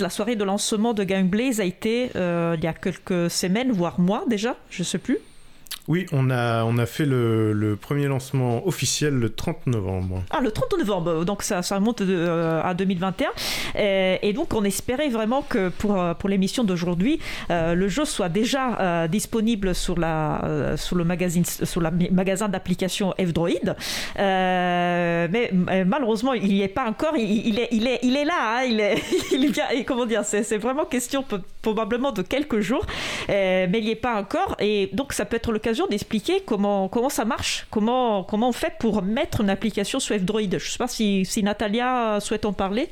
la 0.01 0.09
soirée 0.09 0.35
de 0.35 0.43
lancement 0.43 0.93
de 0.93 1.03
Game 1.03 1.27
Blaze 1.27 1.59
a 1.59 1.65
été 1.65 2.11
euh, 2.15 2.55
il 2.57 2.63
y 2.63 2.67
a 2.67 2.73
quelques 2.73 3.29
semaines, 3.29 3.71
voire 3.71 3.99
mois 3.99 4.23
déjà, 4.27 4.55
je 4.69 4.83
sais 4.83 4.97
plus. 4.97 5.19
Oui, 5.87 6.07
on 6.11 6.31
a, 6.31 6.63
on 6.63 6.79
a 6.79 6.85
fait 6.87 7.05
le, 7.05 7.77
premier 7.79 8.07
lancement 8.07 8.65
officiel 8.67 9.13
le 9.13 9.29
30 9.29 9.67
novembre. 9.67 10.23
Ah, 10.31 10.39
le 10.41 10.49
30 10.49 10.79
novembre, 10.79 11.25
donc 11.25 11.43
ça, 11.43 11.61
ça 11.61 11.75
remonte 11.75 12.01
euh, 12.01 12.61
à 12.63 12.73
2021. 12.73 13.27
Et, 13.77 14.19
et 14.23 14.33
donc, 14.33 14.53
on 14.55 14.63
espérait 14.63 15.09
vraiment 15.09 15.43
que 15.43 15.69
pour, 15.69 15.99
euh, 16.01 16.15
pour 16.15 16.27
l'émission 16.29 16.63
d'aujourd'hui, 16.63 17.19
euh, 17.51 17.75
le 17.75 17.87
jeu 17.87 18.03
soit 18.05 18.29
déjà 18.29 18.79
euh, 18.79 19.07
disponible 19.07 19.75
sur, 19.75 19.99
la, 19.99 20.43
euh, 20.45 20.77
sur 20.77 20.95
le 20.95 21.03
magazine, 21.03 21.45
sur 21.45 21.81
la 21.81 21.91
magasin 21.91 22.49
d'applications 22.49 23.13
F-Droid. 23.19 23.75
Euh, 24.17 25.27
mais 25.29 25.51
euh, 25.69 25.85
malheureusement, 25.85 26.33
il 26.33 26.47
n'y 26.47 26.61
est 26.61 26.67
pas 26.67 26.87
encore. 26.87 27.15
Il, 27.15 27.59
est, 27.59 27.67
il, 27.71 27.85
est, 27.87 27.99
il 28.01 28.15
est 28.15 28.25
là. 28.25 28.57
hein, 28.59 28.63
il, 28.67 28.79
est, 28.79 28.95
il 29.75 29.85
comment 29.85 30.07
dire 30.07 30.23
C'est 30.25 30.57
vraiment 30.57 30.85
question 30.85 31.23
probablement 31.61 32.11
de 32.11 32.23
quelques 32.23 32.61
jours. 32.61 32.85
Euh, 33.29 33.67
mais 33.69 33.79
il 33.79 33.85
n'y 33.85 33.91
est 33.91 33.95
pas 33.95 34.15
encore. 34.15 34.55
Et 34.59 34.89
donc, 34.93 35.13
ça 35.13 35.25
peut 35.25 35.35
être 35.35 35.51
l'occasion 35.51 35.74
d'expliquer 35.87 36.41
comment, 36.45 36.87
comment 36.87 37.09
ça 37.09 37.25
marche. 37.25 37.67
Comment, 37.69 38.23
comment 38.23 38.49
on 38.49 38.53
fait 38.53 38.73
pour 38.79 39.01
mettre 39.01 39.41
une 39.41 39.49
application 39.49 39.99
sur 39.99 40.15
F-Droid. 40.15 40.49
Je 40.49 40.55
ne 40.55 40.59
sais 40.59 40.77
pas 40.77 40.87
si, 40.87 41.25
si 41.25 41.43
Natalia 41.43 42.19
souhaite 42.21 42.45
en 42.45 42.53
parler. 42.53 42.89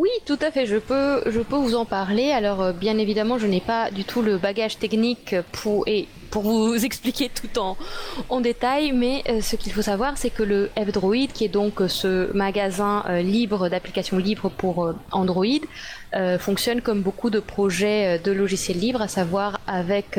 Oui, 0.00 0.08
tout 0.24 0.38
à 0.40 0.50
fait, 0.50 0.64
je 0.64 0.78
peux, 0.78 1.20
je 1.26 1.40
peux 1.40 1.56
vous 1.56 1.74
en 1.74 1.84
parler. 1.84 2.30
Alors, 2.30 2.62
euh, 2.62 2.72
bien 2.72 2.96
évidemment, 2.96 3.36
je 3.36 3.46
n'ai 3.46 3.60
pas 3.60 3.90
du 3.90 4.04
tout 4.04 4.22
le 4.22 4.38
bagage 4.38 4.78
technique 4.78 5.36
pour, 5.52 5.84
vous 6.32 6.74
expliquer 6.86 7.28
tout 7.28 7.60
en, 8.30 8.40
détail, 8.40 8.92
mais 8.92 9.22
euh, 9.28 9.42
ce 9.42 9.56
qu'il 9.56 9.74
faut 9.74 9.82
savoir, 9.82 10.16
c'est 10.16 10.30
que 10.30 10.42
le 10.42 10.70
F-Droid, 10.74 11.30
qui 11.34 11.44
est 11.44 11.48
donc 11.48 11.82
euh, 11.82 11.88
ce 11.88 12.34
magasin 12.34 13.04
libre 13.20 13.68
d'applications 13.68 14.16
libres 14.16 14.48
pour 14.48 14.90
Android, 15.12 15.60
fonctionne 16.38 16.80
comme 16.80 17.02
beaucoup 17.02 17.28
de 17.28 17.38
projets 17.38 18.18
de 18.20 18.32
logiciels 18.32 18.78
libres, 18.78 19.02
à 19.02 19.08
savoir 19.08 19.60
avec 19.66 20.18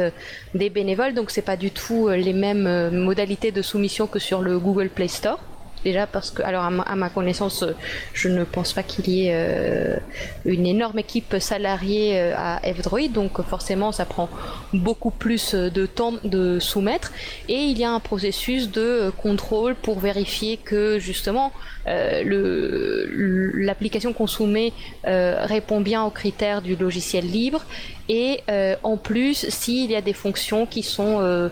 des 0.54 0.70
bénévoles. 0.70 1.16
Donc, 1.16 1.32
c'est 1.32 1.42
pas 1.42 1.58
du 1.58 1.72
tout 1.72 2.08
les 2.08 2.34
mêmes 2.34 2.92
modalités 2.92 3.52
de 3.52 3.64
soumission 3.64 4.06
que 4.06 4.20
sur 4.20 4.44
le 4.44 4.60
Google 4.60 4.90
Play 4.90 5.08
Store. 5.08 5.40
Déjà 5.84 6.06
parce 6.06 6.30
que, 6.30 6.44
alors 6.44 6.64
à 6.64 6.70
ma, 6.70 7.10
connaissance, 7.10 7.64
euh, 7.64 7.74
je 8.14 8.30
ne 8.30 8.44
pense 8.44 8.74
pas 8.74 8.84
qu'il 8.84 9.10
y 9.10 9.26
ait 9.26 9.32
euh, 9.34 9.98
une 10.46 10.68
énorme 10.68 11.00
équipe 11.00 11.38
salariée 11.40 12.20
euh, 12.20 12.36
à 12.38 12.60
F-Droid, 12.74 13.12
donc 13.12 13.42
forcément 13.42 13.92
ça 13.92 14.06
prend 14.06 14.30
beaucoup 14.74 15.10
plus 15.10 15.56
de 15.56 15.88
temps 15.88 16.14
de 16.24 16.60
soumettre. 16.60 17.12
Et 17.50 17.64
il 17.64 17.80
y 17.80 17.84
a 17.84 17.92
un 17.92 18.00
processus 18.00 18.70
de 18.70 19.12
contrôle 19.18 19.74
pour 19.76 20.00
vérifier 20.00 20.58
que 20.58 21.00
justement 21.00 21.52
l'application 21.86 24.14
qu'on 24.14 24.28
soumet 24.28 24.72
répond 25.04 25.82
bien 25.82 26.04
aux 26.04 26.12
critères 26.12 26.62
du 26.62 26.76
logiciel 26.76 27.26
libre. 27.26 27.66
Et 28.08 28.42
en 28.84 28.98
plus, 28.98 29.50
s'il 29.50 29.90
y 29.90 29.96
a 29.96 30.02
des 30.02 30.14
fonctions 30.14 30.68
qui 30.68 30.84
sont 30.84 31.50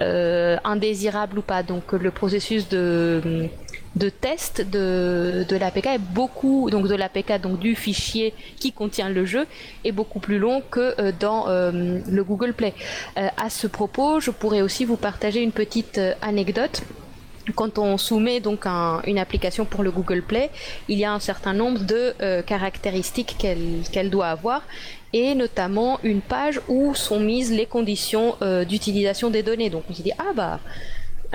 indésirables 0.00 1.38
ou 1.38 1.42
pas. 1.42 1.62
Donc 1.62 1.92
le 1.92 2.10
processus 2.10 2.68
de 2.68 3.48
de 3.94 4.08
test 4.08 4.62
de, 4.70 5.44
de 5.48 5.56
l'APK 5.56 5.86
est 5.86 5.98
beaucoup 5.98 6.70
donc 6.70 6.88
de 6.88 6.94
l'APK 6.94 7.40
donc 7.42 7.58
du 7.58 7.74
fichier 7.74 8.32
qui 8.58 8.72
contient 8.72 9.10
le 9.10 9.26
jeu 9.26 9.46
est 9.84 9.92
beaucoup 9.92 10.18
plus 10.18 10.38
long 10.38 10.62
que 10.70 10.94
euh, 10.98 11.12
dans 11.20 11.48
euh, 11.48 12.00
le 12.08 12.24
Google 12.24 12.54
Play. 12.54 12.72
Euh, 13.18 13.28
à 13.36 13.50
ce 13.50 13.66
propos, 13.66 14.18
je 14.20 14.30
pourrais 14.30 14.62
aussi 14.62 14.84
vous 14.86 14.96
partager 14.96 15.42
une 15.42 15.52
petite 15.52 15.98
euh, 15.98 16.14
anecdote. 16.22 16.82
Quand 17.56 17.76
on 17.78 17.98
soumet 17.98 18.40
donc 18.40 18.66
un- 18.66 19.02
une 19.04 19.18
application 19.18 19.64
pour 19.64 19.82
le 19.82 19.90
Google 19.90 20.22
Play, 20.22 20.48
il 20.88 20.96
y 20.98 21.04
a 21.04 21.12
un 21.12 21.18
certain 21.20 21.52
nombre 21.52 21.80
de 21.80 22.14
caractéristiques 22.42 23.36
qu'elle 23.92 24.10
doit 24.10 24.28
avoir 24.28 24.62
et 25.12 25.34
notamment 25.34 25.98
une 26.04 26.20
page 26.20 26.60
où 26.68 26.94
sont 26.94 27.18
mises 27.20 27.50
les 27.52 27.66
conditions 27.66 28.36
d'utilisation 28.68 29.28
des 29.28 29.42
données. 29.42 29.70
Donc 29.70 29.82
on 29.90 29.94
s'est 29.94 30.04
dit 30.04 30.12
ah 30.18 30.32
bah 30.36 30.60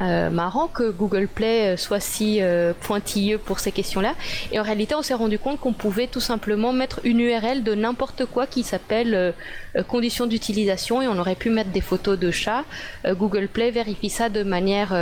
euh, 0.02 0.30
marrant 0.30 0.68
que 0.68 0.90
Google 0.90 1.28
Play 1.28 1.74
euh, 1.74 1.78
soit 1.78 2.00
si 2.00 2.42
euh, 2.42 2.74
pointilleux 2.80 3.38
pour 3.38 3.60
ces 3.60 3.72
questions-là. 3.72 4.16
Et 4.52 4.60
en 4.60 4.64
réalité, 4.64 4.96
on 4.96 5.02
s'est 5.02 5.14
rendu 5.14 5.40
compte 5.40 5.60
qu'on 5.60 5.74
pouvait 5.74 6.08
tout 6.08 6.20
simplement 6.20 6.74
mettre 6.74 7.00
une 7.04 7.20
URL 7.20 7.64
de 7.64 7.74
n'importe 7.74 8.26
quoi 8.26 8.48
qui 8.48 8.64
s'appelle 8.64 9.16
euh, 9.16 9.32
euh, 9.76 9.84
conditions 9.84 10.28
d'utilisation 10.28 11.02
et 11.02 11.08
on 11.08 11.18
aurait 11.18 11.36
pu 11.36 11.50
mettre 11.50 11.72
des 11.72 11.82
photos 11.82 12.18
de 12.18 12.32
chats. 12.32 12.64
Google 13.06 13.48
Play 13.48 13.72
vérifie 13.72 14.10
ça 14.10 14.30
de 14.30 14.44
manière 14.44 14.94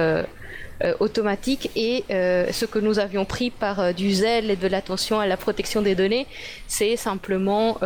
automatique 0.99 1.71
et 1.75 2.03
ce 2.09 2.65
que 2.65 2.79
nous 2.79 2.99
avions 2.99 3.25
pris 3.25 3.49
par 3.49 3.93
du 3.93 4.11
zèle 4.13 4.51
et 4.51 4.55
de 4.55 4.67
l'attention 4.67 5.19
à 5.19 5.27
la 5.27 5.37
protection 5.37 5.81
des 5.81 5.95
données, 5.95 6.27
c'est 6.67 6.95
simplement 6.95 7.77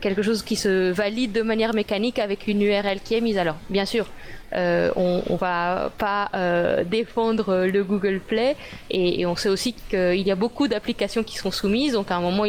quelque 0.00 0.22
chose 0.22 0.42
qui 0.42 0.56
se 0.56 0.90
valide 0.90 1.32
de 1.32 1.42
manière 1.42 1.74
mécanique 1.74 2.18
avec 2.18 2.46
une 2.46 2.62
URL 2.62 3.00
qui 3.02 3.14
est 3.14 3.20
mise. 3.20 3.38
Alors, 3.38 3.56
bien 3.70 3.86
sûr, 3.86 4.06
euh, 4.52 4.90
on, 4.96 5.22
on 5.28 5.36
va 5.36 5.90
pas 5.96 6.28
euh, 6.34 6.84
défendre 6.84 7.64
le 7.66 7.84
Google 7.84 8.20
Play 8.20 8.56
et, 8.90 9.24
on 9.26 9.36
sait 9.36 9.48
aussi 9.48 9.74
qu'il 9.88 10.20
y 10.20 10.30
a 10.30 10.34
beaucoup 10.36 10.68
d'applications 10.68 11.22
qui 11.22 11.38
sont 11.38 11.50
soumises. 11.50 11.94
Donc, 11.94 12.10
à 12.10 12.16
un 12.16 12.20
moment, 12.20 12.44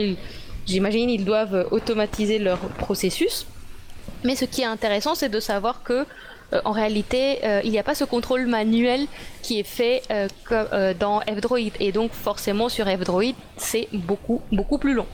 j'imagine, 0.66 1.10
ils 1.10 1.26
doivent 1.26 1.68
automatiser 1.72 2.38
leur 2.40 2.60
processus. 2.60 3.46
Mais 4.24 4.36
ce 4.36 4.46
qui 4.46 4.62
est 4.62 4.66
intéressant, 4.66 5.16
c'est 5.16 5.30
de 5.30 5.40
savoir 5.40 5.84
que 5.84 6.06
euh, 6.54 6.62
en 6.66 6.72
réalité, 6.72 7.40
euh, 7.46 7.62
il 7.64 7.72
n'y 7.72 7.80
a 7.80 7.84
pas 7.84 7.96
ce 7.96 8.04
contrôle 8.04 8.46
manuel 8.46 9.08
qui 9.42 9.60
est 9.60 9.64
fait 9.64 10.04
euh, 10.12 10.28
euh, 10.52 10.94
dans 10.94 11.22
F-Droid. 11.22 11.72
Et 11.80 11.92
donc, 11.92 12.12
forcément, 12.12 12.70
sur 12.70 12.86
F-Droid, 12.86 13.36
c'est 13.58 13.88
beaucoup, 13.94 14.42
beaucoup 14.52 14.78
plus 14.78 14.94
long. 14.94 15.08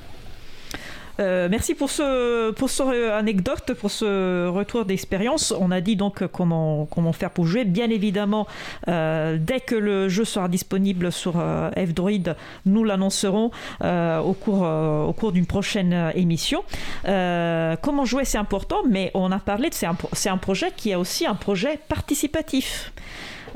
Merci 1.20 1.74
pour 1.74 1.90
ce, 1.90 2.52
pour 2.52 2.70
ce 2.70 3.12
anecdote, 3.12 3.74
pour 3.74 3.92
ce 3.92 4.48
retour 4.48 4.86
d'expérience. 4.86 5.54
On 5.58 5.72
a 5.72 5.82
dit 5.82 5.96
donc 5.96 6.26
comment, 6.28 6.86
comment 6.86 7.14
faire 7.14 7.32
pour 7.32 7.46
jouer. 7.46 7.66
Bien 7.66 7.90
évidemment, 7.90 8.48
dès 8.86 9.60
que 9.66 9.76
le 9.76 10.10
jeu 10.10 10.26
sera 10.26 10.48
disponible 10.48 11.12
sur 11.12 11.34
F-Droid, 11.34 12.36
nous 12.66 12.84
l'annoncerons 12.84 13.52
au 13.82 14.34
cours, 14.34 15.16
cours 15.16 15.32
d'une 15.32 15.48
prochaine 15.48 16.12
émission. 16.16 16.64
comment 17.04 18.06
jouer, 18.06 18.26
c'est 18.26 18.38
important, 18.38 18.82
mais 18.88 19.12
on 19.14 19.32
a 19.32 19.40
parlé 19.40 19.70
de 19.70 19.74
c'est 19.74 19.88
un, 19.88 19.98
un 20.34 20.38
projet 20.38 20.72
qui 20.76 20.92
est 20.92 20.96
aussi 20.96 21.26
un 21.26 21.36
projet 21.36 21.80
participatif. 21.88 22.92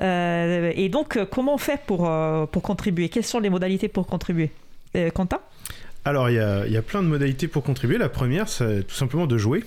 Euh, 0.02 0.72
et 0.76 0.90
donc, 0.90 1.18
euh, 1.18 1.26
comment 1.30 1.54
on 1.56 1.58
fait 1.58 1.80
pour, 1.86 2.08
euh, 2.08 2.46
pour 2.46 2.62
contribuer? 2.62 3.10
Quelles 3.10 3.26
sont 3.26 3.40
les 3.40 3.50
modalités 3.50 3.88
pour 3.88 4.08
contribuer? 4.08 4.52
Quentin? 5.14 5.40
Alors, 6.04 6.30
il 6.30 6.36
y, 6.36 6.40
a, 6.40 6.82
plein 6.82 7.04
de 7.04 7.08
modalités 7.08 7.48
pour 7.48 7.64
contribuer. 7.64 7.98
La 7.98 8.10
première, 8.10 8.50
c'est 8.50 8.84
tout 8.84 8.96
simplement 8.96 9.28
de 9.28 9.38
jouer, 9.38 9.64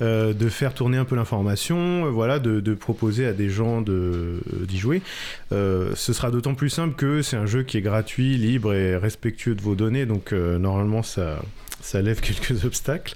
de 0.00 0.48
faire 0.50 0.74
tourner 0.74 0.98
un 0.98 1.06
peu 1.06 1.16
l'information, 1.16 2.10
voilà, 2.10 2.38
de, 2.38 2.60
de, 2.60 2.74
proposer 2.74 3.26
à 3.26 3.32
des 3.32 3.48
gens 3.48 3.80
d'y 3.80 4.78
jouer. 4.78 5.00
ce 5.50 5.94
sera 5.94 6.30
d'autant 6.30 6.54
plus 6.54 6.68
simple 6.68 6.94
que 6.96 7.22
c'est 7.22 7.36
un 7.36 7.46
jeu 7.46 7.62
qui 7.62 7.78
est 7.78 7.82
gratuit, 7.82 8.36
libre 8.36 8.74
et 8.74 8.96
respectueux 8.96 9.54
de 9.54 9.62
vos 9.62 9.74
données, 9.74 10.04
donc 10.04 10.32
normalement, 10.32 11.02
ça, 11.02 11.40
ça 11.80 12.02
lève 12.02 12.20
quelques 12.20 12.64
obstacles. 12.64 13.14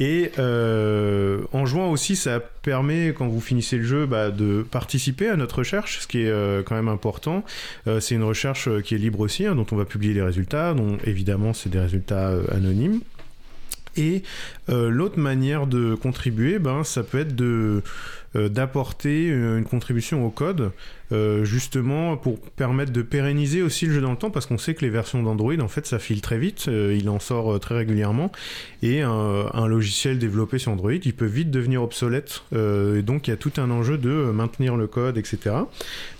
Et 0.00 0.30
euh, 0.38 1.42
en 1.52 1.66
jouant 1.66 1.90
aussi, 1.90 2.14
ça 2.14 2.40
permet, 2.40 3.12
quand 3.16 3.26
vous 3.26 3.40
finissez 3.40 3.78
le 3.78 3.84
jeu, 3.84 4.06
bah, 4.06 4.30
de 4.30 4.64
participer 4.68 5.28
à 5.28 5.36
notre 5.36 5.58
recherche, 5.58 6.00
ce 6.00 6.06
qui 6.06 6.22
est 6.22 6.30
euh, 6.30 6.62
quand 6.62 6.76
même 6.76 6.88
important. 6.88 7.44
Euh, 7.86 7.98
c'est 8.00 8.14
une 8.14 8.22
recherche 8.22 8.68
qui 8.82 8.94
est 8.94 8.98
libre 8.98 9.20
aussi, 9.20 9.46
hein, 9.46 9.54
dont 9.54 9.66
on 9.72 9.76
va 9.76 9.84
publier 9.84 10.14
les 10.14 10.22
résultats, 10.22 10.74
dont 10.74 10.98
évidemment 11.04 11.52
c'est 11.52 11.68
des 11.68 11.80
résultats 11.80 12.32
anonymes. 12.52 13.00
Et 13.96 14.22
l'autre 14.68 15.18
manière 15.18 15.66
de 15.66 15.96
contribuer, 15.96 16.60
ben, 16.60 16.84
ça 16.84 17.02
peut 17.02 17.18
être 17.18 17.34
de 17.34 17.82
d'apporter 18.46 19.30
euh, 19.30 19.58
une 19.58 19.64
contribution 19.64 20.24
au 20.24 20.30
code, 20.30 20.70
euh, 21.10 21.44
justement 21.44 22.16
pour 22.16 22.38
permettre 22.38 22.92
de 22.92 23.02
pérenniser 23.02 23.62
aussi 23.62 23.86
le 23.86 23.94
jeu 23.94 24.00
dans 24.00 24.12
le 24.12 24.16
temps, 24.16 24.30
parce 24.30 24.46
qu'on 24.46 24.58
sait 24.58 24.74
que 24.74 24.84
les 24.84 24.90
versions 24.90 25.22
d'Android, 25.22 25.58
en 25.60 25.66
fait, 25.66 25.86
ça 25.86 25.98
file 25.98 26.20
très 26.20 26.38
vite, 26.38 26.66
il 26.66 27.08
en 27.08 27.18
sort 27.18 27.58
très 27.58 27.76
régulièrement, 27.76 28.30
et 28.82 29.02
un, 29.02 29.66
logiciel 29.66 30.18
développé 30.18 30.58
sur 30.58 30.72
Android, 30.72 30.92
il 30.92 31.14
peut 31.14 31.26
vite 31.26 31.50
devenir 31.50 31.82
obsolète, 31.82 32.42
et 32.52 33.02
donc 33.02 33.26
il 33.26 33.30
y 33.30 33.34
a 33.34 33.36
tout 33.36 33.52
un 33.56 33.70
enjeu 33.70 33.98
de 33.98 34.30
maintenir 34.32 34.76
le 34.76 34.86
code, 34.86 35.18
etc. 35.18 35.56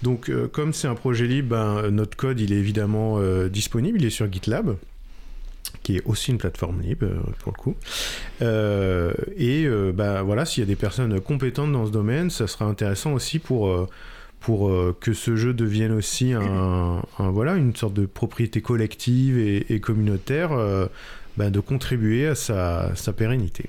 Donc 0.03 0.31
comme 0.53 0.73
c'est 0.73 0.89
un 0.89 0.95
projet 0.95 1.27
libre, 1.27 1.51
ben, 1.51 1.91
notre 1.91 2.17
code, 2.17 2.41
il 2.41 2.53
est 2.53 2.57
évidemment 2.57 3.21
disponible, 3.49 3.99
il 4.01 4.07
est 4.07 4.11
sur 4.11 4.31
GitLab 4.31 4.77
qui 5.89 5.97
est 5.97 6.03
aussi 6.05 6.33
une 6.33 6.37
plateforme 6.37 6.83
libre 6.83 7.07
euh, 7.07 7.17
pour 7.39 7.53
le 7.57 7.57
coup. 7.57 7.75
Euh, 8.43 9.15
et 9.39 9.65
euh, 9.65 9.91
bah, 9.91 10.21
voilà, 10.23 10.45
s'il 10.45 10.61
y 10.61 10.65
a 10.65 10.67
des 10.67 10.77
personnes 10.77 11.19
compétentes 11.19 11.73
dans 11.73 11.87
ce 11.87 11.91
domaine, 11.91 12.29
ça 12.29 12.47
sera 12.47 12.67
intéressant 12.67 13.15
aussi 13.15 13.39
pour 13.39 13.89
pour 14.41 14.71
que 15.01 15.15
ce 15.15 15.35
jeu 15.35 15.53
devienne 15.53 15.91
aussi 15.91 16.33
un, 16.33 17.03
voilà, 17.19 17.57
une 17.57 17.75
sorte 17.75 17.95
de 17.95 18.07
propriété 18.07 18.61
collective 18.61 19.37
et, 19.37 19.81
communautaire, 19.81 20.51
bah, 21.37 21.51
de 21.51 21.59
contribuer 21.59 22.29
à 22.29 22.37
sa, 22.37 22.95
sa 22.95 23.13
pérennité. 23.13 23.65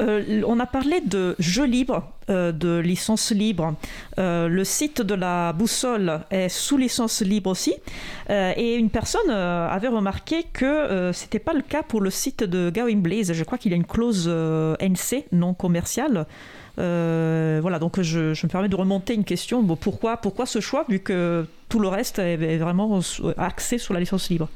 Euh, 0.00 0.42
on 0.46 0.60
a 0.60 0.66
parlé 0.66 1.00
de 1.00 1.34
jeux 1.38 1.64
libres, 1.64 2.02
euh, 2.28 2.52
de 2.52 2.78
licence 2.78 3.30
libre. 3.30 3.74
Euh, 4.18 4.48
le 4.48 4.64
site 4.64 5.00
de 5.00 5.14
la 5.14 5.52
boussole 5.52 6.20
est 6.30 6.48
sous 6.48 6.76
licence 6.76 7.22
libre 7.22 7.50
aussi. 7.50 7.74
et 8.28 8.74
une 8.74 8.90
personne 8.90 9.30
avait 9.30 9.88
remarqué 9.88 10.44
que 10.52 11.12
ce 11.12 11.22
n'était 11.24 11.38
pas 11.38 11.52
le 11.54 11.62
cas 11.62 11.82
pour 11.82 12.00
le 12.00 12.10
site 12.10 12.42
de 12.44 12.70
Gawin 12.70 13.00
Blaze. 13.00 13.32
Je 13.32 13.44
crois 13.44 13.58
qu'il 13.58 13.70
y 13.70 13.74
a 13.74 13.76
une 13.76 13.86
clause 13.86 14.28
NC 14.28 15.26
non 15.32 15.54
commerciale. 15.54 16.26
voilà, 16.76 17.78
donc 17.78 18.00
je, 18.00 18.30
me 18.30 18.48
permets 18.48 18.68
de 18.68 18.76
remonter 18.76 19.14
une 19.14 19.24
question. 19.24 19.64
pourquoi, 19.76 20.16
pourquoi 20.16 20.46
ce 20.46 20.60
choix 20.60 20.84
vu 20.88 21.00
que 21.00 21.46
tout 21.68 21.78
le 21.78 21.88
reste 21.88 22.18
est 22.18 22.58
vraiment 22.58 23.00
axé 23.38 23.78
sur 23.78 23.94
la 23.94 24.00
licence 24.00 24.28
libre? 24.28 24.48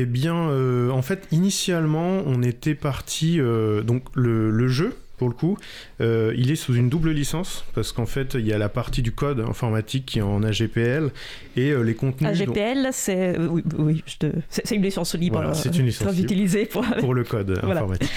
Eh 0.00 0.06
bien, 0.06 0.48
euh, 0.48 0.90
en 0.90 1.02
fait, 1.02 1.26
initialement, 1.32 2.22
on 2.24 2.42
était 2.42 2.76
parti. 2.76 3.40
Euh, 3.40 3.82
donc, 3.82 4.04
le, 4.14 4.68
jeu, 4.68 4.96
pour 5.16 5.28
le 5.28 5.34
coup, 5.34 5.58
euh, 6.00 6.32
il 6.36 6.52
est 6.52 6.56
sous 6.56 6.74
une 6.74 6.88
double 6.88 7.10
licence 7.10 7.64
parce 7.74 7.90
qu'en 7.90 8.06
fait, 8.06 8.34
il 8.34 8.46
y 8.46 8.52
a 8.52 8.58
la 8.58 8.68
partie 8.68 9.02
du 9.02 9.10
code 9.10 9.40
informatique 9.40 10.06
qui 10.06 10.20
est 10.20 10.22
en 10.22 10.44
AGPL 10.44 11.10
et 11.56 11.74
les 11.74 11.94
contenus. 11.94 12.30
AGPL, 12.30 12.90
c'est 12.92 13.36
oui, 13.38 14.04
c'est 14.48 14.70
une 14.70 14.82
licence 14.82 15.16
libre. 15.16 15.52
c'est 15.54 15.76
une 15.76 15.86
licence 15.86 16.12
libre 16.12 16.24
utilisée 16.24 16.66
pour... 16.66 16.84
pour 17.00 17.12
le 17.12 17.24
code 17.24 17.58
informatique. 17.64 18.10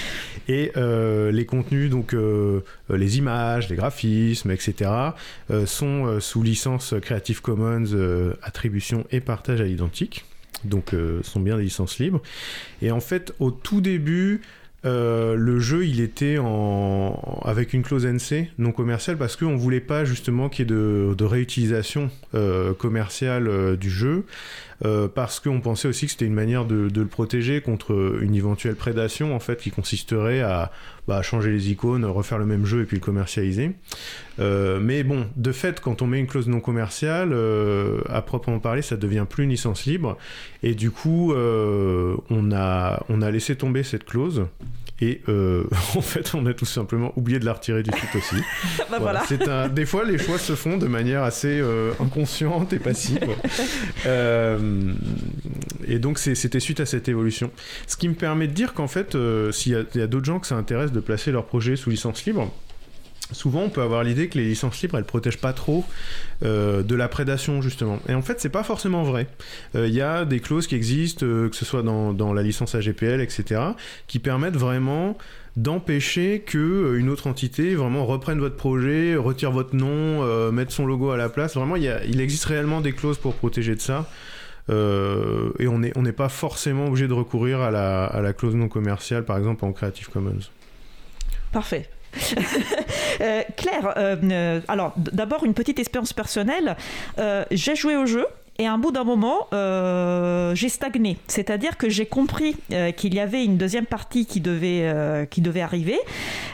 Et 0.46 0.70
les 0.76 1.46
contenus, 1.46 1.90
donc 1.90 2.14
les 2.90 3.18
images, 3.18 3.70
les 3.70 3.76
graphismes, 3.76 4.52
etc., 4.52 4.90
sont 5.66 6.20
sous 6.20 6.42
licence 6.44 6.94
Creative 7.02 7.42
Commons, 7.42 7.86
attribution 8.42 9.04
et 9.10 9.20
partage 9.20 9.60
à 9.60 9.64
l'identique 9.64 10.24
donc 10.64 10.94
euh, 10.94 11.22
sont 11.22 11.40
bien 11.40 11.56
des 11.56 11.64
licences 11.64 11.98
libres. 11.98 12.22
Et 12.80 12.90
en 12.90 13.00
fait, 13.00 13.34
au 13.38 13.50
tout 13.50 13.80
début, 13.80 14.42
euh, 14.84 15.34
le 15.36 15.60
jeu, 15.60 15.86
il 15.86 16.00
était 16.00 16.36
avec 17.44 17.72
une 17.72 17.82
clause 17.82 18.04
NC 18.04 18.48
non 18.58 18.72
commerciale 18.72 19.16
parce 19.16 19.36
qu'on 19.36 19.56
voulait 19.56 19.80
pas 19.80 20.04
justement 20.04 20.48
qu'il 20.48 20.68
y 20.68 20.72
ait 20.72 20.76
de, 20.76 21.24
réutilisation 21.24 22.10
euh, 22.34 22.74
commerciale 22.74 23.76
du 23.76 23.90
jeu. 23.90 24.24
Euh, 24.84 25.08
parce 25.08 25.38
qu'on 25.38 25.60
pensait 25.60 25.86
aussi 25.86 26.06
que 26.06 26.12
c'était 26.12 26.24
une 26.24 26.34
manière 26.34 26.64
de, 26.64 26.90
le 26.94 27.06
protéger 27.06 27.60
contre 27.60 28.18
une 28.20 28.34
éventuelle 28.34 28.74
prédation 28.74 29.34
en 29.34 29.38
fait 29.38 29.60
qui 29.60 29.70
consisterait 29.70 30.40
à 30.40 30.72
bah, 31.06 31.22
changer 31.22 31.50
les 31.50 31.70
icônes, 31.70 32.04
refaire 32.04 32.38
le 32.38 32.46
même 32.46 32.64
jeu 32.64 32.82
et 32.82 32.84
puis 32.84 32.96
le 32.96 33.02
commercialiser. 33.02 33.72
Euh, 34.40 34.80
mais 34.80 35.04
bon, 35.04 35.26
de 35.36 35.52
fait, 35.52 35.80
quand 35.80 36.02
on 36.02 36.06
met 36.06 36.18
une 36.18 36.26
clause 36.26 36.48
non 36.48 36.60
commerciale, 36.60 37.30
euh, 37.32 38.00
à 38.08 38.22
proprement 38.22 38.58
parler, 38.58 38.82
ça 38.82 38.96
devient 38.96 39.26
plus 39.28 39.44
une 39.44 39.50
licence 39.50 39.86
libre 39.86 40.16
et 40.62 40.74
du 40.74 40.90
coup, 40.90 41.32
on 41.34 42.52
a 42.52 43.04
on 43.08 43.22
a 43.22 43.30
laissé 43.30 43.56
tomber 43.56 43.82
cette 43.82 44.04
clause. 44.04 44.46
Et 45.02 45.20
euh, 45.28 45.64
en 45.96 46.00
fait, 46.00 46.32
on 46.34 46.46
a 46.46 46.54
tout 46.54 46.64
simplement 46.64 47.12
oublié 47.16 47.40
de 47.40 47.44
la 47.44 47.54
retirer 47.54 47.82
du 47.82 47.90
site 47.90 48.14
aussi. 48.14 48.36
bah 48.90 48.98
voilà. 49.00 49.24
C'est 49.26 49.48
un... 49.48 49.68
Des 49.68 49.84
fois, 49.84 50.04
les 50.04 50.16
choix 50.16 50.38
se 50.38 50.54
font 50.54 50.78
de 50.78 50.86
manière 50.86 51.24
assez 51.24 51.60
euh, 51.60 51.92
inconsciente 52.00 52.72
et 52.72 52.78
passive. 52.78 53.18
Euh, 54.06 54.92
et 55.86 55.98
donc, 55.98 56.18
c'était 56.18 56.60
suite 56.60 56.80
à 56.80 56.86
cette 56.86 57.08
évolution. 57.08 57.50
Ce 57.86 57.96
qui 57.96 58.08
me 58.08 58.14
permet 58.14 58.48
de 58.48 58.52
dire 58.52 58.74
qu'en 58.74 58.88
fait, 58.88 59.16
s'il 59.52 59.72
y 59.72 59.74
a, 59.76 60.02
a 60.02 60.06
d'autres 60.06 60.24
gens 60.24 60.40
que 60.40 60.46
ça 60.46 60.56
intéresse 60.56 60.92
de 60.92 61.00
placer 61.00 61.30
leur 61.30 61.44
projet 61.44 61.76
sous 61.76 61.90
licence 61.90 62.24
libre, 62.24 62.52
souvent 63.32 63.62
on 63.62 63.68
peut 63.68 63.82
avoir 63.82 64.04
l'idée 64.04 64.28
que 64.28 64.38
les 64.38 64.44
licences 64.44 64.80
libres 64.82 64.98
elles 64.98 65.04
protègent 65.04 65.38
pas 65.38 65.52
trop 65.52 65.84
euh, 66.42 66.82
de 66.82 66.94
la 66.94 67.08
prédation 67.08 67.62
justement. 67.62 67.98
Et 68.08 68.14
en 68.14 68.22
fait 68.22 68.40
c'est 68.40 68.48
pas 68.48 68.62
forcément 68.62 69.02
vrai. 69.02 69.26
Euh, 69.74 69.88
il 69.88 69.94
y 69.94 70.00
a 70.00 70.24
des 70.24 70.40
clauses 70.40 70.66
qui 70.66 70.74
existent 70.74 71.24
euh, 71.24 71.48
que 71.48 71.56
ce 71.56 71.64
soit 71.64 71.82
dans, 71.82 72.32
la 72.32 72.42
licence 72.42 72.74
AGPL 72.74 73.20
etc 73.20 73.60
qui 74.06 74.18
permettent 74.18 74.56
vraiment 74.56 75.18
d'empêcher 75.56 76.42
que 76.46 76.96
une 76.96 77.10
autre 77.10 77.26
entité 77.26 77.74
vraiment 77.74 78.06
reprenne 78.06 78.38
votre 78.38 78.56
projet 78.56 79.16
retire 79.16 79.50
votre 79.50 79.76
nom 79.76 80.22
mette 80.50 80.70
son 80.70 80.86
logo 80.86 81.10
à 81.10 81.16
la 81.18 81.28
place. 81.28 81.56
Vraiment 81.56 81.76
il, 81.76 82.20
existe 82.20 82.46
réellement 82.46 82.80
des 82.80 82.92
clauses 82.92 83.18
pour 83.18 83.34
protéger 83.34 83.74
de 83.74 83.80
ça. 83.80 84.08
Et 84.70 85.68
on 85.68 85.78
n'est 85.78 86.12
pas 86.12 86.30
forcément 86.30 86.86
obligé 86.86 87.06
de 87.06 87.12
recourir 87.12 87.60
à 87.60 87.70
la, 87.70 88.04
à 88.06 88.22
la 88.22 88.32
clause 88.32 88.54
non 88.54 88.68
commerciale 88.68 89.24
par 89.24 89.36
exemple 89.36 89.64
en 89.66 89.72
Creative 89.72 90.08
Commons. 90.08 90.48
Parfait 91.52 91.90
Claire, 93.56 93.94
euh, 93.96 94.16
euh, 94.22 94.60
alors 94.68 94.92
d'abord 94.96 95.44
une 95.44 95.54
petite 95.54 95.78
expérience 95.78 96.12
personnelle. 96.12 96.76
j'ai 97.50 97.76
joué 97.76 97.96
au 97.96 98.06
jeu. 98.06 98.26
Et 98.62 98.66
à 98.66 98.74
un 98.74 98.78
bout 98.78 98.92
d'un 98.92 99.02
moment, 99.02 99.48
euh, 99.52 100.54
j'ai 100.54 100.68
stagné. 100.68 101.18
C'est-à-dire 101.26 101.76
que 101.76 101.88
j'ai 101.88 102.06
compris 102.06 102.54
euh, 102.72 102.92
qu'il 102.92 103.12
y 103.12 103.18
avait 103.18 103.44
une 103.44 103.56
deuxième 103.56 103.86
partie 103.86 104.24
qui 104.24 104.40
devait, 104.40 104.82
euh, 104.84 105.24
qui 105.24 105.40
devait 105.40 105.62
arriver, 105.62 105.98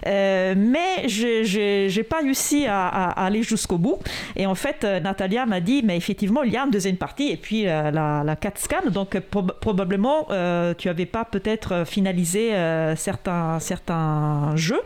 mais 0.06 1.06
je 1.06 1.94
n'ai 1.94 2.02
pas 2.04 2.20
réussi 2.20 2.64
à, 2.66 3.10
aller 3.10 3.42
jusqu'au 3.42 3.76
bout. 3.76 3.98
Et 4.36 4.46
en 4.46 4.54
fait, 4.54 4.84
Natalia 4.84 5.44
m'a 5.44 5.60
dit, 5.60 5.82
mais 5.84 5.98
effectivement, 5.98 6.44
il 6.44 6.52
y 6.54 6.56
a 6.56 6.64
une 6.64 6.70
deuxième 6.70 6.96
partie, 6.96 7.28
et 7.28 7.36
puis 7.36 7.64
la, 7.64 7.90
la 8.24 8.36
4 8.36 8.58
scan, 8.58 8.90
donc 8.90 9.18
probablement, 9.60 10.28
tu 10.78 10.88
n'avais 10.88 11.04
pas 11.04 11.26
peut-être 11.26 11.84
finalisé 11.84 12.52
certains, 12.96 13.60
certains 13.60 14.56
jeux. 14.56 14.80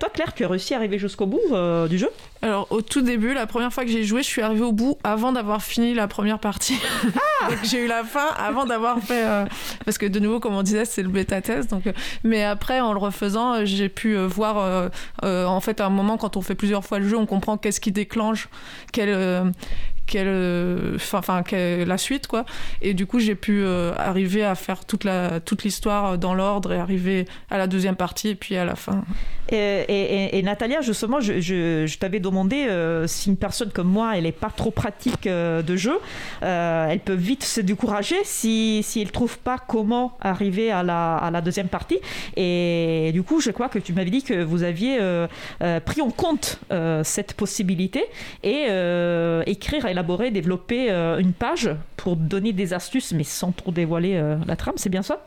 toi, 0.00 0.08
Claire, 0.12 0.34
tu 0.34 0.44
as 0.44 0.48
réussi 0.48 0.74
à 0.74 0.78
arriver 0.78 0.98
jusqu'au 0.98 1.26
bout 1.26 1.40
du 1.88 1.98
jeu? 1.98 2.10
Alors, 2.44 2.66
au 2.68 2.82
tout 2.82 3.00
début, 3.00 3.32
la 3.32 3.46
première 3.46 3.72
fois 3.72 3.86
que 3.86 3.90
j'ai 3.90 4.04
joué, 4.04 4.22
je 4.22 4.28
suis 4.28 4.42
arrivée 4.42 4.64
au 4.64 4.72
bout 4.72 4.98
avant 5.02 5.32
d'avoir 5.32 5.62
fini 5.62 5.94
la 5.94 6.06
première 6.08 6.38
partie. 6.38 6.78
Ah 7.40 7.48
donc, 7.48 7.58
j'ai 7.64 7.84
eu 7.84 7.86
la 7.86 8.04
fin 8.04 8.26
avant 8.36 8.66
d'avoir 8.66 9.00
fait. 9.00 9.24
Euh, 9.24 9.44
parce 9.86 9.96
que, 9.96 10.04
de 10.04 10.18
nouveau, 10.18 10.40
comme 10.40 10.54
on 10.54 10.62
disait, 10.62 10.84
c'est 10.84 11.02
le 11.02 11.08
bêta 11.08 11.40
test. 11.40 11.70
Donc, 11.70 11.86
euh, 11.86 11.92
mais 12.22 12.44
après, 12.44 12.80
en 12.80 12.92
le 12.92 12.98
refaisant, 12.98 13.54
euh, 13.54 13.64
j'ai 13.64 13.88
pu 13.88 14.16
voir. 14.16 14.90
en 15.22 15.60
fait, 15.60 15.80
à 15.80 15.86
un 15.86 15.90
moment, 15.90 16.18
quand 16.18 16.36
on 16.36 16.42
fait 16.42 16.54
plusieurs 16.54 16.84
fois 16.84 16.98
le 16.98 17.08
jeu, 17.08 17.16
on 17.16 17.24
comprend 17.24 17.56
qu'est-ce 17.56 17.80
qui 17.80 17.92
déclenche, 17.92 18.48
quel 18.92 19.52
quelle, 20.06 20.28
euh, 20.28 20.96
enfin, 21.12 21.42
la 21.52 21.98
suite, 21.98 22.26
quoi. 22.26 22.44
Et 22.82 22.94
du 22.94 23.06
coup, 23.06 23.18
j'ai 23.18 23.34
pu 23.34 23.62
euh, 23.62 23.92
arriver 23.96 24.44
à 24.44 24.54
faire 24.54 24.84
toute 24.84 25.04
la 25.04 25.40
toute 25.40 25.64
l'histoire 25.64 26.18
dans 26.18 26.34
l'ordre 26.34 26.72
et 26.72 26.78
arriver 26.78 27.26
à 27.50 27.58
la 27.58 27.66
deuxième 27.66 27.96
partie 27.96 28.30
et 28.30 28.34
puis 28.34 28.56
à 28.56 28.64
la 28.64 28.76
fin. 28.76 29.04
Et, 29.50 30.42
Natalia, 30.42 30.80
justement, 30.80 31.20
je, 31.20 31.40
je, 31.40 31.98
t'avais 31.98 32.18
demandé 32.18 32.66
euh, 32.68 33.06
si 33.06 33.28
une 33.28 33.36
personne 33.36 33.70
comme 33.70 33.88
moi, 33.88 34.16
elle 34.16 34.24
n'est 34.24 34.32
pas 34.32 34.50
trop 34.50 34.70
pratique 34.70 35.28
de 35.28 35.76
jeu, 35.76 35.98
elle 36.40 37.00
peut 37.00 37.14
vite 37.14 37.44
se 37.44 37.60
décourager 37.60 38.16
si, 38.24 38.82
si 38.82 39.00
elle 39.00 39.12
trouve 39.12 39.38
pas 39.38 39.58
comment 39.58 40.16
arriver 40.20 40.70
à 40.70 40.82
la, 40.82 41.16
à 41.16 41.30
la 41.30 41.40
deuxième 41.40 41.68
partie. 41.68 41.98
Et 42.36 43.10
du 43.12 43.22
coup, 43.22 43.40
je 43.40 43.50
crois 43.50 43.68
que 43.68 43.78
tu 43.78 43.92
m'avais 43.92 44.10
dit 44.10 44.22
que 44.22 44.42
vous 44.42 44.62
aviez 44.62 44.98
pris 45.84 46.00
en 46.00 46.10
compte 46.10 46.58
cette 47.04 47.34
possibilité 47.34 48.04
et 48.42 48.66
écrire 49.46 49.86
élaborer, 49.94 50.30
développer 50.30 50.90
euh, 50.90 51.18
une 51.18 51.32
page 51.32 51.70
pour 51.96 52.16
donner 52.16 52.52
des 52.52 52.74
astuces, 52.74 53.12
mais 53.12 53.24
sans 53.24 53.52
trop 53.52 53.70
dévoiler 53.70 54.16
euh, 54.16 54.36
la 54.46 54.56
trame, 54.56 54.74
c'est 54.76 54.90
bien 54.90 55.02
ça? 55.02 55.26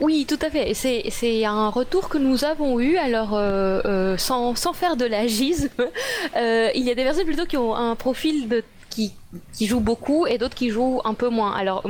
Oui, 0.00 0.24
tout 0.26 0.38
à 0.40 0.48
fait. 0.48 0.72
C'est 0.72 1.44
un 1.44 1.68
retour 1.68 2.08
que 2.08 2.16
nous 2.16 2.44
avons 2.44 2.80
eu. 2.80 2.96
Alors, 2.96 3.32
euh, 3.34 4.16
sans, 4.16 4.54
sans, 4.54 4.72
faire 4.72 4.96
de 4.96 5.04
l'agisme, 5.04 5.68
il 6.36 6.82
y 6.82 6.90
a 6.90 6.94
des 6.94 7.04
personnes 7.04 7.26
plutôt 7.26 7.44
qui 7.44 7.58
ont 7.58 7.74
un 7.74 7.96
profil 7.96 8.48
de, 8.48 8.64
qui, 8.88 9.12
qui 9.52 9.66
jouent 9.66 9.80
beaucoup 9.80 10.26
et 10.26 10.38
d'autres 10.38 10.54
qui 10.54 10.70
jouent 10.70 11.02
un 11.04 11.12
peu 11.12 11.28
moins. 11.28 11.52
Alors, 11.52 11.84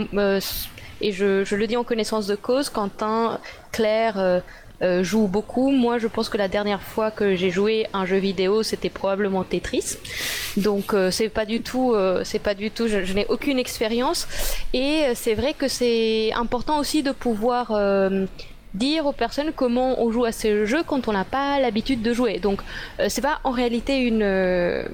et 1.00 1.12
je, 1.12 1.44
je, 1.44 1.54
le 1.54 1.66
dis 1.68 1.76
en 1.76 1.84
connaissance 1.84 2.26
de 2.26 2.34
cause, 2.34 2.68
Quentin, 2.68 3.38
Claire, 3.70 4.42
euh, 4.82 5.04
joue 5.04 5.26
beaucoup. 5.26 5.70
Moi, 5.70 5.98
je 5.98 6.06
pense 6.06 6.28
que 6.28 6.38
la 6.38 6.48
dernière 6.48 6.82
fois 6.82 7.10
que 7.10 7.34
j'ai 7.34 7.50
joué 7.50 7.86
un 7.92 8.06
jeu 8.06 8.16
vidéo, 8.16 8.62
c'était 8.62 8.88
probablement 8.88 9.44
Tetris. 9.44 9.96
Donc, 10.56 10.94
euh, 10.94 11.10
c'est 11.10 11.28
pas 11.28 11.44
du 11.44 11.60
tout, 11.60 11.92
euh, 11.94 12.22
c'est 12.24 12.38
pas 12.38 12.54
du 12.54 12.70
tout. 12.70 12.88
Je, 12.88 13.04
je 13.04 13.12
n'ai 13.12 13.26
aucune 13.26 13.58
expérience. 13.58 14.26
Et 14.72 15.02
c'est 15.14 15.34
vrai 15.34 15.54
que 15.54 15.68
c'est 15.68 16.32
important 16.32 16.78
aussi 16.78 17.02
de 17.02 17.12
pouvoir 17.12 17.72
dire 18.74 19.06
aux 19.06 19.12
personnes 19.12 19.52
comment 19.54 20.00
on 20.00 20.10
joue 20.12 20.24
à 20.24 20.32
ce 20.32 20.64
jeu 20.64 20.82
quand 20.86 21.08
on 21.08 21.12
n'a 21.12 21.24
pas 21.24 21.58
l'habitude 21.60 22.02
de 22.02 22.12
jouer. 22.12 22.38
Donc 22.38 22.60
euh, 22.98 23.06
c'est 23.08 23.20
pas 23.20 23.40
en 23.44 23.50
réalité 23.50 23.98
une 23.98 24.22
euh, 24.22 24.84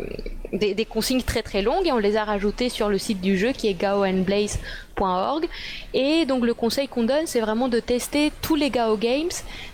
des, 0.53 0.85
consignes 0.85 1.23
très 1.23 1.43
très 1.43 1.63
longues 1.63 1.87
et 1.87 1.93
on 1.93 1.99
les 1.99 2.17
a 2.17 2.25
rajoutées 2.25 2.69
sur 2.69 2.89
le 2.89 2.99
site 2.99 3.21
du 3.21 3.37
jeu 3.37 3.53
qui 3.53 3.69
est 3.69 3.75
gaoandblaze.org 3.75 5.47
et 5.93 6.25
donc 6.25 6.45
le 6.45 6.55
conseil 6.55 6.89
qu'on 6.89 7.03
donne 7.03 7.27
c'est 7.27 7.41
vraiment 7.41 7.69
de 7.69 7.81
tester 7.81 8.33
tous 8.41 8.55
les 8.55 8.71
Gao 8.71 8.97
Games, 8.97 9.31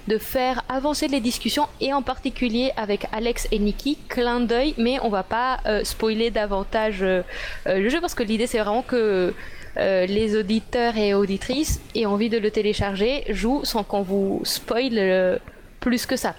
de 0.08 0.18
faire 0.18 0.64
avancer 0.68 1.06
les 1.06 1.20
discussions 1.20 1.68
et 1.80 1.92
en 1.92 2.02
particulier 2.02 2.72
avec 2.76 3.06
Alex 3.12 3.46
et 3.52 3.58
Nikki, 3.58 3.98
clin 4.08 4.40
d'œil 4.40 4.74
mais 4.78 4.98
on 5.02 5.10
va 5.10 5.22
pas 5.22 5.60
euh, 5.66 5.84
spoiler 5.84 6.30
davantage 6.30 7.02
le 7.02 7.88
jeu 7.88 8.00
parce 8.00 8.14
que 8.14 8.22
l'idée 8.22 8.46
c'est 8.46 8.58
vraiment 8.58 8.82
que 8.82 9.32
euh, 9.76 10.06
les 10.06 10.36
auditeurs 10.36 10.96
et 10.96 11.14
auditrices 11.14 11.80
aient 11.94 12.06
envie 12.06 12.28
de 12.28 12.38
le 12.38 12.50
télécharger, 12.50 13.24
jouent 13.28 13.64
sans 13.64 13.84
qu'on 13.84 14.02
vous 14.02 14.40
spoil 14.44 14.92
euh, 14.94 15.38
plus 15.80 16.06
que 16.06 16.16
ça. 16.16 16.34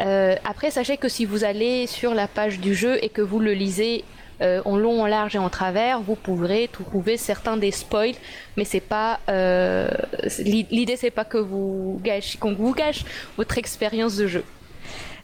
Euh, 0.00 0.34
après, 0.44 0.70
sachez 0.70 0.96
que 0.96 1.08
si 1.08 1.24
vous 1.24 1.44
allez 1.44 1.86
sur 1.86 2.14
la 2.14 2.28
page 2.28 2.60
du 2.60 2.74
jeu 2.74 2.98
et 3.02 3.08
que 3.08 3.22
vous 3.22 3.40
le 3.40 3.52
lisez 3.52 4.04
en 4.66 4.76
long, 4.76 5.00
en 5.00 5.06
large 5.06 5.36
et 5.36 5.38
en 5.38 5.48
travers, 5.48 6.00
vous 6.00 6.16
pourrez 6.16 6.68
trouver 6.70 7.16
certains 7.16 7.56
des 7.56 7.70
spoils, 7.70 8.16
mais 8.58 8.66
c'est 8.66 8.80
pas 8.80 9.18
l'idée, 10.38 10.96
c'est 10.96 11.10
pas 11.10 11.24
que 11.24 11.38
vous 11.38 11.98
qu'on 12.40 12.52
vous 12.52 12.74
gâche 12.74 13.06
votre 13.38 13.56
expérience 13.56 14.16
de 14.16 14.26
jeu. 14.26 14.44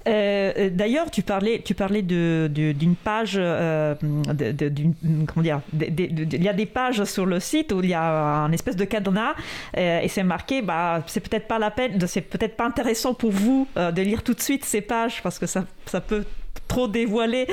Euh, 0.09 0.53
euh, 0.57 0.71
d'ailleurs, 0.71 1.11
tu 1.11 1.23
parlais, 1.23 1.63
tu 1.65 1.75
parlais 1.75 2.03
d'une 2.03 2.95
page, 2.97 3.35
euh, 3.37 3.95
comment 4.01 5.43
dire, 5.43 5.61
il 5.79 6.43
y 6.43 6.49
a 6.49 6.53
des 6.53 6.67
pages 6.67 7.05
sur 7.05 7.27
le 7.27 7.41
site 7.41 7.73
où 7.73 7.83
il 7.83 7.91
y 7.91 7.95
a 7.95 8.03
un 8.03 8.53
espèce 8.53 8.77
de 8.77 8.85
cadenas 8.85 9.35
et 9.77 10.09
c'est 10.09 10.23
marqué, 10.23 10.63
bah, 10.63 11.03
c'est 11.07 11.21
peut-être 11.21 11.47
pas 11.47 11.59
la 11.59 11.71
peine, 11.71 11.99
c'est 12.07 12.23
peut-être 12.23 12.57
pas 12.57 12.67
intéressant 12.67 13.15
pour 13.15 13.31
vous 13.31 13.67
de 13.77 14.03
lire 14.03 14.23
tout 14.23 14.35
de 14.35 14.41
suite 14.41 14.65
ces 14.65 14.81
pages 14.81 15.23
parce 15.23 15.39
que 15.39 15.47
ça, 15.47 15.65
ça 15.87 16.01
peut 16.01 16.25
trop 16.67 16.89
dévoiler 16.89 17.47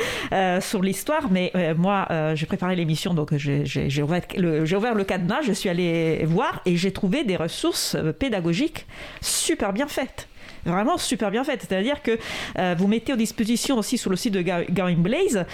sur 0.62 0.82
l'histoire, 0.82 1.30
mais 1.32 1.52
moi, 1.78 2.08
j'ai 2.36 2.45
préparé 2.45 2.76
l'émission, 2.76 3.14
donc 3.14 3.36
j'ai 3.36 4.02
ouvert, 4.02 4.22
ouvert, 4.38 4.95
le 4.95 5.04
cadenas, 5.04 5.41
je 5.41 5.54
suis 5.54 5.70
allée 5.70 6.24
voir 6.26 6.62
et 6.66 6.78
j'ai 6.78 6.91
trouvé 6.91 7.24
des 7.24 7.36
ressources 7.36 7.98
pédagogiques 8.20 8.86
super 9.22 9.74
bien 9.74 9.88
faites 9.88 10.28
vraiment 10.72 10.97
super 10.97 11.32
bien 11.32 11.43
faite. 11.43 11.65
C'est-à-dire 11.68 12.01
que 12.01 12.18
euh, 12.57 12.76
vous 12.78 12.88
mettez 12.88 13.13
à 13.13 13.15
disposition 13.15 13.78
aussi 13.78 13.97
sur 13.97 14.09
le 14.09 14.15
site 14.15 14.34
de 14.34 14.41
Going 14.41 14.97
Blaze 14.97 15.45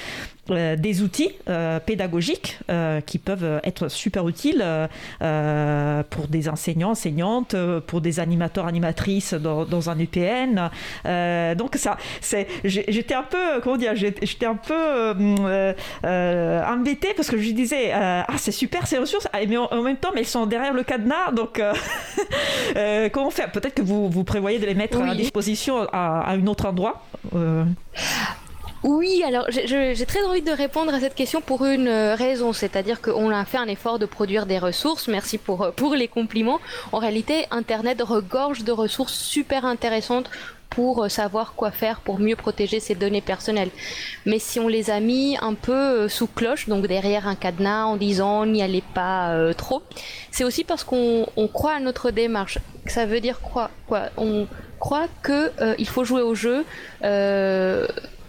euh, 0.51 0.75
des 0.75 1.01
outils 1.01 1.31
euh, 1.49 1.79
pédagogiques 1.79 2.59
qui 3.05 3.17
peuvent 3.17 3.61
être 3.63 3.89
super 3.89 4.27
utiles 4.27 4.65
pour 5.19 6.27
des 6.27 6.49
enseignants, 6.49 6.91
enseignantes, 6.91 7.55
pour 7.87 8.01
des 8.01 8.19
animateurs, 8.19 8.67
animatrices 8.67 9.33
dans, 9.33 9.89
un 9.89 9.99
UPN. 9.99 10.69
donc 11.55 11.75
ça, 11.75 11.97
c'est, 12.21 12.47
j'étais 12.63 13.13
un 13.13 13.23
peu, 13.23 13.61
comment 13.61 13.77
dire, 13.77 13.95
j'étais 13.95 14.45
un 14.45 14.55
peu 14.55 15.11
embêtée 16.03 17.13
parce 17.15 17.29
que 17.29 17.37
je 17.37 17.51
disais, 17.51 17.91
ah 17.93 18.25
c'est 18.37 18.51
super 18.51 18.87
ces 18.87 18.97
ressources, 18.97 19.27
ah, 19.33 19.39
mais 19.47 19.57
en, 19.57 19.81
même 19.81 19.97
temps, 19.97 20.11
mais 20.13 20.21
elles 20.21 20.27
sont 20.27 20.45
derrière 20.45 20.73
le 20.73 20.83
cadenas, 20.83 21.31
donc 21.33 21.61
comment 23.11 23.29
faire? 23.29 23.51
Peut-être 23.51 23.75
que 23.75 23.81
vous, 23.81 24.09
vous 24.09 24.23
prévoyez 24.23 24.59
de 24.59 24.65
les 24.65 24.75
mettre 24.75 25.01
à 25.01 25.15
disposition 25.15 25.87
à, 25.91 26.31
un 26.31 26.47
autre 26.47 26.65
endroit 26.65 27.01
euh. 27.35 27.63
Oui, 28.83 29.23
alors 29.25 29.45
j'ai 29.49 30.05
très 30.05 30.23
envie 30.23 30.41
de 30.41 30.51
répondre 30.51 30.93
à 30.93 30.99
cette 30.99 31.15
question 31.15 31.39
pour 31.39 31.65
une 31.65 31.87
euh, 31.87 32.15
raison, 32.15 32.51
c'est-à-dire 32.51 33.01
qu'on 33.01 33.29
a 33.29 33.45
fait 33.45 33.57
un 33.57 33.67
effort 33.67 33.97
de 33.97 34.05
produire 34.05 34.45
des 34.45 34.59
ressources, 34.59 35.07
merci 35.07 35.37
pour, 35.37 35.63
euh, 35.63 35.95
les 35.95 36.09
compliments. 36.09 36.59
En 36.91 36.97
réalité, 36.97 37.45
Internet 37.51 38.01
regorge 38.01 38.63
de 38.63 38.71
ressources 38.71 39.13
super 39.13 39.63
intéressantes 39.65 40.29
pour 40.69 41.09
savoir 41.09 41.53
quoi 41.53 41.69
faire 41.69 41.99
pour 42.01 42.19
mieux 42.19 42.35
protéger 42.35 42.79
ses 42.79 42.95
données 42.95 43.21
personnelles. 43.21 43.69
Mais 44.25 44.39
si 44.39 44.59
on 44.59 44.67
les 44.67 44.89
a 44.89 44.99
mis 44.99 45.37
un 45.39 45.53
peu 45.53 46.09
sous 46.09 46.25
cloche, 46.25 46.67
donc 46.67 46.87
derrière 46.87 47.27
un 47.27 47.35
cadenas 47.35 47.85
en 47.85 47.95
disant 47.95 48.47
n'y 48.47 48.63
allez 48.63 48.83
pas 48.95 49.53
trop, 49.55 49.83
c'est 50.31 50.43
aussi 50.43 50.63
parce 50.63 50.83
qu'on 50.83 51.27
croit 51.53 51.73
à 51.73 51.79
notre 51.79 52.09
démarche. 52.09 52.57
Ça 52.87 53.05
veut 53.05 53.19
dire 53.19 53.39
quoi, 53.39 53.69
quoi? 53.87 54.09
On, 54.17 54.47
crois 54.83 55.07
qu'il 55.23 55.51
euh, 55.61 55.85
faut 55.85 56.03
jouer 56.03 56.21
au 56.21 56.35
jeu 56.35 56.65
euh, 57.05 57.87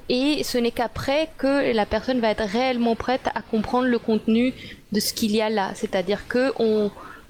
et 0.08 0.42
ce 0.44 0.58
n'est 0.58 0.70
qu'après 0.70 1.30
que 1.38 1.72
la 1.72 1.86
personne 1.86 2.20
va 2.20 2.30
être 2.30 2.44
réellement 2.44 2.94
prête 2.94 3.28
à 3.34 3.42
comprendre 3.42 3.88
le 3.88 3.98
contenu 3.98 4.52
de 4.92 5.00
ce 5.00 5.12
qu'il 5.12 5.32
y 5.32 5.40
a 5.40 5.50
là. 5.50 5.72
C'est-à-dire 5.74 6.28
que 6.28 6.52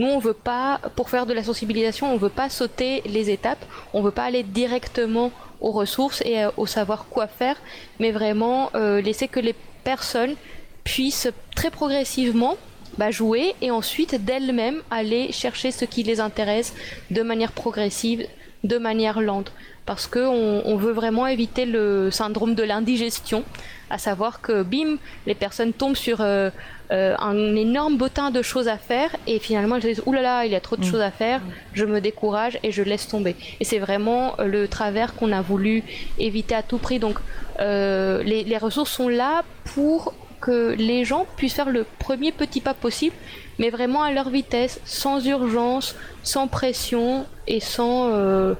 nous, 0.00 0.06
on 0.06 0.18
veut 0.18 0.34
pas, 0.34 0.80
pour 0.96 1.10
faire 1.10 1.26
de 1.26 1.32
la 1.32 1.44
sensibilisation, 1.44 2.12
on 2.12 2.16
veut 2.16 2.28
pas 2.28 2.48
sauter 2.48 3.02
les 3.06 3.30
étapes, 3.30 3.64
on 3.92 4.02
veut 4.02 4.10
pas 4.10 4.24
aller 4.24 4.42
directement 4.42 5.30
aux 5.60 5.70
ressources 5.70 6.20
et 6.22 6.44
euh, 6.44 6.50
au 6.56 6.66
savoir 6.66 7.06
quoi 7.08 7.26
faire, 7.26 7.56
mais 8.00 8.10
vraiment 8.10 8.70
laisser 8.74 9.28
que 9.28 9.40
les 9.40 9.54
personnes 9.84 10.34
puissent 10.82 11.28
très 11.54 11.70
progressivement 11.70 12.56
bah, 12.98 13.10
jouer 13.10 13.54
et 13.60 13.70
ensuite 13.70 14.24
d'elles-mêmes 14.24 14.82
aller 14.90 15.32
chercher 15.32 15.70
ce 15.70 15.84
qui 15.84 16.02
les 16.02 16.20
intéresse 16.20 16.74
de 17.10 17.22
manière 17.22 17.52
progressive 17.52 18.26
de 18.62 18.78
manière 18.78 19.20
lente 19.20 19.52
parce 19.86 20.06
qu'on 20.06 20.62
on 20.64 20.76
veut 20.76 20.92
vraiment 20.92 21.26
éviter 21.26 21.66
le 21.66 22.10
syndrome 22.10 22.54
de 22.54 22.62
l'indigestion, 22.62 23.44
à 23.90 23.98
savoir 23.98 24.40
que 24.40 24.62
bim, 24.62 24.96
les 25.26 25.34
personnes 25.34 25.72
tombent 25.72 25.96
sur 25.96 26.20
euh, 26.20 26.50
euh, 26.90 27.14
un 27.18 27.54
énorme 27.54 27.96
bottin 27.96 28.30
de 28.30 28.40
choses 28.40 28.68
à 28.68 28.78
faire 28.78 29.14
et 29.26 29.38
finalement 29.38 29.76
elles 29.76 29.82
se 29.82 29.88
disent 29.88 30.02
oulala, 30.06 30.46
il 30.46 30.52
y 30.52 30.54
a 30.54 30.60
trop 30.60 30.76
de 30.76 30.82
mm. 30.82 30.90
choses 30.90 31.00
à 31.00 31.10
faire, 31.10 31.40
je 31.74 31.84
me 31.84 32.00
décourage 32.00 32.58
et 32.62 32.72
je 32.72 32.82
laisse 32.82 33.06
tomber. 33.08 33.36
Et 33.60 33.64
c'est 33.64 33.78
vraiment 33.78 34.34
euh, 34.38 34.46
le 34.46 34.68
travers 34.68 35.14
qu'on 35.14 35.32
a 35.32 35.42
voulu 35.42 35.82
éviter 36.18 36.54
à 36.54 36.62
tout 36.62 36.78
prix. 36.78 36.98
Donc 36.98 37.18
les, 37.60 38.44
les 38.44 38.58
ressources 38.58 38.90
sont 38.90 39.08
là 39.08 39.44
pour 39.74 40.14
que 40.40 40.74
les 40.76 41.04
gens 41.04 41.26
puissent 41.36 41.54
faire 41.54 41.70
le 41.70 41.86
premier 41.98 42.32
petit 42.32 42.60
pas 42.60 42.74
possible 42.74 43.14
mais 43.58 43.70
vraiment 43.70 44.02
à 44.02 44.12
leur 44.12 44.30
vitesse, 44.30 44.80
sans 44.84 45.24
urgence, 45.26 45.94
sans 46.22 46.48
pression 46.48 47.26
et 47.46 47.60
sans, 47.60 48.10
euh, 48.12 48.54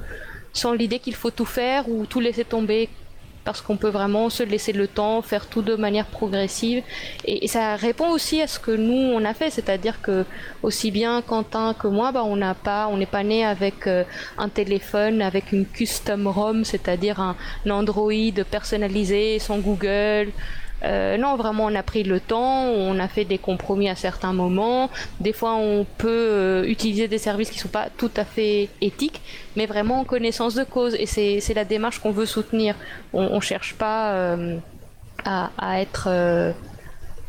sans 0.54 0.72
l'idée 0.72 0.98
qu'il 0.98 1.14
faut 1.14 1.30
tout 1.30 1.44
faire 1.44 1.88
ou 1.88 2.06
tout 2.06 2.20
laisser 2.20 2.44
tomber 2.44 2.88
parce 3.44 3.60
qu'on 3.60 3.76
peut 3.76 3.90
vraiment 3.90 4.30
se 4.30 4.42
laisser 4.42 4.72
le 4.72 4.88
temps, 4.88 5.20
faire 5.22 5.46
tout 5.46 5.62
de 5.62 5.76
manière 5.76 6.06
progressive. 6.06 6.82
Et, 7.26 7.46
ça 7.46 7.76
répond 7.76 8.08
aussi 8.10 8.40
à 8.40 8.46
ce 8.46 8.58
que 8.58 8.70
nous 8.70 8.94
on 8.94 9.24
a 9.24 9.34
fait, 9.34 9.50
c'est-à-dire 9.50 10.00
que 10.00 10.24
aussi 10.62 10.90
bien 10.90 11.22
Quentin 11.22 11.74
que 11.74 11.86
moi, 11.86 12.10
bah, 12.10 12.24
on 12.24 12.36
n'a 12.36 12.54
pas, 12.54 12.88
on 12.88 12.96
n'est 12.96 13.06
pas 13.06 13.22
né 13.22 13.44
avec 13.44 13.86
euh, 13.86 14.04
un 14.38 14.48
téléphone 14.48 15.20
avec 15.20 15.52
une 15.52 15.66
custom 15.66 16.26
ROM, 16.26 16.64
c'est-à-dire 16.64 17.20
un 17.20 17.36
Android 17.68 18.12
personnalisé 18.50 19.38
sans 19.38 19.58
Google. 19.58 20.32
Euh, 20.84 21.16
non, 21.16 21.36
vraiment, 21.36 21.64
on 21.64 21.74
a 21.74 21.82
pris 21.82 22.02
le 22.02 22.20
temps, 22.20 22.64
on 22.64 22.98
a 22.98 23.08
fait 23.08 23.24
des 23.24 23.38
compromis 23.38 23.88
à 23.88 23.94
certains 23.94 24.32
moments. 24.32 24.90
Des 25.20 25.32
fois, 25.32 25.54
on 25.54 25.86
peut 25.96 26.08
euh, 26.08 26.64
utiliser 26.64 27.08
des 27.08 27.18
services 27.18 27.50
qui 27.50 27.56
ne 27.56 27.62
sont 27.62 27.68
pas 27.68 27.88
tout 27.96 28.10
à 28.16 28.24
fait 28.24 28.68
éthiques, 28.80 29.22
mais 29.56 29.66
vraiment 29.66 30.00
en 30.00 30.04
connaissance 30.04 30.54
de 30.54 30.64
cause. 30.64 30.94
Et 30.98 31.06
c'est 31.06 31.54
la 31.54 31.64
démarche 31.64 32.00
qu'on 32.00 32.10
veut 32.10 32.26
soutenir. 32.26 32.74
On 33.12 33.36
ne 33.36 33.40
cherche 33.40 33.74
pas 33.74 34.12
euh, 34.12 34.58
à, 35.24 35.80
être 35.80 36.08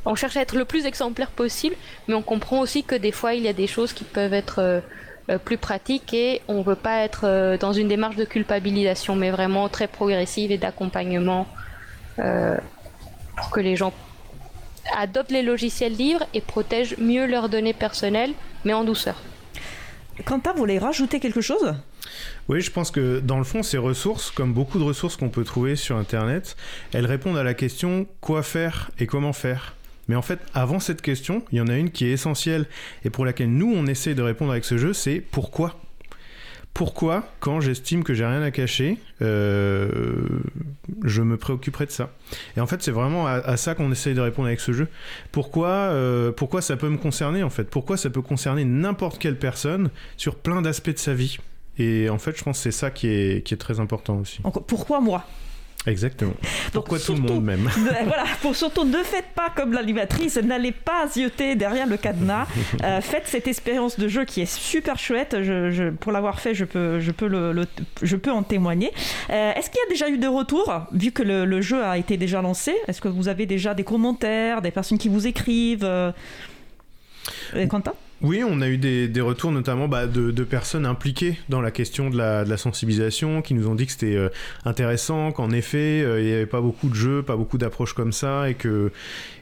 on 0.08 0.14
cherche 0.14 0.38
à 0.38 0.42
être 0.42 0.56
le 0.56 0.66
plus 0.66 0.86
exemplaire 0.86 1.32
possible, 1.32 1.76
mais 2.08 2.14
on 2.14 2.22
comprend 2.22 2.60
aussi 2.60 2.84
que 2.84 2.94
des 2.94 3.12
fois 3.12 3.34
il 3.34 3.42
y 3.42 3.48
a 3.48 3.54
des 3.54 3.66
choses 3.66 3.92
qui 3.94 4.04
peuvent 4.04 4.34
être 4.34 4.84
plus 5.46 5.58
pratiques 5.58 6.14
et 6.14 6.42
on 6.48 6.60
ne 6.60 6.64
veut 6.64 6.76
pas 6.76 7.00
être 7.00 7.58
dans 7.58 7.74
une 7.74 7.88
démarche 7.88 8.16
de 8.16 8.26
culpabilisation, 8.26 9.16
mais 9.16 9.32
vraiment 9.32 9.68
très 9.70 9.88
progressive 9.88 10.52
et 10.52 10.60
d'accompagnement 10.60 11.48
que 13.56 13.62
les 13.62 13.78
gens 13.78 13.94
adoptent 14.94 15.32
les 15.32 15.42
logiciels 15.42 15.94
libres 15.94 16.26
et 16.34 16.42
protègent 16.42 16.98
mieux 16.98 17.26
leurs 17.26 17.48
données 17.48 17.74
personnelles, 17.74 18.34
mais 18.66 18.74
en 18.74 18.84
douceur. 18.84 19.16
Quentin, 20.26 20.52
vous 20.52 20.60
voulez 20.60 20.78
rajouter 20.78 21.22
quelque 21.22 21.40
chose? 21.40 21.74
Oui, 22.50 22.60
je 22.60 22.70
pense 22.70 22.92
que 22.92 23.22
dans 23.22 23.38
le 23.38 23.46
fond, 23.46 23.64
ces 23.64 23.78
ressources, 23.78 24.30
comme 24.30 24.54
beaucoup 24.54 24.78
de 24.78 24.84
ressources 24.84 25.16
qu'on 25.16 25.30
peut 25.30 25.46
trouver 25.46 25.78
sur 25.78 25.96
Internet, 25.96 26.58
elles 26.94 27.06
répondent 27.06 27.38
à 27.38 27.44
la 27.44 27.54
question 27.54 28.08
quoi 28.20 28.44
faire 28.44 28.92
et 29.00 29.08
comment 29.08 29.34
faire? 29.34 29.76
Mais 30.10 30.16
en 30.16 30.22
fait, 30.22 30.40
avant 30.54 30.82
cette 30.82 31.02
question, 31.02 31.42
il 31.54 31.58
y 31.58 31.62
en 31.62 31.68
a 31.68 31.78
une 31.78 31.92
qui 31.92 32.06
est 32.06 32.12
essentielle 32.12 32.66
et 33.06 33.10
pour 33.10 33.26
laquelle 33.26 33.52
nous, 33.52 33.74
on 33.74 33.88
essaie 33.88 34.16
de 34.16 34.22
répondre 34.22 34.52
avec 34.52 34.66
ce 34.66 34.78
jeu, 34.78 34.92
c'est 34.92 35.22
pourquoi 35.22 35.80
pourquoi, 36.76 37.24
quand 37.40 37.62
j'estime 37.62 38.04
que 38.04 38.14
j'ai 38.14 38.26
rien 38.26 38.42
à 38.42 38.52
cacher, 38.52 38.98
euh, 39.22 39.88
je 41.06 41.22
me 41.22 41.38
préoccuperai 41.38 41.86
de 41.86 41.92
ça 41.92 42.12
Et 42.58 42.60
en 42.60 42.68
fait, 42.68 42.84
c'est 42.84 42.92
vraiment 42.92 43.26
à, 43.28 43.56
ça 43.56 43.76
qu'on 43.76 43.94
essaye 43.94 44.14
de 44.14 44.20
répondre 44.20 44.48
avec 44.50 44.60
ce 44.60 44.74
jeu. 44.74 44.90
Pourquoi, 45.32 45.70
euh, 45.70 46.34
pourquoi 46.34 46.62
ça 46.62 46.76
peut 46.76 46.90
me 46.90 46.98
concerner 46.98 47.44
en 47.44 47.50
fait? 47.50 47.70
Pourquoi 47.70 47.96
ça 47.96 48.10
peut 48.10 48.22
concerner 48.22 48.66
n'importe 48.66 49.20
quelle 49.20 49.40
personne 49.40 49.90
sur 50.18 50.36
plein 50.36 50.62
d'aspects 50.62 50.92
de 50.92 51.00
sa 51.00 51.14
vie? 51.14 51.38
Et 51.78 52.10
en 52.10 52.18
fait, 52.18 52.38
je 52.38 52.44
pense 52.44 52.58
que 52.58 52.64
c'est 52.64 52.78
ça 52.78 52.92
qui 52.92 53.08
est, 53.08 53.46
qui 53.46 53.54
est 53.54 53.58
très 53.58 53.80
important 53.80 54.18
aussi. 54.18 54.42
pourquoi 54.68 55.00
moi? 55.00 55.24
Exactement. 55.88 56.34
Pourquoi 56.74 57.00
tout 57.00 57.14
le 57.14 57.22
monde 57.22 57.44
même 57.44 57.70
Voilà, 58.06 58.26
pour 58.42 58.56
surtout 58.56 58.84
ne 58.86 59.04
faites 59.04 59.30
pas 59.36 59.52
comme 59.56 59.74
l'animatrice, 59.74 60.38
n'allez 60.38 60.72
pas 60.72 61.08
zioter 61.08 61.56
derrière 61.56 61.88
le 61.88 61.98
cadenas. 61.98 62.48
Euh, 62.84 63.00
faites 63.02 63.28
cette 63.28 63.48
expérience 63.48 63.98
de 63.98 64.08
jeu 64.08 64.26
qui 64.26 64.42
est 64.42 64.52
super 64.52 65.00
chouette. 65.00 65.38
Je, 65.42 65.90
pour 65.92 66.12
l'avoir 66.12 66.40
fait, 66.40 66.54
je 66.54 66.66
peux, 66.66 67.00
je 67.00 67.12
peux, 67.12 67.28
le, 67.28 67.66
je 68.02 68.16
peux 68.16 68.32
en 68.32 68.44
témoigner. 68.44 68.92
Euh, 69.30 69.54
est-ce 69.54 69.70
qu'il 69.70 69.80
y 69.80 69.86
a 69.86 69.90
déjà 69.90 70.10
eu 70.10 70.18
des 70.18 70.28
retours, 70.28 70.72
vu 70.92 71.12
que 71.12 71.24
le, 71.24 71.62
jeu 71.62 71.84
a 71.84 71.98
été 71.98 72.18
déjà 72.18 72.42
lancé? 72.42 72.76
Est-ce 72.88 73.02
que 73.02 73.08
vous 73.08 73.28
avez 73.28 73.46
déjà 73.46 73.74
des 73.74 73.84
commentaires, 73.84 74.62
des 74.62 74.72
personnes 74.72 74.98
qui 74.98 75.10
vous 75.10 75.26
écrivent 75.26 75.86
euh, 75.86 76.12
Quentin? 77.70 77.94
Oui, 78.22 78.44
on 78.48 78.62
a 78.62 78.70
eu 78.70 78.78
des, 78.78 79.22
retours 79.22 79.52
notamment 79.52 79.88
bah, 79.88 80.08
de, 80.08 80.44
personnes 80.44 80.86
impliquées 80.86 81.38
dans 81.50 81.60
la 81.62 81.72
question 81.72 82.10
de 82.10 82.18
la, 82.18 82.58
sensibilisation 82.58 83.42
qui 83.42 83.54
nous 83.54 83.68
ont 83.68 83.76
dit 83.76 83.86
que 83.86 83.92
c'était 83.92 84.16
euh, 84.16 84.30
intéressant, 84.64 85.32
qu'en 85.32 85.52
effet, 85.52 86.02
euh, 86.02 86.22
il 86.22 86.28
n'y 86.28 86.34
avait 86.34 86.46
pas 86.46 86.62
beaucoup 86.62 86.88
de 86.88 86.96
jeux, 86.96 87.24
pas 87.24 87.36
beaucoup 87.36 87.58
d'approches 87.58 87.94
comme 87.94 88.14
ça 88.14 88.50
et 88.50 88.54
que 88.54 88.92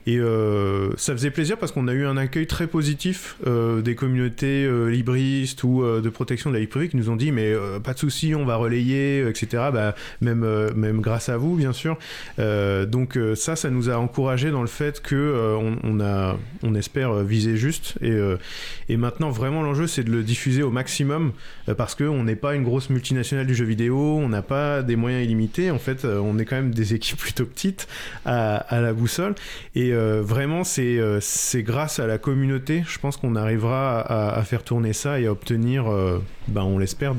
et 0.05 0.17
euh, 0.17 0.91
ça 0.97 1.13
faisait 1.13 1.31
plaisir 1.31 1.57
parce 1.57 1.71
qu'on 1.71 1.87
a 1.87 1.93
eu 1.93 2.05
un 2.05 2.17
accueil 2.17 2.45
très 2.45 2.67
positif 2.67 3.37
euh, 3.47 3.81
des 3.81 3.95
communautés 3.95 4.65
euh, 4.65 4.87
libristes 4.87 5.63
ou 5.63 5.83
de 5.83 6.09
protection 6.09 6.49
de 6.49 6.55
la 6.55 6.59
vie 6.59 6.67
privée 6.67 6.89
qui 6.89 6.97
nous 6.97 7.09
ont 7.09 7.15
dit 7.15 7.31
mais 7.31 7.53
pas 7.83 7.93
de 7.93 7.99
souci, 7.99 8.35
on 8.35 8.45
va 8.45 8.55
relayer, 8.55 9.27
etc. 9.27 9.69
Bah, 9.73 9.95
même, 10.21 10.45
même 10.75 11.01
grâce 11.01 11.29
à 11.29 11.37
vous, 11.37 11.55
bien 11.55 11.73
sûr. 11.73 11.97
donc 12.37 13.17
ça, 13.35 13.55
ça 13.55 13.69
nous 13.69 13.89
a 13.89 13.97
encouragé 13.97 14.51
dans 14.51 14.61
le 14.61 14.67
fait 14.67 15.01
que 15.01 15.57
on, 15.83 15.99
a, 15.99 16.37
on 16.63 16.75
espère 16.75 17.23
viser 17.23 17.57
juste. 17.57 17.95
Et, 18.01 18.17
et 18.89 18.97
maintenant, 18.97 19.29
vraiment, 19.29 19.63
l'enjeu, 19.63 19.87
c'est 19.87 20.03
de 20.03 20.11
le 20.11 20.23
diffuser 20.23 20.63
au 20.63 20.71
maximum 20.71 21.31
parce 21.77 21.95
qu'on 21.95 22.23
n'est 22.23 22.35
pas 22.35 22.55
une 22.55 22.63
grosse 22.63 22.89
multinationale 22.89 23.45
du 23.45 23.55
jeu 23.55 23.65
vidéo, 23.65 23.97
on 23.97 24.29
n'a 24.29 24.41
pas 24.41 24.81
des 24.81 24.95
moyens 24.95 25.23
illimités. 25.23 25.71
En 25.71 25.79
fait, 25.79 26.05
on 26.05 26.37
est 26.39 26.45
quand 26.45 26.55
même 26.55 26.73
des 26.73 26.93
équipes 26.95 27.17
plutôt 27.17 27.45
petites 27.45 27.87
à, 28.25 28.57
à 28.57 28.81
la 28.81 28.93
boussole. 28.93 29.35
Et 29.75 29.92
euh, 29.93 30.21
vraiment, 30.21 30.63
euh, 30.77 31.19
c'est 31.21 31.63
grâce 31.63 31.99
à 31.99 32.07
la 32.07 32.17
communauté, 32.17 32.83
je 32.87 32.99
pense 32.99 33.17
qu'on 33.17 33.35
arrivera 33.35 34.01
à, 34.01 34.41
faire 34.43 34.63
tourner 34.63 34.93
ça 34.93 35.19
et 35.19 35.27
à 35.27 35.31
obtenir, 35.31 35.91
euh, 35.91 36.19
ben, 36.47 36.63
on 36.63 36.77
l'espère, 36.77 37.13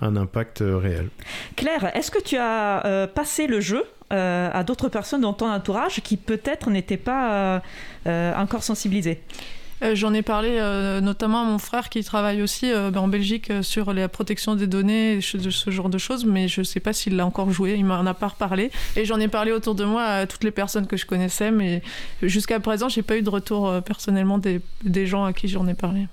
un 0.00 0.16
impact 0.16 0.62
réel. 0.62 1.08
Claire, 1.56 1.96
est-ce 1.96 2.10
que 2.10 2.22
tu 2.22 2.36
as 2.36 3.08
passé 3.14 3.46
le 3.46 3.60
jeu 3.60 3.84
à 4.10 4.62
d'autres 4.64 4.88
personnes 4.88 5.22
dans 5.22 5.32
ton 5.32 5.50
entourage 5.50 6.00
qui 6.02 6.16
peut-être 6.16 6.70
n'étaient 6.70 6.96
pas 6.96 7.62
encore 8.06 8.62
sensibilisées? 8.62 9.20
euh, 9.24 9.63
j'en 9.92 10.14
ai 10.14 10.22
parlé 10.22 10.50
euh, 10.52 11.00
notamment 11.00 11.42
à 11.42 11.44
mon 11.44 11.58
frère 11.58 11.90
qui 11.90 12.02
travaille 12.02 12.40
aussi 12.40 12.72
euh, 12.72 12.90
ben, 12.90 13.00
en 13.00 13.08
Belgique 13.08 13.52
sur 13.62 13.92
la 13.92 14.08
protection 14.08 14.54
des 14.54 14.66
données, 14.66 15.20
ce, 15.20 15.70
genre 15.70 15.88
de 15.90 15.98
choses, 15.98 16.24
mais 16.24 16.48
je 16.48 16.60
ne 16.60 16.64
sais 16.64 16.80
pas 16.80 16.92
s'il 16.92 17.16
l'a 17.16 17.26
encore 17.26 17.50
joué, 17.50 17.74
il 17.76 17.84
m'en 17.84 18.06
a 18.06 18.14
pas 18.14 18.28
reparlé. 18.28 18.70
Et 18.96 19.04
j'en 19.04 19.20
ai 19.20 19.28
parlé 19.28 19.52
autour 19.52 19.74
de 19.74 19.84
moi 19.84 20.04
à 20.04 20.26
toutes 20.26 20.44
les 20.44 20.50
personnes 20.50 20.86
que 20.86 20.96
je 20.96 21.04
connaissais, 21.04 21.50
mais 21.50 21.82
jusqu'à 22.22 22.60
présent, 22.60 22.88
j'ai 22.88 23.02
pas 23.02 23.16
eu 23.16 23.22
de 23.22 23.30
retour 23.30 23.82
personnellement 23.82 24.38
des, 24.38 24.60
gens 25.06 25.24
à 25.24 25.32
qui 25.32 25.48
j'en 25.48 25.66
ai 25.66 25.74
parlé. 25.74 26.06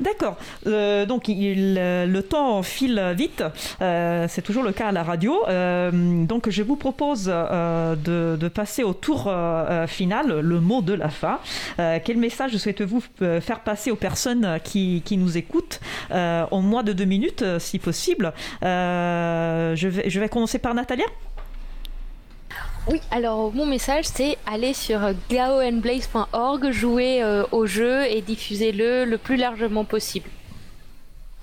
D'accord. 0.00 0.36
donc 0.66 1.24
le 1.28 2.20
temps 2.20 2.62
file 2.62 3.14
vite, 3.16 3.42
c'est 3.80 4.42
toujours 4.42 4.62
le 4.62 4.72
cas 4.72 4.88
à 4.88 4.92
la 4.92 5.02
radio. 5.02 5.40
donc 5.92 6.50
je 6.50 6.62
vous 6.62 6.76
propose 6.76 7.26
de, 7.26 8.36
de, 8.36 8.48
passer 8.48 8.82
au 8.82 8.92
tour 8.92 9.32
final, 9.86 10.40
le 10.40 10.60
mot 10.60 10.82
de 10.82 10.92
la 10.92 11.08
fin. 11.08 11.38
quel 11.76 12.16
message 12.16 12.56
souhaitez-vous 12.56 13.02
euh, 13.22 13.40
faire 13.40 13.60
passer 13.60 13.92
aux 13.92 13.96
personnes 13.96 14.58
qui, 14.64 15.00
qui 15.04 15.16
nous 15.16 15.36
écoutent 15.36 15.80
euh, 16.10 16.46
en 16.50 16.60
moins 16.60 16.82
de 16.82 16.92
deux 16.92 17.04
minutes, 17.04 17.42
euh, 17.42 17.58
si 17.60 17.78
possible. 17.78 18.32
je, 18.60 19.86
vais, 19.86 20.10
je 20.10 20.18
vais 20.20 20.28
commencer 20.28 20.58
par 20.58 20.74
Natalia. 20.74 21.04
Oui, 22.88 23.00
alors 23.12 23.52
mon 23.54 23.66
message 23.66 24.04
c'est 24.04 24.36
aller 24.46 24.74
sur 24.74 25.00
gaoandblaze.org, 25.30 26.70
jouer 26.70 27.42
au 27.52 27.66
jeu 27.66 28.04
et 28.04 28.20
diffuser-le 28.20 29.04
le 29.04 29.16
plus 29.16 29.36
largement 29.36 29.84
possible. 29.84 30.28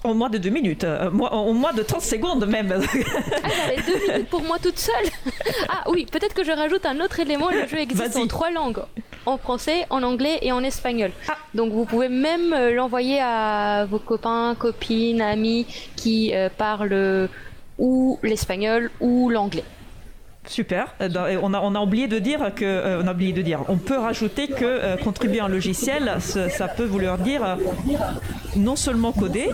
En 0.04 0.16
moins 0.16 0.30
de 0.30 0.40
deux 0.40 0.50
minutes, 0.50 0.84
en 0.84 1.54
moins 1.54 1.74
de 1.74 1.84
30 1.84 2.02
secondes 2.02 2.46
même. 2.48 2.74
ah, 2.74 3.48
j'avais 3.56 3.82
deux 3.84 4.08
minutes 4.08 4.30
pour 4.30 4.42
moi 4.42 4.58
toute 4.58 4.80
seule. 4.80 5.06
ah 5.70 5.84
oui, 5.90 6.08
peut-être 6.12 6.34
que 6.34 6.44
je 6.44 6.52
rajoute 6.52 6.86
un 6.86 7.00
autre 7.02 7.20
élément, 7.20 7.50
le 7.52 7.68
jeu 7.68 7.78
existe 7.78 8.16
en 8.16 8.26
trois 8.28 8.50
langues 8.50 8.82
en 9.28 9.38
français, 9.38 9.86
en 9.92 10.02
anglais 10.02 10.40
et 10.42 10.52
en 10.52 10.64
espagnol. 10.64 11.12
Ah. 11.28 11.38
Donc 11.54 11.72
vous 11.72 11.86
pouvez 11.86 12.10
même 12.10 12.54
euh, 12.54 12.72
l'envoyer 12.74 13.20
à 13.22 13.86
vos 13.86 14.00
copains, 14.00 14.56
copines, 14.58 15.22
amis 15.22 15.68
qui 15.96 16.34
euh, 16.34 16.50
parlent 16.56 17.30
ou 17.78 18.20
l'espagnol 18.24 18.90
ou 19.00 19.30
l'anglais. 19.30 19.64
Super. 20.48 20.96
Euh, 21.02 21.38
on 21.42 21.54
a, 21.54 21.82
oublié 21.82 22.08
de 22.08 22.20
dire 22.20 22.54
que, 22.56 23.02
on 23.02 23.08
a 23.08 23.12
oublié 23.12 23.32
de 23.32 23.42
dire, 23.42 23.64
on 23.68 23.78
peut 23.78 23.98
rajouter 23.98 24.48
que 24.48 25.02
contribuer 25.04 25.40
à 25.40 25.46
un 25.46 25.50
logiciel, 25.50 26.16
ça, 26.20 26.68
peut 26.68 26.86
vouloir 26.86 27.18
dire 27.18 27.58
non 28.56 28.76
seulement 28.76 29.12
coder, 29.12 29.50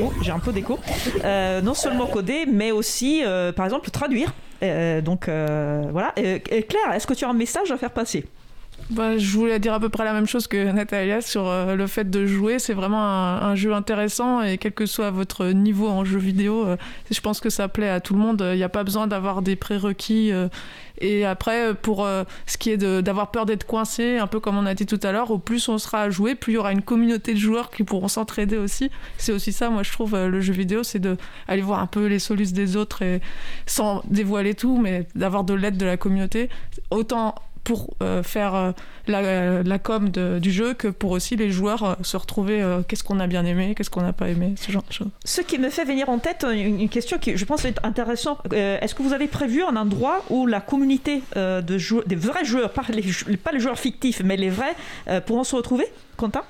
oh, 0.00 0.12
j'ai 0.22 0.32
un 0.32 0.38
peu 0.38 0.52
d'écho, 0.52 0.78
non 1.24 1.74
seulement 1.74 2.06
coder, 2.06 2.44
mais 2.46 2.70
aussi, 2.70 3.22
par 3.56 3.64
exemple, 3.64 3.90
traduire. 3.90 4.34
donc 5.02 5.28
voilà. 5.28 6.12
Claire, 6.14 6.92
est-ce 6.94 7.06
que 7.06 7.14
tu 7.14 7.24
as 7.24 7.30
un 7.30 7.34
message 7.34 7.70
à 7.70 7.76
faire 7.78 7.92
passer? 7.92 8.26
Bah, 8.90 9.18
je 9.18 9.36
voulais 9.36 9.58
dire 9.58 9.74
à 9.74 9.80
peu 9.80 9.88
près 9.88 10.04
la 10.04 10.12
même 10.12 10.28
chose 10.28 10.46
que 10.46 10.70
Natalia 10.70 11.20
sur 11.20 11.48
euh, 11.48 11.74
le 11.74 11.86
fait 11.88 12.08
de 12.08 12.24
jouer. 12.24 12.60
C'est 12.60 12.72
vraiment 12.72 13.02
un, 13.02 13.54
jeu 13.56 13.74
intéressant 13.74 14.42
et 14.42 14.58
quel 14.58 14.72
que 14.72 14.86
soit 14.86 15.10
votre 15.10 15.46
niveau 15.46 15.88
en 15.88 16.04
jeu 16.04 16.18
vidéo, 16.18 16.66
euh, 16.66 16.76
je 17.10 17.20
pense 17.20 17.40
que 17.40 17.50
ça 17.50 17.66
plaît 17.66 17.88
à 17.88 18.00
tout 18.00 18.14
le 18.14 18.20
monde. 18.20 18.46
Il 18.52 18.56
n'y 18.56 18.62
a 18.62 18.68
pas 18.68 18.84
besoin 18.84 19.08
d'avoir 19.08 19.42
des 19.42 19.56
prérequis. 19.56 20.30
Euh, 20.30 20.48
et 20.98 21.26
après, 21.26 21.74
pour 21.74 22.08
ce 22.46 22.56
qui 22.56 22.70
est 22.70 22.78
d'avoir 22.78 23.30
peur 23.30 23.44
d'être 23.44 23.66
coincé, 23.66 24.16
un 24.16 24.26
peu 24.26 24.40
comme 24.40 24.56
on 24.56 24.64
a 24.64 24.72
dit 24.72 24.86
tout 24.86 24.98
à 25.02 25.12
l'heure, 25.12 25.30
au 25.30 25.36
plus 25.36 25.68
on 25.68 25.76
sera 25.76 26.00
à 26.00 26.08
jouer, 26.08 26.34
plus 26.34 26.54
il 26.54 26.56
y 26.56 26.58
aura 26.58 26.72
une 26.72 26.80
communauté 26.80 27.34
de 27.34 27.38
joueurs 27.38 27.70
qui 27.70 27.84
pourront 27.84 28.08
s'entraider 28.08 28.56
aussi. 28.56 28.90
C'est 29.18 29.32
aussi 29.32 29.52
ça, 29.52 29.68
moi 29.68 29.82
je 29.82 29.92
trouve, 29.92 30.16
le 30.16 30.40
jeu 30.40 30.54
vidéo, 30.54 30.82
c'est 30.84 30.98
d'aller 30.98 31.60
voir 31.60 31.80
un 31.80 31.86
peu 31.86 32.06
les 32.06 32.18
solutions 32.18 32.56
des 32.56 32.76
autres 32.78 33.02
sans 33.66 34.02
dévoiler 34.06 34.54
tout, 34.54 34.78
mais 34.80 35.06
d'avoir 35.14 35.44
de 35.44 35.52
l'aide 35.52 35.76
de 35.76 35.84
la 35.84 35.98
communauté. 35.98 36.48
Autant 36.90 37.34
pour 37.66 37.96
euh, 38.00 38.22
faire 38.22 38.54
euh, 38.54 38.70
la, 39.08 39.64
la, 39.64 39.78
com 39.80 40.08
du 40.08 40.52
jeu 40.52 40.72
que 40.72 40.86
pour 40.86 41.10
aussi 41.10 41.34
les 41.34 41.50
joueurs 41.50 41.82
euh, 41.82 41.94
se 42.02 42.16
retrouver 42.16 42.64
qu'est-ce 42.86 43.02
qu'on 43.02 43.18
a 43.18 43.26
bien 43.26 43.44
aimé, 43.44 43.74
qu'est-ce 43.76 43.90
qu'on 43.90 44.02
n'a 44.02 44.12
pas 44.12 44.28
aimé, 44.28 44.54
ce 44.56 44.70
genre 44.70 44.84
de 44.88 44.92
choses. 44.92 45.08
Ce 45.24 45.40
qui 45.40 45.58
me 45.58 45.68
fait 45.68 45.84
venir 45.84 46.08
en 46.08 46.18
tête 46.18 46.46
une, 46.48 46.88
question 46.88 47.18
qui 47.18 47.36
je 47.36 47.44
pense 47.44 47.64
est 47.64 47.84
intéressante. 47.84 48.38
Est-ce 48.52 48.94
que 48.94 49.02
vous 49.02 49.12
avez 49.12 49.26
prévu 49.26 49.64
un 49.64 49.74
endroit 49.74 50.22
où 50.30 50.46
la 50.46 50.60
communauté 50.60 51.22
de 51.34 52.06
des 52.06 52.16
vrais 52.16 52.44
joueurs, 52.44 52.70
pas 52.70 52.84
les, 52.88 53.02
pas 53.36 53.50
les 53.50 53.60
joueurs 53.60 53.78
fictifs, 53.78 54.22
mais 54.24 54.36
les 54.36 54.50
vrais, 54.50 54.76
pourront 55.26 55.44
se 55.44 55.56
retrouver? 55.56 55.86
Quentin? 56.16 56.42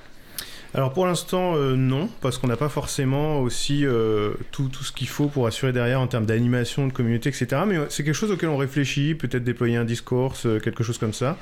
Alors 0.74 0.92
pour 0.92 1.06
l'instant, 1.06 1.56
euh, 1.56 1.74
non, 1.74 2.08
parce 2.20 2.38
qu'on 2.38 2.48
n'a 2.48 2.56
pas 2.56 2.68
forcément 2.68 3.40
aussi 3.40 3.86
euh, 3.86 4.34
tout, 4.50 4.68
tout, 4.68 4.84
ce 4.84 4.92
qu'il 4.92 5.08
faut 5.08 5.26
pour 5.26 5.46
assurer 5.46 5.72
derrière 5.72 6.00
en 6.00 6.06
termes 6.06 6.26
d'animation, 6.26 6.86
de 6.86 6.92
communauté, 6.92 7.28
etc. 7.30 7.62
Mais 7.66 7.78
c'est 7.88 8.04
quelque 8.04 8.14
chose 8.14 8.30
auquel 8.30 8.48
on 8.48 8.56
réfléchit, 8.56 9.14
peut-être 9.14 9.44
déployer 9.44 9.76
un 9.76 9.84
discours, 9.84 10.34
euh, 10.44 10.60
quelque 10.60 10.84
chose 10.84 10.98
comme 10.98 11.14
ça. 11.14 11.38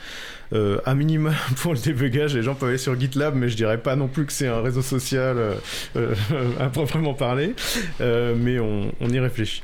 à 0.85 0.95
minima, 0.95 1.33
pour 1.57 1.73
le 1.75 1.81
débugage, 1.81 2.35
les 2.35 2.43
gens 2.43 2.55
peuvent 2.55 2.69
aller 2.69 2.79
sur 2.79 2.99
GitLab, 2.99 3.35
mais 3.35 3.49
je 3.49 3.57
dirais 3.57 3.79
pas 3.79 3.97
non 3.97 4.09
plus 4.09 4.25
que 4.25 4.33
c'est 4.33 4.47
un 4.47 4.61
réseau 4.61 4.83
social 4.83 5.37
à 6.61 6.69
proprement 6.69 7.15
parler. 7.15 7.55
mais 8.01 8.59
on 8.61 9.09
y 9.09 9.19
réfléchit. 9.19 9.63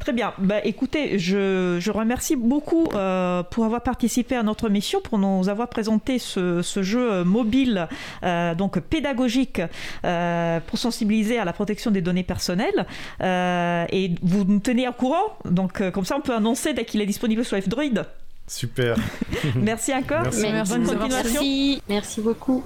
Très 0.00 0.12
bien. 0.14 0.32
Bah, 0.38 0.64
écoutez, 0.64 1.18
je, 1.18 1.76
je 1.78 1.90
remercie 1.90 2.34
beaucoup 2.34 2.88
euh, 2.94 3.42
pour 3.42 3.66
avoir 3.66 3.82
participé 3.82 4.34
à 4.34 4.42
notre 4.42 4.70
mission, 4.70 5.00
pour 5.02 5.18
nous 5.18 5.48
avoir 5.50 5.68
présenté 5.68 6.18
ce, 6.18 6.62
ce 6.62 6.82
jeu 6.82 7.22
mobile, 7.22 7.86
euh, 8.22 8.54
donc 8.54 8.80
pédagogique, 8.80 9.60
euh, 10.06 10.58
pour 10.66 10.78
sensibiliser 10.78 11.38
à 11.38 11.44
la 11.44 11.52
protection 11.52 11.90
des 11.90 12.00
données 12.00 12.22
personnelles. 12.22 12.86
Euh, 13.20 13.84
et 13.92 14.12
vous 14.22 14.44
nous 14.44 14.60
tenez 14.60 14.88
au 14.88 14.92
courant. 14.92 15.36
Donc, 15.44 15.82
euh, 15.82 15.90
comme 15.90 16.06
ça, 16.06 16.16
on 16.16 16.22
peut 16.22 16.34
annoncer 16.34 16.72
dès 16.72 16.86
qu'il 16.86 17.02
est 17.02 17.06
disponible 17.06 17.44
sur 17.44 17.58
F-Droid. 17.58 18.06
Super. 18.46 18.96
Merci 19.54 19.92
encore. 19.94 20.22
Merci. 20.22 20.42
Bonne 20.42 20.52
Merci. 20.54 20.96
continuation. 20.96 21.40
Merci, 21.40 21.82
merci 21.88 22.20
beaucoup. 22.22 22.64